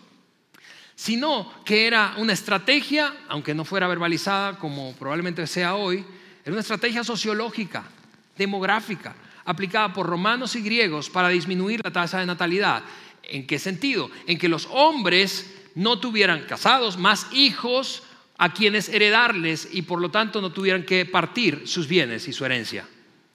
sino 0.95 1.53
que 1.65 1.87
era 1.87 2.15
una 2.19 2.33
estrategia, 2.33 3.15
aunque 3.29 3.55
no 3.55 3.65
fuera 3.65 3.89
verbalizada 3.89 4.59
como 4.59 4.93
probablemente 4.95 5.47
sea 5.47 5.75
hoy, 5.75 6.05
era 6.45 6.53
una 6.53 6.61
estrategia 6.61 7.05
sociológica, 7.05 7.85
demográfica, 8.37 9.15
aplicada 9.45 9.93
por 9.93 10.07
romanos 10.07 10.57
y 10.57 10.63
griegos 10.63 11.11
para 11.11 11.29
disminuir 11.29 11.81
la 11.83 11.93
tasa 11.93 12.21
de 12.21 12.27
natalidad. 12.27 12.83
¿En 13.23 13.47
qué 13.47 13.59
sentido? 13.59 14.11
En 14.27 14.39
que 14.39 14.49
los 14.49 14.69
hombres 14.71 15.55
no 15.75 15.99
tuvieran 15.99 16.45
casados 16.45 16.99
más 16.99 17.27
hijos 17.33 18.03
a 18.39 18.53
quienes 18.53 18.89
heredarles 18.89 19.69
y 19.73 19.83
por 19.83 20.01
lo 20.01 20.11
tanto 20.11 20.41
no 20.41 20.51
tuvieran 20.51 20.85
que 20.85 21.05
partir 21.05 21.63
sus 21.67 21.87
bienes 21.87 22.27
y 22.27 22.33
su 22.33 22.45
herencia 22.45 22.87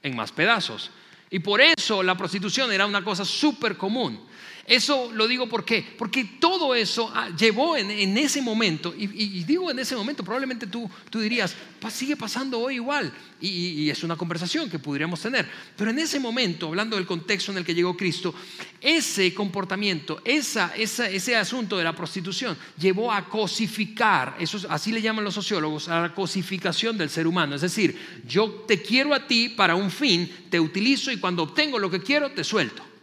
en 0.02 0.16
más 0.16 0.32
pedazos. 0.32 0.92
Y 1.30 1.40
por 1.40 1.62
eso 1.62 2.02
la 2.02 2.16
prostitución 2.16 2.72
era 2.72 2.86
una 2.86 3.04
cosa 3.04 3.26
súper 3.26 3.78
común. 3.78 4.20
Eso 4.68 5.12
lo 5.14 5.28
digo 5.28 5.48
¿por 5.48 5.64
qué? 5.64 5.86
porque 5.98 6.24
todo 6.40 6.74
eso 6.74 7.12
ah, 7.14 7.30
llevó 7.38 7.78
en, 7.78 8.18
ese 8.18 8.42
momento, 8.42 8.96
y, 8.98 9.44
digo 9.44 9.70
en 9.70 9.78
ese 9.78 9.96
momento, 9.96 10.24
probablemente 10.24 10.66
tú, 10.66 10.90
tú 11.12 11.20
dirías, 11.20 11.56
sigue 11.92 12.18
pasando 12.18 12.60
hoy 12.60 12.76
igual, 12.76 13.14
y, 13.40 13.88
es 13.92 14.04
una 14.04 14.16
conversación 14.16 14.68
que 14.68 14.80
podríamos 14.80 15.22
tener, 15.22 15.48
pero 15.78 15.92
en 15.92 16.00
ese 16.00 16.20
momento, 16.20 16.68
hablando 16.68 16.96
del 16.96 17.06
contexto 17.06 17.52
en 17.52 17.60
el 17.60 17.66
que 17.66 17.76
llegó 17.76 17.96
Cristo, 17.96 18.34
ese 18.82 19.36
comportamiento, 19.36 20.20
esa, 20.26 20.74
ese 20.76 21.36
asunto 21.36 21.78
de 21.78 21.84
la 21.84 21.96
prostitución 21.96 22.58
llevó 22.80 23.12
a 23.12 23.30
cosificar, 23.30 24.36
eso, 24.40 24.60
así 24.70 24.92
le 24.92 25.02
llaman 25.02 25.24
los 25.24 25.36
sociólogos, 25.36 25.90
a 25.90 26.02
la 26.02 26.16
cosificación 26.16 26.98
del 26.98 27.12
ser 27.12 27.28
humano, 27.28 27.54
es 27.54 27.62
decir, 27.62 28.24
yo 28.28 28.50
te 28.68 28.82
quiero 28.82 29.14
a 29.14 29.28
ti 29.28 29.50
para 29.50 29.76
un 29.76 29.92
fin, 29.92 30.48
te 30.50 30.60
utilizo 30.60 31.12
y 31.12 31.18
cuando 31.18 31.44
obtengo 31.44 31.78
lo 31.78 31.92
que 31.92 32.02
quiero, 32.02 32.32
te 32.32 32.44
suelto. 32.44 32.95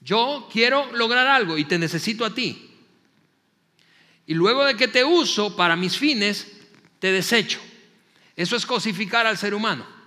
Yo 0.00 0.48
quiero 0.52 0.92
lograr 0.92 1.26
algo 1.26 1.58
y 1.58 1.64
te 1.64 1.78
necesito 1.78 2.24
a 2.24 2.34
ti. 2.34 2.70
Y 4.26 4.34
luego 4.34 4.64
de 4.64 4.76
que 4.76 4.88
te 4.88 5.04
uso 5.04 5.56
para 5.56 5.74
mis 5.76 5.96
fines, 5.96 6.46
te 6.98 7.10
desecho. 7.10 7.60
Eso 8.36 8.56
es 8.56 8.66
cosificar 8.66 9.26
al 9.26 9.38
ser 9.38 9.54
humano. 9.54 9.98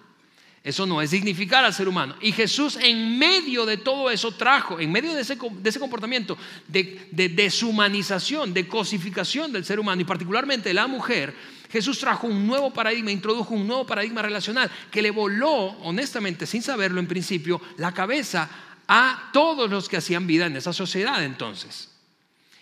Eso 0.64 0.86
no 0.86 1.02
es 1.02 1.10
dignificar 1.10 1.66
al 1.66 1.74
ser 1.74 1.88
humano. 1.88 2.16
Y 2.22 2.32
Jesús 2.32 2.78
en 2.80 3.18
medio 3.18 3.66
de 3.66 3.78
todo 3.78 4.12
eso 4.12 4.32
trajo, 4.32 4.80
en 4.80 4.92
medio 4.92 5.14
de 5.16 5.22
ese, 5.22 5.80
comportamiento 5.80 6.38
de, 6.68 7.08
de 7.12 7.30
deshumanización, 7.30 8.54
de 8.54 8.68
cosificación 8.68 9.52
del 9.52 9.66
ser 9.66 9.80
humano 9.80 10.02
y 10.02 10.06
particularmente 10.06 10.70
de 10.70 10.76
la 10.76 10.86
mujer, 10.86 11.36
Jesús 11.72 11.98
trajo 11.98 12.28
un 12.28 12.46
nuevo 12.46 12.72
paradigma, 12.72 13.12
introdujo 13.12 13.56
un 13.56 13.66
nuevo 13.66 13.88
paradigma 13.88 14.22
relacional 14.22 14.70
que 14.92 15.02
le 15.02 15.10
voló, 15.10 15.78
honestamente, 15.82 16.46
sin 16.46 16.62
saberlo 16.62 17.00
en 17.00 17.08
principio, 17.08 17.60
la 17.78 17.92
cabeza 17.92 18.50
a 18.94 19.30
todos 19.32 19.70
los 19.70 19.88
que 19.88 19.96
hacían 19.96 20.28
vida 20.28 20.48
en 20.48 20.58
esa 20.58 20.74
sociedad 20.74 21.24
entonces. 21.24 21.90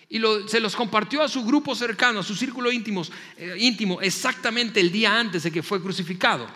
Y 0.09 0.21
se 0.47 0.59
los 0.59 0.75
compartió 0.75 1.23
a 1.23 1.27
su 1.27 1.43
grupo 1.43 1.73
cercano, 1.73 2.19
a 2.19 2.23
su 2.23 2.35
círculo 2.35 2.71
íntimo, 2.71 3.01
eh, 3.35 3.55
íntimo, 3.57 3.99
exactamente 3.99 4.79
el 4.79 4.91
día 4.91 5.19
antes 5.19 5.41
de 5.41 5.51
que 5.51 5.63
fue 5.63 5.81
crucificado. 5.81 6.47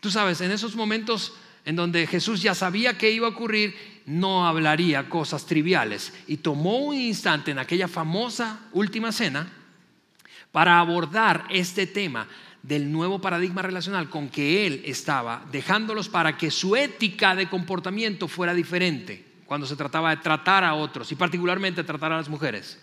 Tú 0.00 0.10
sabes, 0.10 0.40
en 0.40 0.50
esos 0.50 0.74
momentos 0.74 1.32
en 1.64 1.76
donde 1.76 2.08
Jesús 2.08 2.42
ya 2.42 2.56
sabía 2.56 2.98
que 2.98 3.12
iba 3.12 3.28
a 3.28 3.30
ocurrir, 3.30 4.02
no 4.04 4.48
hablaría 4.48 5.08
cosas 5.08 5.46
triviales. 5.46 6.12
Y 6.26 6.38
tomó 6.38 6.78
un 6.78 6.96
instante 6.96 7.52
en 7.52 7.60
aquella 7.60 7.86
famosa 7.86 8.62
última 8.72 9.12
cena 9.12 9.48
para 10.50 10.80
abordar 10.80 11.46
este 11.50 11.86
tema 11.86 12.26
del 12.62 12.92
nuevo 12.92 13.20
paradigma 13.20 13.62
relacional 13.62 14.10
con 14.10 14.28
que 14.28 14.66
él 14.66 14.82
estaba, 14.84 15.44
dejándolos 15.50 16.08
para 16.08 16.36
que 16.36 16.50
su 16.50 16.76
ética 16.76 17.34
de 17.34 17.48
comportamiento 17.48 18.28
fuera 18.28 18.54
diferente 18.54 19.24
cuando 19.46 19.66
se 19.66 19.76
trataba 19.76 20.10
de 20.10 20.22
tratar 20.22 20.62
a 20.62 20.74
otros 20.74 21.10
y 21.10 21.16
particularmente 21.16 21.82
tratar 21.82 22.12
a 22.12 22.18
las 22.18 22.28
mujeres, 22.28 22.78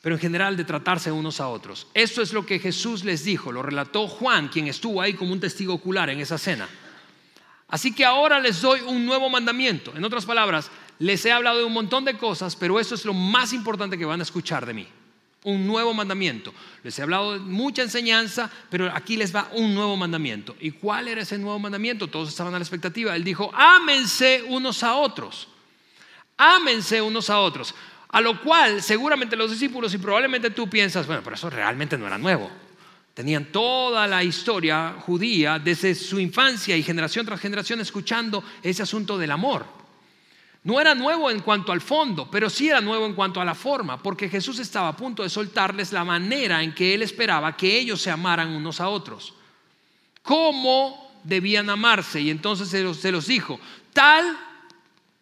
pero 0.00 0.16
en 0.16 0.20
general 0.20 0.56
de 0.56 0.64
tratarse 0.64 1.12
unos 1.12 1.40
a 1.40 1.48
otros. 1.48 1.86
Esto 1.94 2.22
es 2.22 2.32
lo 2.32 2.44
que 2.44 2.58
Jesús 2.58 3.04
les 3.04 3.24
dijo, 3.24 3.52
lo 3.52 3.62
relató 3.62 4.08
Juan, 4.08 4.48
quien 4.48 4.66
estuvo 4.66 5.00
ahí 5.00 5.14
como 5.14 5.32
un 5.32 5.40
testigo 5.40 5.74
ocular 5.74 6.10
en 6.10 6.20
esa 6.20 6.38
cena. 6.38 6.68
Así 7.68 7.94
que 7.94 8.04
ahora 8.04 8.40
les 8.40 8.60
doy 8.60 8.80
un 8.80 9.06
nuevo 9.06 9.30
mandamiento. 9.30 9.96
En 9.96 10.04
otras 10.04 10.26
palabras, 10.26 10.70
les 10.98 11.24
he 11.24 11.32
hablado 11.32 11.58
de 11.58 11.64
un 11.64 11.72
montón 11.72 12.04
de 12.04 12.18
cosas, 12.18 12.56
pero 12.56 12.80
eso 12.80 12.94
es 12.94 13.04
lo 13.04 13.14
más 13.14 13.52
importante 13.52 13.96
que 13.96 14.04
van 14.04 14.20
a 14.20 14.24
escuchar 14.24 14.66
de 14.66 14.74
mí 14.74 14.88
un 15.44 15.66
nuevo 15.66 15.92
mandamiento. 15.92 16.52
Les 16.82 16.98
he 16.98 17.02
hablado 17.02 17.34
de 17.34 17.40
mucha 17.40 17.82
enseñanza, 17.82 18.50
pero 18.70 18.90
aquí 18.94 19.16
les 19.16 19.34
va 19.34 19.48
un 19.52 19.74
nuevo 19.74 19.96
mandamiento. 19.96 20.56
¿Y 20.60 20.72
cuál 20.72 21.08
era 21.08 21.22
ese 21.22 21.38
nuevo 21.38 21.58
mandamiento? 21.58 22.08
Todos 22.08 22.28
estaban 22.28 22.54
a 22.54 22.58
la 22.58 22.62
expectativa. 22.62 23.16
Él 23.16 23.24
dijo, 23.24 23.50
ámense 23.54 24.44
unos 24.48 24.82
a 24.82 24.96
otros. 24.96 25.48
Ámense 26.36 27.02
unos 27.02 27.28
a 27.30 27.40
otros. 27.40 27.74
A 28.08 28.20
lo 28.20 28.40
cual 28.40 28.82
seguramente 28.82 29.36
los 29.36 29.50
discípulos 29.50 29.92
y 29.94 29.98
probablemente 29.98 30.50
tú 30.50 30.68
piensas, 30.68 31.06
bueno, 31.06 31.22
pero 31.24 31.34
eso 31.34 31.50
realmente 31.50 31.96
no 31.98 32.06
era 32.06 32.18
nuevo. 32.18 32.50
Tenían 33.14 33.46
toda 33.46 34.06
la 34.06 34.22
historia 34.22 34.94
judía 35.00 35.58
desde 35.58 35.94
su 35.94 36.18
infancia 36.18 36.76
y 36.76 36.82
generación 36.82 37.26
tras 37.26 37.40
generación 37.40 37.80
escuchando 37.80 38.42
ese 38.62 38.82
asunto 38.82 39.18
del 39.18 39.30
amor. 39.30 39.81
No 40.64 40.80
era 40.80 40.94
nuevo 40.94 41.28
en 41.30 41.40
cuanto 41.40 41.72
al 41.72 41.80
fondo, 41.80 42.30
pero 42.30 42.48
sí 42.48 42.68
era 42.68 42.80
nuevo 42.80 43.04
en 43.04 43.14
cuanto 43.14 43.40
a 43.40 43.44
la 43.44 43.54
forma, 43.54 44.00
porque 44.00 44.28
Jesús 44.28 44.60
estaba 44.60 44.88
a 44.88 44.96
punto 44.96 45.24
de 45.24 45.28
soltarles 45.28 45.92
la 45.92 46.04
manera 46.04 46.62
en 46.62 46.72
que 46.72 46.94
Él 46.94 47.02
esperaba 47.02 47.56
que 47.56 47.78
ellos 47.78 48.00
se 48.00 48.12
amaran 48.12 48.50
unos 48.50 48.80
a 48.80 48.88
otros. 48.88 49.34
¿Cómo 50.22 51.20
debían 51.24 51.68
amarse? 51.68 52.20
Y 52.20 52.30
entonces 52.30 52.68
se 52.68 53.10
los, 53.10 53.26
dijo, 53.26 53.58
tal 53.92 54.38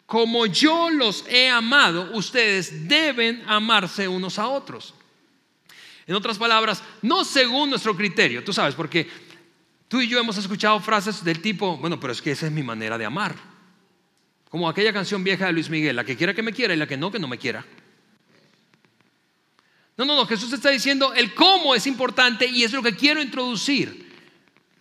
como 0.05 0.45
yo 0.45 0.91
los 0.91 1.25
he 1.27 1.49
amado, 1.49 2.11
ustedes 2.13 2.87
deben 2.87 3.43
amarse 3.47 4.07
unos 4.07 4.37
a 4.37 4.47
otros. 4.47 4.93
En 6.05 6.13
otras 6.13 6.37
palabras, 6.37 6.83
no 7.01 7.23
según 7.23 7.71
nuestro 7.71 7.95
criterio, 7.95 8.43
tú 8.43 8.53
sabes, 8.53 8.75
porque 8.75 9.09
tú 9.87 10.01
y 10.01 10.07
yo 10.07 10.19
hemos 10.19 10.37
escuchado 10.37 10.79
frases 10.81 11.23
del 11.23 11.41
tipo, 11.41 11.77
bueno, 11.77 11.99
pero 11.99 12.13
es 12.13 12.21
que 12.21 12.31
esa 12.31 12.45
es 12.45 12.51
mi 12.51 12.61
manera 12.61 12.97
de 12.97 13.05
amar. 13.05 13.50
Como 14.51 14.67
aquella 14.67 14.91
canción 14.91 15.23
vieja 15.23 15.45
de 15.45 15.53
Luis 15.53 15.69
Miguel, 15.69 15.95
la 15.95 16.03
que 16.03 16.17
quiera 16.17 16.33
que 16.33 16.43
me 16.43 16.51
quiera 16.51 16.73
y 16.73 16.77
la 16.77 16.85
que 16.85 16.97
no, 16.97 17.09
que 17.09 17.19
no 17.19 17.29
me 17.29 17.37
quiera. 17.37 17.65
No, 19.95 20.03
no, 20.03 20.13
no, 20.13 20.25
Jesús 20.25 20.51
está 20.51 20.69
diciendo 20.69 21.13
el 21.13 21.33
cómo 21.33 21.73
es 21.73 21.87
importante 21.87 22.45
y 22.47 22.63
es 22.63 22.73
lo 22.73 22.83
que 22.83 22.93
quiero 22.93 23.21
introducir. 23.21 24.11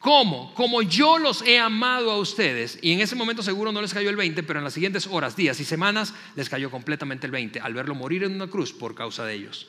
¿Cómo? 0.00 0.52
Como 0.54 0.82
yo 0.82 1.18
los 1.18 1.42
he 1.42 1.60
amado 1.60 2.10
a 2.10 2.18
ustedes, 2.18 2.80
y 2.82 2.92
en 2.92 3.00
ese 3.00 3.14
momento 3.14 3.44
seguro 3.44 3.70
no 3.70 3.80
les 3.80 3.94
cayó 3.94 4.10
el 4.10 4.16
20, 4.16 4.42
pero 4.42 4.58
en 4.58 4.64
las 4.64 4.74
siguientes 4.74 5.06
horas, 5.06 5.36
días 5.36 5.60
y 5.60 5.64
semanas 5.64 6.14
les 6.34 6.48
cayó 6.48 6.68
completamente 6.70 7.26
el 7.26 7.32
20 7.32 7.60
al 7.60 7.74
verlo 7.74 7.94
morir 7.94 8.24
en 8.24 8.34
una 8.34 8.48
cruz 8.48 8.72
por 8.72 8.96
causa 8.96 9.24
de 9.24 9.34
ellos. 9.34 9.68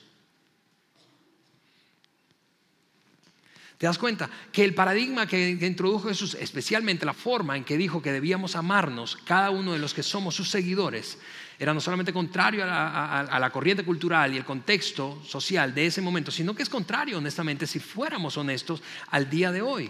¿Te 3.82 3.88
das 3.88 3.98
cuenta? 3.98 4.30
Que 4.52 4.63
el 4.63 4.76
paradigma 4.76 5.26
que, 5.26 5.58
introdujo 5.60 6.10
Jesús, 6.10 6.38
especialmente 6.39 7.04
la 7.04 7.15
forma 7.15 7.58
en 7.58 7.63
que 7.63 7.80
dijo 7.80 8.00
que 8.00 8.12
debíamos 8.12 8.56
amarnos 8.56 9.17
cada 9.26 9.50
uno 9.50 9.74
de 9.74 9.80
los 9.80 9.96
que 9.96 10.04
somos 10.04 10.36
sus 10.36 10.52
seguidores, 10.52 11.17
era 11.58 11.74
no 11.74 11.82
solamente 11.82 12.13
contrario 12.13 12.63
a 12.63 13.39
la, 13.39 13.50
corriente 13.50 13.84
cultural 13.84 14.36
y 14.36 14.38
el 14.38 14.46
contexto 14.46 15.20
social 15.26 15.74
de 15.74 15.88
ese 15.88 16.00
momento, 16.00 16.30
sino 16.30 16.54
que 16.54 16.62
es 16.62 16.70
contrario, 16.70 17.17
honestamente, 17.17 17.65
si 17.65 17.80
fuéramos 17.80 18.38
honestos, 18.38 18.84
al 19.10 19.28
día 19.32 19.52
de 19.52 19.63
hoy. 19.63 19.89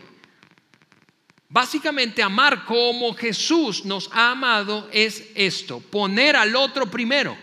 Básicamente, 1.50 2.24
amar 2.24 2.64
como 2.64 3.14
Jesús 3.14 3.84
nos 3.84 4.10
ha 4.14 4.32
amado 4.32 4.88
es 4.94 5.32
esto, 5.36 5.82
poner 5.82 6.38
al 6.38 6.56
otro 6.56 6.90
primero. 6.90 7.36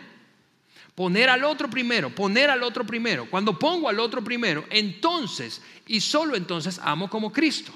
Poner 0.98 1.28
al 1.28 1.44
otro 1.44 1.70
primero, 1.70 2.12
poner 2.12 2.50
al 2.50 2.64
otro 2.64 2.84
primero. 2.84 3.30
Cuando 3.30 3.56
pongo 3.56 3.88
al 3.88 4.00
otro 4.00 4.24
primero, 4.24 4.64
entonces 4.68 5.62
y 5.88 6.00
solo 6.00 6.36
entonces 6.36 6.78
amo 6.82 7.10
como 7.10 7.32
Cristo. 7.32 7.72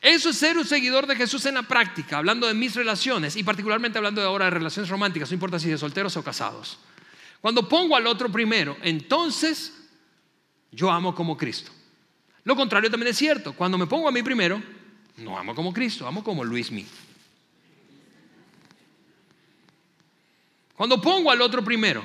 Eso 0.00 0.30
es 0.30 0.36
ser 0.36 0.56
un 0.56 0.64
seguidor 0.64 1.06
de 1.06 1.14
Jesús 1.14 1.44
en 1.44 1.54
la 1.54 1.62
práctica, 1.62 2.18
hablando 2.18 2.46
de 2.46 2.54
mis 2.54 2.74
relaciones 2.74 3.36
y 3.36 3.44
particularmente 3.44 3.98
hablando 3.98 4.22
de 4.22 4.26
ahora 4.26 4.46
de 4.46 4.52
relaciones 4.52 4.88
románticas, 4.88 5.30
no 5.30 5.34
importa 5.34 5.58
si 5.58 5.68
de 5.68 5.76
solteros 5.76 6.16
o 6.16 6.24
casados. 6.24 6.78
Cuando 7.40 7.68
pongo 7.68 7.94
al 7.96 8.06
otro 8.06 8.32
primero, 8.32 8.76
entonces 8.82 9.74
yo 10.72 10.90
amo 10.90 11.14
como 11.14 11.36
Cristo. 11.36 11.70
Lo 12.44 12.56
contrario 12.56 12.90
también 12.90 13.10
es 13.10 13.18
cierto. 13.18 13.52
Cuando 13.52 13.76
me 13.76 13.86
pongo 13.86 14.08
a 14.08 14.12
mí 14.12 14.22
primero, 14.22 14.62
no 15.18 15.38
amo 15.38 15.54
como 15.54 15.72
Cristo, 15.72 16.06
amo 16.06 16.24
como 16.24 16.44
Luis 16.44 16.70
mí. 16.70 16.86
Cuando 20.74 20.98
pongo 20.98 21.30
al 21.30 21.42
otro 21.42 21.62
primero, 21.62 22.02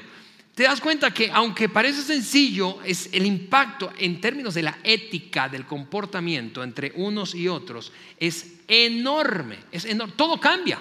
te 0.55 0.63
das 0.63 0.79
cuenta 0.79 1.11
que 1.11 1.29
aunque 1.31 1.67
parece 1.67 2.01
sencillo, 2.01 2.81
es 2.81 3.09
el 3.11 3.25
impacto 3.25 3.91
en 3.97 4.21
términos 4.21 4.53
de 4.53 4.63
la 4.63 4.77
ética 4.83 5.49
del 5.49 5.65
comportamiento 5.65 6.63
entre 6.63 6.93
unos 6.95 7.35
y 7.35 7.49
otros 7.49 7.91
es 8.17 8.53
enorme, 8.65 9.59
es 9.69 9.83
enorme. 9.83 10.13
Todo 10.15 10.39
cambia. 10.39 10.79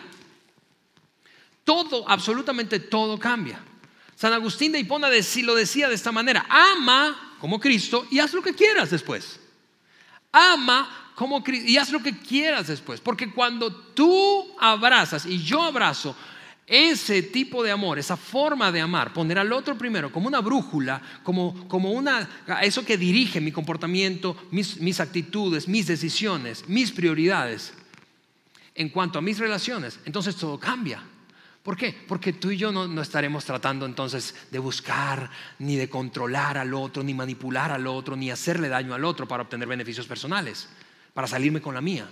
Todo, 1.65 2.09
absolutamente 2.09 2.79
todo 2.79 3.19
cambia. 3.19 3.59
San 4.15 4.33
Agustín 4.33 4.71
de 4.71 4.79
Hipona 4.79 5.09
lo 5.09 5.55
decía 5.57 5.89
de 5.89 5.95
esta 5.97 6.13
manera, 6.13 6.47
ama 6.49 7.37
como 7.41 7.59
Cristo 7.59 8.07
y 8.13 8.21
haz 8.21 8.33
lo 8.33 8.43
que 8.43 8.55
quieras 8.55 8.91
después. 8.91 9.41
Ama 10.31 11.11
como 11.17 11.43
Cristo 11.43 11.69
y 11.69 11.79
haz 11.79 11.91
lo 11.91 12.01
que 12.01 12.17
quieras 12.17 12.69
después. 12.69 13.01
Porque 13.01 13.33
cuando 13.33 13.75
tú 13.75 14.55
abrazas 14.61 15.27
y 15.27 15.43
yo 15.43 15.63
abrazo, 15.63 16.15
ese 16.67 17.23
tipo 17.23 17.63
de 17.63 17.71
amor, 17.71 17.99
esa 17.99 18.17
forma 18.17 18.73
de 18.73 18.81
amar, 18.81 19.13
poner 19.13 19.39
al 19.39 19.53
otro 19.53 19.77
primero 19.77 20.11
como 20.11 20.29
una 20.29 20.41
brújula, 20.41 21.01
como, 21.23 21.69
como 21.69 21.93
una, 21.93 22.29
eso 22.63 22.85
que 22.85 22.97
dirige 22.97 23.41
mi 23.41 23.53
comportamiento, 23.53 24.37
mis, 24.51 24.81
mis 24.81 25.01
actitudes, 25.01 25.69
mis 25.69 25.87
decisiones, 25.87 26.69
mis 26.69 26.91
prioridades 26.93 27.75
en 28.75 28.89
cuanto 28.89 29.19
a 29.19 29.23
mis 29.23 29.39
relaciones, 29.39 30.01
entonces 30.05 30.37
todo 30.37 30.59
cambia. 30.59 31.03
¿Por 31.63 31.77
qué? 31.77 31.95
Porque 32.07 32.35
tú 32.35 32.51
y 32.51 32.59
yo 32.59 32.73
no, 32.73 32.87
no, 32.87 33.01
estaremos 33.01 33.45
tratando 33.45 33.87
entonces 33.87 34.35
de 34.51 34.59
buscar, 34.59 35.31
ni 35.59 35.77
de 35.77 35.89
controlar 35.89 36.59
al 36.59 36.75
otro, 36.75 37.03
ni 37.03 37.15
manipular 37.15 37.73
al 37.73 37.87
otro, 37.87 38.17
ni 38.17 38.31
hacerle 38.31 38.69
daño 38.69 38.93
al 38.93 39.05
otro 39.05 39.27
para 39.27 39.45
obtener 39.45 39.67
beneficios 39.67 40.07
personales, 40.07 40.69
para 41.15 41.27
salirme 41.27 41.63
con 41.63 41.75
la 41.75 41.81
mía. 41.81 42.07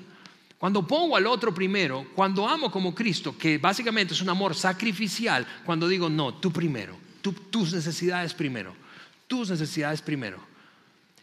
Cuando 0.63 0.87
pongo 0.87 1.17
al 1.17 1.27
otro 1.27 1.53
primero, 1.53 2.07
cuando 2.15 2.49
amo 2.49 2.71
como 2.71 2.95
Cristo, 2.95 3.37
que 3.37 3.59
básicamente 3.59 4.15
es 4.15 4.23
un 4.23 4.29
amor 4.29 4.55
sacrificial, 4.55 5.45
cuando 5.65 5.89
digo, 5.89 6.09
no, 6.09 6.35
tú 6.35 6.53
primero, 6.53 6.97
tus 7.51 7.73
necesidades 7.73 8.33
primero, 8.33 8.73
tus 9.27 9.51
necesidades 9.51 10.01
primero. 10.01 10.39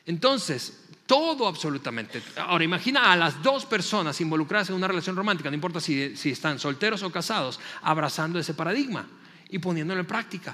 Entonces, 0.05 0.89
todo 1.05 1.47
absolutamente. 1.47 2.21
Ahora, 2.35 2.65
imagina 2.65 3.13
a 3.13 3.15
las 3.15 3.41
dos 3.41 3.65
personas 3.65 4.19
involucradas 4.19 4.71
en 4.71 4.75
una 4.75 4.89
relación 4.89 5.15
romántica, 5.15 5.49
no 5.49 5.55
importa 5.55 5.79
si, 5.79 6.17
si 6.17 6.31
están 6.31 6.59
solteros 6.59 7.01
o 7.03 7.09
casados, 7.09 7.61
abrazando 7.81 8.39
ese 8.39 8.55
paradigma 8.55 9.07
y 9.49 9.59
poniéndolo 9.59 10.01
en 10.01 10.05
práctica. 10.05 10.53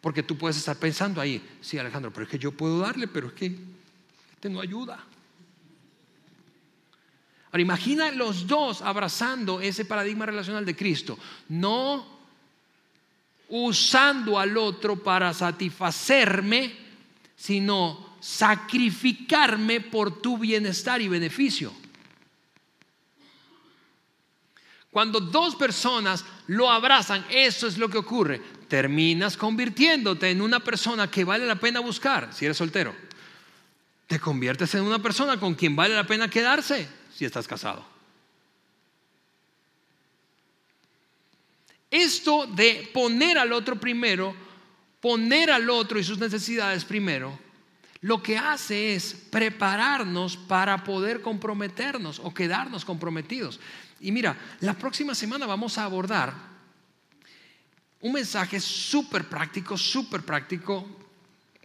Porque 0.00 0.22
tú 0.22 0.38
puedes 0.38 0.56
estar 0.56 0.76
pensando 0.76 1.20
ahí, 1.20 1.42
sí, 1.60 1.78
Alejandro, 1.78 2.12
pero 2.12 2.26
es 2.26 2.30
que 2.30 2.38
yo 2.38 2.52
puedo 2.52 2.78
darle, 2.78 3.08
pero 3.08 3.26
es 3.26 3.32
que 3.32 3.58
tengo 4.38 4.60
ayuda. 4.60 5.04
Ahora 7.54 7.62
imagina 7.62 8.10
los 8.10 8.48
dos 8.48 8.82
abrazando 8.82 9.60
ese 9.60 9.84
paradigma 9.84 10.26
relacional 10.26 10.64
de 10.64 10.74
Cristo, 10.74 11.16
no 11.50 12.04
usando 13.48 14.40
al 14.40 14.56
otro 14.56 15.00
para 15.00 15.32
satisfacerme, 15.32 16.74
sino 17.36 18.16
sacrificarme 18.18 19.80
por 19.80 20.20
tu 20.20 20.36
bienestar 20.36 21.00
y 21.00 21.06
beneficio. 21.06 21.72
Cuando 24.90 25.20
dos 25.20 25.54
personas 25.54 26.24
lo 26.48 26.68
abrazan, 26.68 27.24
eso 27.30 27.68
es 27.68 27.78
lo 27.78 27.88
que 27.88 27.98
ocurre. 27.98 28.42
Terminas 28.66 29.36
convirtiéndote 29.36 30.28
en 30.28 30.42
una 30.42 30.58
persona 30.58 31.08
que 31.08 31.22
vale 31.22 31.46
la 31.46 31.60
pena 31.60 31.78
buscar, 31.78 32.34
si 32.34 32.46
eres 32.46 32.56
soltero. 32.56 32.96
Te 34.08 34.18
conviertes 34.18 34.74
en 34.74 34.82
una 34.82 34.98
persona 34.98 35.38
con 35.38 35.54
quien 35.54 35.76
vale 35.76 35.94
la 35.94 36.04
pena 36.04 36.28
quedarse 36.28 37.03
si 37.14 37.24
estás 37.24 37.46
casado. 37.46 37.84
Esto 41.90 42.46
de 42.46 42.90
poner 42.92 43.38
al 43.38 43.52
otro 43.52 43.78
primero, 43.78 44.34
poner 45.00 45.50
al 45.50 45.70
otro 45.70 45.98
y 45.98 46.04
sus 46.04 46.18
necesidades 46.18 46.84
primero, 46.84 47.38
lo 48.00 48.22
que 48.22 48.36
hace 48.36 48.96
es 48.96 49.14
prepararnos 49.30 50.36
para 50.36 50.82
poder 50.82 51.22
comprometernos 51.22 52.18
o 52.18 52.34
quedarnos 52.34 52.84
comprometidos. 52.84 53.60
Y 54.00 54.10
mira, 54.12 54.36
la 54.60 54.74
próxima 54.74 55.14
semana 55.14 55.46
vamos 55.46 55.78
a 55.78 55.84
abordar 55.84 56.34
un 58.00 58.12
mensaje 58.12 58.60
súper 58.60 59.24
práctico, 59.28 59.78
súper 59.78 60.22
práctico 60.22 60.86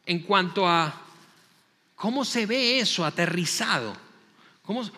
en 0.05 0.19
cuanto 0.19 0.65
a 0.65 1.01
cómo 1.95 2.23
se 2.23 2.45
ve 2.45 2.79
eso 2.79 3.03
aterrizado 3.03 4.08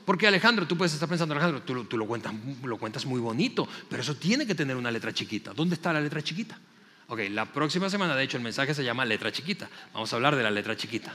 porque 0.06 0.28
Alejandro, 0.28 0.68
tú 0.68 0.78
puedes 0.78 0.94
estar 0.94 1.08
pensando, 1.08 1.34
Alejandro, 1.34 1.62
tú, 1.62 1.98
lo, 1.98 2.08
cuentas, 2.08 2.34
lo 2.64 2.78
cuentas 2.78 3.06
muy 3.06 3.22
bonito, 3.22 3.68
pero 3.90 4.02
eso 4.02 4.16
tiene 4.16 4.46
que 4.46 4.56
tener 4.56 4.76
una 4.76 4.92
letra 4.92 5.14
chiquita. 5.14 5.54
¿Dónde 5.54 5.76
está 5.76 5.94
la 5.94 6.02
letra 6.02 6.22
chiquita? 6.22 6.60
Ok, 7.08 7.22
la 7.30 7.46
próxima 7.46 7.90
semana, 7.90 8.16
de 8.16 8.24
hecho, 8.24 8.38
el 8.38 8.44
mensaje 8.44 8.74
se 8.74 8.84
llama 8.84 9.06
letra 9.06 9.32
chiquita. 9.32 9.70
Vamos 9.94 10.12
a 10.12 10.16
hablar 10.18 10.36
de 10.36 10.44
la 10.44 10.52
letra 10.52 10.76
chiquita. 10.76 11.14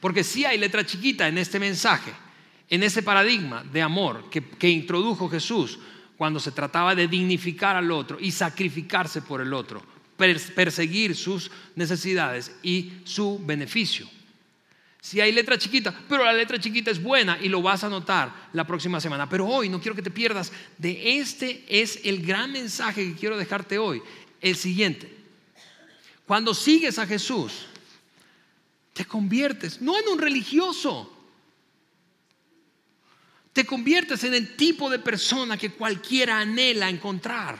Porque 0.00 0.24
si 0.24 0.44
hay 0.44 0.58
letra 0.58 0.84
chiquita 0.86 1.28
en 1.28 1.38
este 1.38 1.58
mensaje, 1.58 2.12
en 2.68 2.82
ese 2.82 3.02
paradigma 3.02 3.64
de 3.64 3.82
amor 3.82 4.30
que 4.30 4.68
introdujo 4.68 5.28
Jesús 5.28 5.78
cuando 6.16 6.38
se 6.38 6.52
trataba 6.52 6.94
de 6.94 7.08
dignificar 7.08 7.76
al 7.76 7.90
otro 7.90 8.18
y 8.20 8.30
sacrificarse 8.30 9.22
por 9.22 9.40
el 9.40 9.52
otro, 9.54 9.82
perseguir 10.16 11.16
sus 11.16 11.50
necesidades 11.74 12.54
y 12.62 12.92
su 13.04 13.40
beneficio. 13.44 14.06
Si 15.00 15.20
hay 15.20 15.32
letra 15.32 15.56
chiquita, 15.56 15.94
pero 16.08 16.24
la 16.24 16.32
letra 16.32 16.58
chiquita 16.60 16.90
es 16.90 17.02
buena 17.02 17.38
y 17.40 17.48
lo 17.48 17.62
vas 17.62 17.84
a 17.84 17.88
notar 17.88 18.50
la 18.52 18.66
próxima 18.66 19.00
semana. 19.00 19.28
Pero 19.28 19.46
hoy 19.46 19.68
no 19.68 19.80
quiero 19.80 19.96
que 19.96 20.02
te 20.02 20.10
pierdas 20.10 20.52
de 20.76 21.18
este 21.18 21.64
es 21.68 22.00
el 22.04 22.24
gran 22.24 22.52
mensaje 22.52 23.06
que 23.06 23.18
quiero 23.18 23.38
dejarte 23.38 23.78
hoy. 23.78 24.02
El 24.40 24.56
siguiente. 24.56 25.16
Cuando 26.26 26.54
sigues 26.54 26.98
a 26.98 27.06
Jesús, 27.06 27.66
te 28.92 29.04
conviertes 29.04 29.80
no 29.80 29.98
en 29.98 30.08
un 30.08 30.18
religioso. 30.18 31.16
Te 33.52 33.64
conviertes 33.64 34.22
en 34.24 34.34
el 34.34 34.54
tipo 34.56 34.90
de 34.90 34.98
persona 34.98 35.56
que 35.56 35.72
cualquiera 35.72 36.38
anhela 36.38 36.88
encontrar. 36.88 37.58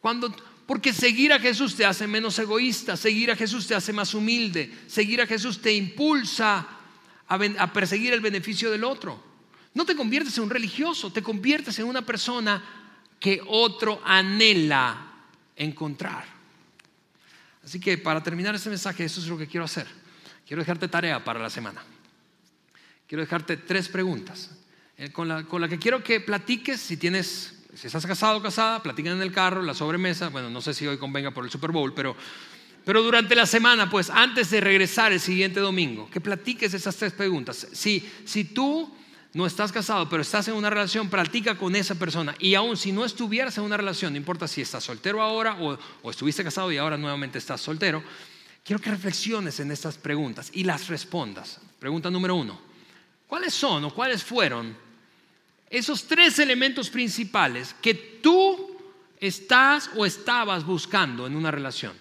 Cuando 0.00 0.34
porque 0.68 0.92
seguir 0.92 1.32
a 1.32 1.40
Jesús 1.40 1.74
te 1.74 1.86
hace 1.86 2.06
menos 2.06 2.38
egoísta, 2.38 2.94
seguir 2.94 3.30
a 3.30 3.36
Jesús 3.36 3.66
te 3.66 3.74
hace 3.74 3.90
más 3.90 4.12
humilde, 4.12 4.70
seguir 4.86 5.22
a 5.22 5.26
Jesús 5.26 5.62
te 5.62 5.72
impulsa 5.72 6.68
a, 7.26 7.72
perseguir 7.72 8.12
el 8.12 8.20
beneficio 8.20 8.70
del 8.70 8.84
otro. 8.84 9.18
No 9.72 9.86
te 9.86 9.96
conviertes 9.96 10.36
en 10.36 10.44
un 10.44 10.50
religioso, 10.50 11.10
te 11.10 11.22
conviertes 11.22 11.78
en 11.78 11.86
una 11.86 12.04
persona 12.04 12.62
que 13.18 13.40
otro 13.46 14.02
anhela 14.04 15.10
encontrar. 15.56 16.26
Así 17.64 17.80
que 17.80 17.96
para 17.96 18.22
terminar 18.22 18.54
este 18.54 18.68
mensaje, 18.68 19.06
eso 19.06 19.22
es 19.22 19.26
lo 19.26 19.38
que 19.38 19.46
quiero 19.46 19.64
hacer. 19.64 19.86
Quiero 20.46 20.60
dejarte 20.60 20.86
tarea 20.86 21.24
para 21.24 21.40
la 21.40 21.48
semana. 21.48 21.82
Quiero 23.06 23.24
dejarte 23.24 23.56
tres 23.56 23.88
preguntas 23.88 24.50
eh, 24.98 25.10
con 25.12 25.44
con 25.44 25.62
la 25.62 25.68
que 25.68 25.78
quiero 25.78 26.04
que 26.04 26.20
platiques 26.20 26.78
si 26.78 26.98
tienes 26.98 27.57
si 27.74 27.86
estás 27.86 28.06
casado 28.06 28.38
o 28.38 28.42
casada, 28.42 28.82
platican 28.82 29.14
en 29.14 29.22
el 29.22 29.32
carro, 29.32 29.62
la 29.62 29.74
sobremesa, 29.74 30.28
bueno, 30.28 30.50
no 30.50 30.60
sé 30.60 30.72
si 30.74 30.86
hoy 30.86 30.98
convenga 30.98 31.30
por 31.32 31.44
el 31.44 31.50
Super 31.50 31.70
Bowl, 31.70 31.92
pero, 31.92 32.16
pero 32.84 33.02
durante 33.02 33.34
la 33.34 33.46
semana, 33.46 33.90
pues 33.90 34.10
antes 34.10 34.50
de 34.50 34.60
regresar 34.60 35.12
el 35.12 35.20
siguiente 35.20 35.60
domingo, 35.60 36.08
que 36.10 36.20
platiques 36.20 36.72
esas 36.72 36.96
tres 36.96 37.12
preguntas. 37.12 37.68
Si, 37.72 38.10
si 38.24 38.44
tú 38.44 38.94
no 39.34 39.46
estás 39.46 39.70
casado, 39.70 40.08
pero 40.08 40.22
estás 40.22 40.48
en 40.48 40.54
una 40.54 40.70
relación, 40.70 41.10
practica 41.10 41.58
con 41.58 41.76
esa 41.76 41.94
persona. 41.94 42.34
Y 42.38 42.54
aún 42.54 42.76
si 42.76 42.90
no 42.90 43.04
estuvieras 43.04 43.58
en 43.58 43.64
una 43.64 43.76
relación, 43.76 44.14
no 44.14 44.16
importa 44.16 44.48
si 44.48 44.62
estás 44.62 44.84
soltero 44.84 45.20
ahora 45.22 45.58
o, 45.60 45.78
o 46.02 46.10
estuviste 46.10 46.42
casado 46.42 46.72
y 46.72 46.78
ahora 46.78 46.96
nuevamente 46.96 47.38
estás 47.38 47.60
soltero, 47.60 48.02
quiero 48.64 48.80
que 48.80 48.90
reflexiones 48.90 49.60
en 49.60 49.70
estas 49.70 49.98
preguntas 49.98 50.50
y 50.54 50.64
las 50.64 50.88
respondas. 50.88 51.60
Pregunta 51.78 52.10
número 52.10 52.34
uno, 52.34 52.58
¿cuáles 53.26 53.52
son 53.52 53.84
o 53.84 53.94
cuáles 53.94 54.24
fueron 54.24 54.87
esos 55.70 56.06
tres 56.06 56.38
elementos 56.38 56.90
principales 56.90 57.74
que 57.82 57.94
tú 57.94 58.76
estás 59.20 59.90
o 59.96 60.06
estabas 60.06 60.64
buscando 60.64 61.26
en 61.26 61.36
una 61.36 61.50
relación. 61.50 61.92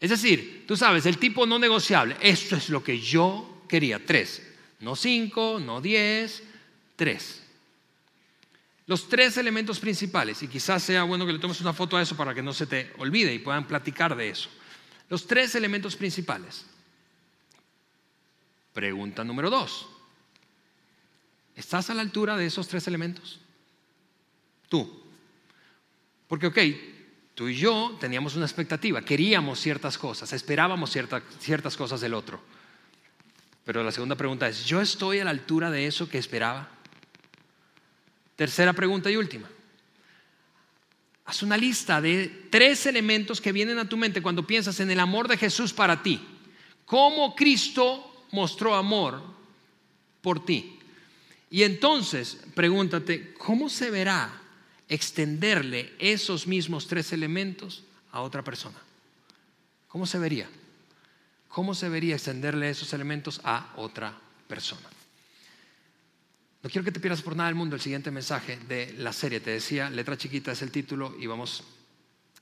Es 0.00 0.10
decir, 0.10 0.64
tú 0.66 0.76
sabes, 0.76 1.06
el 1.06 1.18
tipo 1.18 1.46
no 1.46 1.58
negociable, 1.58 2.16
esto 2.20 2.56
es 2.56 2.70
lo 2.70 2.82
que 2.82 3.00
yo 3.00 3.64
quería, 3.68 4.04
tres, 4.04 4.42
no 4.80 4.96
cinco, 4.96 5.60
no 5.60 5.80
diez, 5.80 6.42
tres. 6.96 7.42
Los 8.86 9.08
tres 9.08 9.36
elementos 9.36 9.78
principales, 9.78 10.42
y 10.42 10.48
quizás 10.48 10.82
sea 10.82 11.02
bueno 11.02 11.26
que 11.26 11.32
le 11.32 11.38
tomes 11.38 11.60
una 11.60 11.74
foto 11.74 11.96
a 11.96 12.02
eso 12.02 12.16
para 12.16 12.32
que 12.32 12.42
no 12.42 12.54
se 12.54 12.66
te 12.66 12.92
olvide 12.98 13.34
y 13.34 13.38
puedan 13.38 13.66
platicar 13.66 14.16
de 14.16 14.30
eso. 14.30 14.48
Los 15.10 15.26
tres 15.26 15.54
elementos 15.54 15.94
principales. 15.94 16.64
Pregunta 18.72 19.24
número 19.24 19.50
dos. 19.50 19.88
¿Estás 21.58 21.90
a 21.90 21.94
la 21.94 22.02
altura 22.02 22.36
de 22.36 22.46
esos 22.46 22.68
tres 22.68 22.86
elementos? 22.86 23.40
Tú. 24.68 25.02
Porque, 26.28 26.46
ok, 26.46 26.58
tú 27.34 27.48
y 27.48 27.56
yo 27.56 27.96
teníamos 28.00 28.36
una 28.36 28.44
expectativa, 28.46 29.02
queríamos 29.02 29.58
ciertas 29.58 29.98
cosas, 29.98 30.32
esperábamos 30.32 30.96
ciertas 31.40 31.76
cosas 31.76 32.00
del 32.00 32.14
otro. 32.14 32.40
Pero 33.64 33.82
la 33.82 33.90
segunda 33.90 34.14
pregunta 34.14 34.48
es, 34.48 34.66
¿yo 34.66 34.80
estoy 34.80 35.18
a 35.18 35.24
la 35.24 35.30
altura 35.30 35.68
de 35.68 35.88
eso 35.88 36.08
que 36.08 36.18
esperaba? 36.18 36.68
Tercera 38.36 38.72
pregunta 38.72 39.10
y 39.10 39.16
última. 39.16 39.48
Haz 41.24 41.42
una 41.42 41.56
lista 41.56 42.00
de 42.00 42.46
tres 42.50 42.86
elementos 42.86 43.40
que 43.40 43.50
vienen 43.50 43.80
a 43.80 43.88
tu 43.88 43.96
mente 43.96 44.22
cuando 44.22 44.46
piensas 44.46 44.78
en 44.78 44.92
el 44.92 45.00
amor 45.00 45.26
de 45.26 45.36
Jesús 45.36 45.72
para 45.72 46.04
ti. 46.04 46.24
¿Cómo 46.84 47.34
Cristo 47.34 48.26
mostró 48.30 48.76
amor 48.76 49.20
por 50.22 50.44
ti? 50.44 50.77
Y 51.50 51.62
entonces 51.62 52.38
pregúntate, 52.54 53.32
¿cómo 53.34 53.68
se 53.68 53.90
verá 53.90 54.30
extenderle 54.88 55.94
esos 55.98 56.46
mismos 56.46 56.86
tres 56.86 57.12
elementos 57.12 57.84
a 58.12 58.20
otra 58.20 58.44
persona? 58.44 58.78
¿Cómo 59.88 60.06
se 60.06 60.18
vería? 60.18 60.48
¿Cómo 61.48 61.74
se 61.74 61.88
vería 61.88 62.14
extenderle 62.14 62.68
esos 62.68 62.92
elementos 62.92 63.40
a 63.44 63.72
otra 63.76 64.18
persona? 64.46 64.88
No 66.62 66.68
quiero 66.68 66.84
que 66.84 66.92
te 66.92 67.00
pierdas 67.00 67.22
por 67.22 67.36
nada 67.36 67.48
del 67.48 67.54
mundo 67.54 67.76
el 67.76 67.80
siguiente 67.80 68.10
mensaje 68.10 68.58
de 68.68 68.92
la 68.98 69.12
serie. 69.12 69.40
Te 69.40 69.50
decía, 69.50 69.88
letra 69.88 70.18
chiquita 70.18 70.52
es 70.52 70.60
el 70.60 70.70
título 70.70 71.16
y 71.18 71.26
vamos 71.26 71.64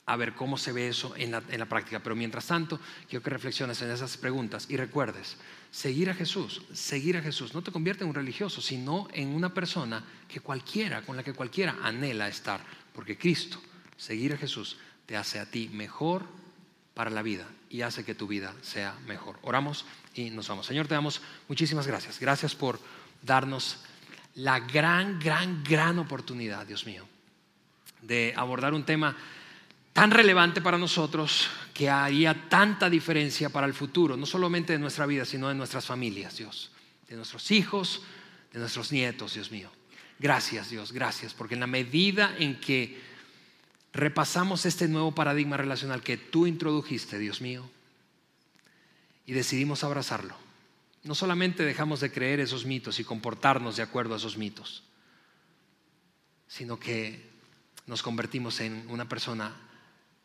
a 0.06 0.16
ver 0.16 0.34
cómo 0.34 0.56
se 0.56 0.72
ve 0.72 0.88
eso 0.88 1.14
en 1.16 1.32
la, 1.32 1.42
en 1.48 1.58
la, 1.58 1.66
práctica. 1.66 1.98
Pero 1.98 2.14
mientras 2.14 2.46
tanto, 2.46 2.80
quiero 3.08 3.22
que 3.22 3.30
reflexiones 3.30 3.82
en 3.82 3.90
esas 3.90 4.16
preguntas 4.16 4.66
y 4.70 4.76
recuerdes, 4.76 5.36
seguir 5.70 6.08
a 6.10 6.14
Jesús, 6.14 6.62
seguir 6.72 7.16
a 7.16 7.22
Jesús 7.22 7.54
no 7.54 7.62
te 7.62 7.72
convierte 7.72 8.04
en 8.04 8.10
un 8.10 8.14
religioso, 8.14 8.60
sino 8.60 9.08
en 9.12 9.28
una 9.28 9.52
persona 9.52 10.04
que 10.28 10.40
cualquiera, 10.40 11.02
con 11.02 11.16
la 11.16 11.24
que 11.24 11.34
cualquiera 11.34 11.76
anhela 11.82 12.28
estar. 12.28 12.60
Porque 12.94 13.18
Cristo, 13.18 13.60
seguir 13.96 14.32
a 14.32 14.36
Jesús, 14.36 14.76
te 15.06 15.16
hace 15.16 15.40
a 15.40 15.46
ti 15.46 15.68
mejor 15.72 16.24
para 16.94 17.10
la 17.10 17.22
vida 17.22 17.46
y 17.68 17.82
hace 17.82 18.04
que 18.04 18.14
tu 18.14 18.28
vida 18.28 18.54
sea 18.62 18.96
mejor. 19.06 19.38
Oramos 19.42 19.86
y 20.14 20.30
nos 20.30 20.48
vamos. 20.48 20.66
Señor, 20.66 20.86
te 20.86 20.94
damos 20.94 21.20
muchísimas 21.48 21.86
gracias. 21.86 22.20
Gracias 22.20 22.54
por 22.54 22.78
darnos 23.22 23.84
la 24.36 24.60
gran, 24.60 25.18
gran, 25.18 25.64
gran 25.64 25.98
oportunidad, 25.98 26.64
Dios 26.64 26.86
mío, 26.86 27.06
de 28.02 28.32
abordar 28.36 28.72
un 28.72 28.84
tema 28.84 29.16
tan 29.96 30.10
relevante 30.10 30.60
para 30.60 30.76
nosotros 30.76 31.48
que 31.72 31.88
haría 31.88 32.50
tanta 32.50 32.90
diferencia 32.90 33.48
para 33.48 33.66
el 33.66 33.72
futuro, 33.72 34.14
no 34.14 34.26
solamente 34.26 34.74
de 34.74 34.78
nuestra 34.78 35.06
vida, 35.06 35.24
sino 35.24 35.48
de 35.48 35.54
nuestras 35.54 35.86
familias, 35.86 36.36
Dios, 36.36 36.70
de 37.08 37.16
nuestros 37.16 37.50
hijos, 37.50 38.02
de 38.52 38.58
nuestros 38.58 38.92
nietos, 38.92 39.32
Dios 39.32 39.50
mío. 39.50 39.70
Gracias, 40.18 40.68
Dios, 40.68 40.92
gracias, 40.92 41.32
porque 41.32 41.54
en 41.54 41.60
la 41.60 41.66
medida 41.66 42.36
en 42.38 42.60
que 42.60 43.00
repasamos 43.94 44.66
este 44.66 44.86
nuevo 44.86 45.14
paradigma 45.14 45.56
relacional 45.56 46.02
que 46.02 46.18
tú 46.18 46.46
introdujiste, 46.46 47.18
Dios 47.18 47.40
mío, 47.40 47.66
y 49.24 49.32
decidimos 49.32 49.82
abrazarlo, 49.82 50.36
no 51.04 51.14
solamente 51.14 51.64
dejamos 51.64 52.00
de 52.00 52.12
creer 52.12 52.40
esos 52.40 52.66
mitos 52.66 53.00
y 53.00 53.04
comportarnos 53.04 53.76
de 53.76 53.82
acuerdo 53.82 54.12
a 54.12 54.18
esos 54.18 54.36
mitos, 54.36 54.82
sino 56.48 56.78
que 56.78 57.30
nos 57.86 58.02
convertimos 58.02 58.60
en 58.60 58.84
una 58.90 59.08
persona 59.08 59.62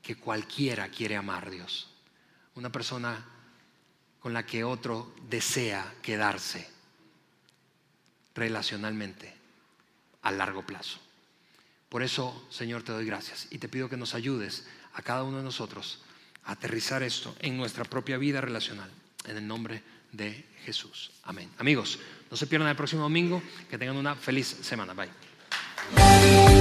que 0.01 0.15
cualquiera 0.15 0.89
quiere 0.89 1.15
amar 1.15 1.49
Dios, 1.49 1.89
una 2.55 2.71
persona 2.71 3.25
con 4.19 4.33
la 4.33 4.45
que 4.45 4.63
otro 4.63 5.13
desea 5.29 5.95
quedarse 6.01 6.67
relacionalmente 8.35 9.33
a 10.21 10.31
largo 10.31 10.65
plazo. 10.65 10.99
Por 11.89 12.03
eso, 12.03 12.47
Señor, 12.49 12.83
te 12.83 12.91
doy 12.91 13.05
gracias 13.05 13.47
y 13.49 13.57
te 13.57 13.67
pido 13.67 13.89
que 13.89 13.97
nos 13.97 14.15
ayudes 14.15 14.65
a 14.93 15.01
cada 15.01 15.23
uno 15.23 15.37
de 15.37 15.43
nosotros 15.43 15.99
a 16.45 16.53
aterrizar 16.53 17.03
esto 17.03 17.35
en 17.39 17.57
nuestra 17.57 17.83
propia 17.83 18.17
vida 18.17 18.41
relacional, 18.41 18.89
en 19.25 19.37
el 19.37 19.47
nombre 19.47 19.83
de 20.11 20.45
Jesús. 20.65 21.11
Amén. 21.23 21.49
Amigos, 21.57 21.99
no 22.29 22.37
se 22.37 22.47
pierdan 22.47 22.69
el 22.69 22.75
próximo 22.75 23.01
domingo. 23.01 23.41
Que 23.69 23.77
tengan 23.77 23.97
una 23.97 24.15
feliz 24.15 24.47
semana. 24.47 24.93
Bye. 24.93 26.60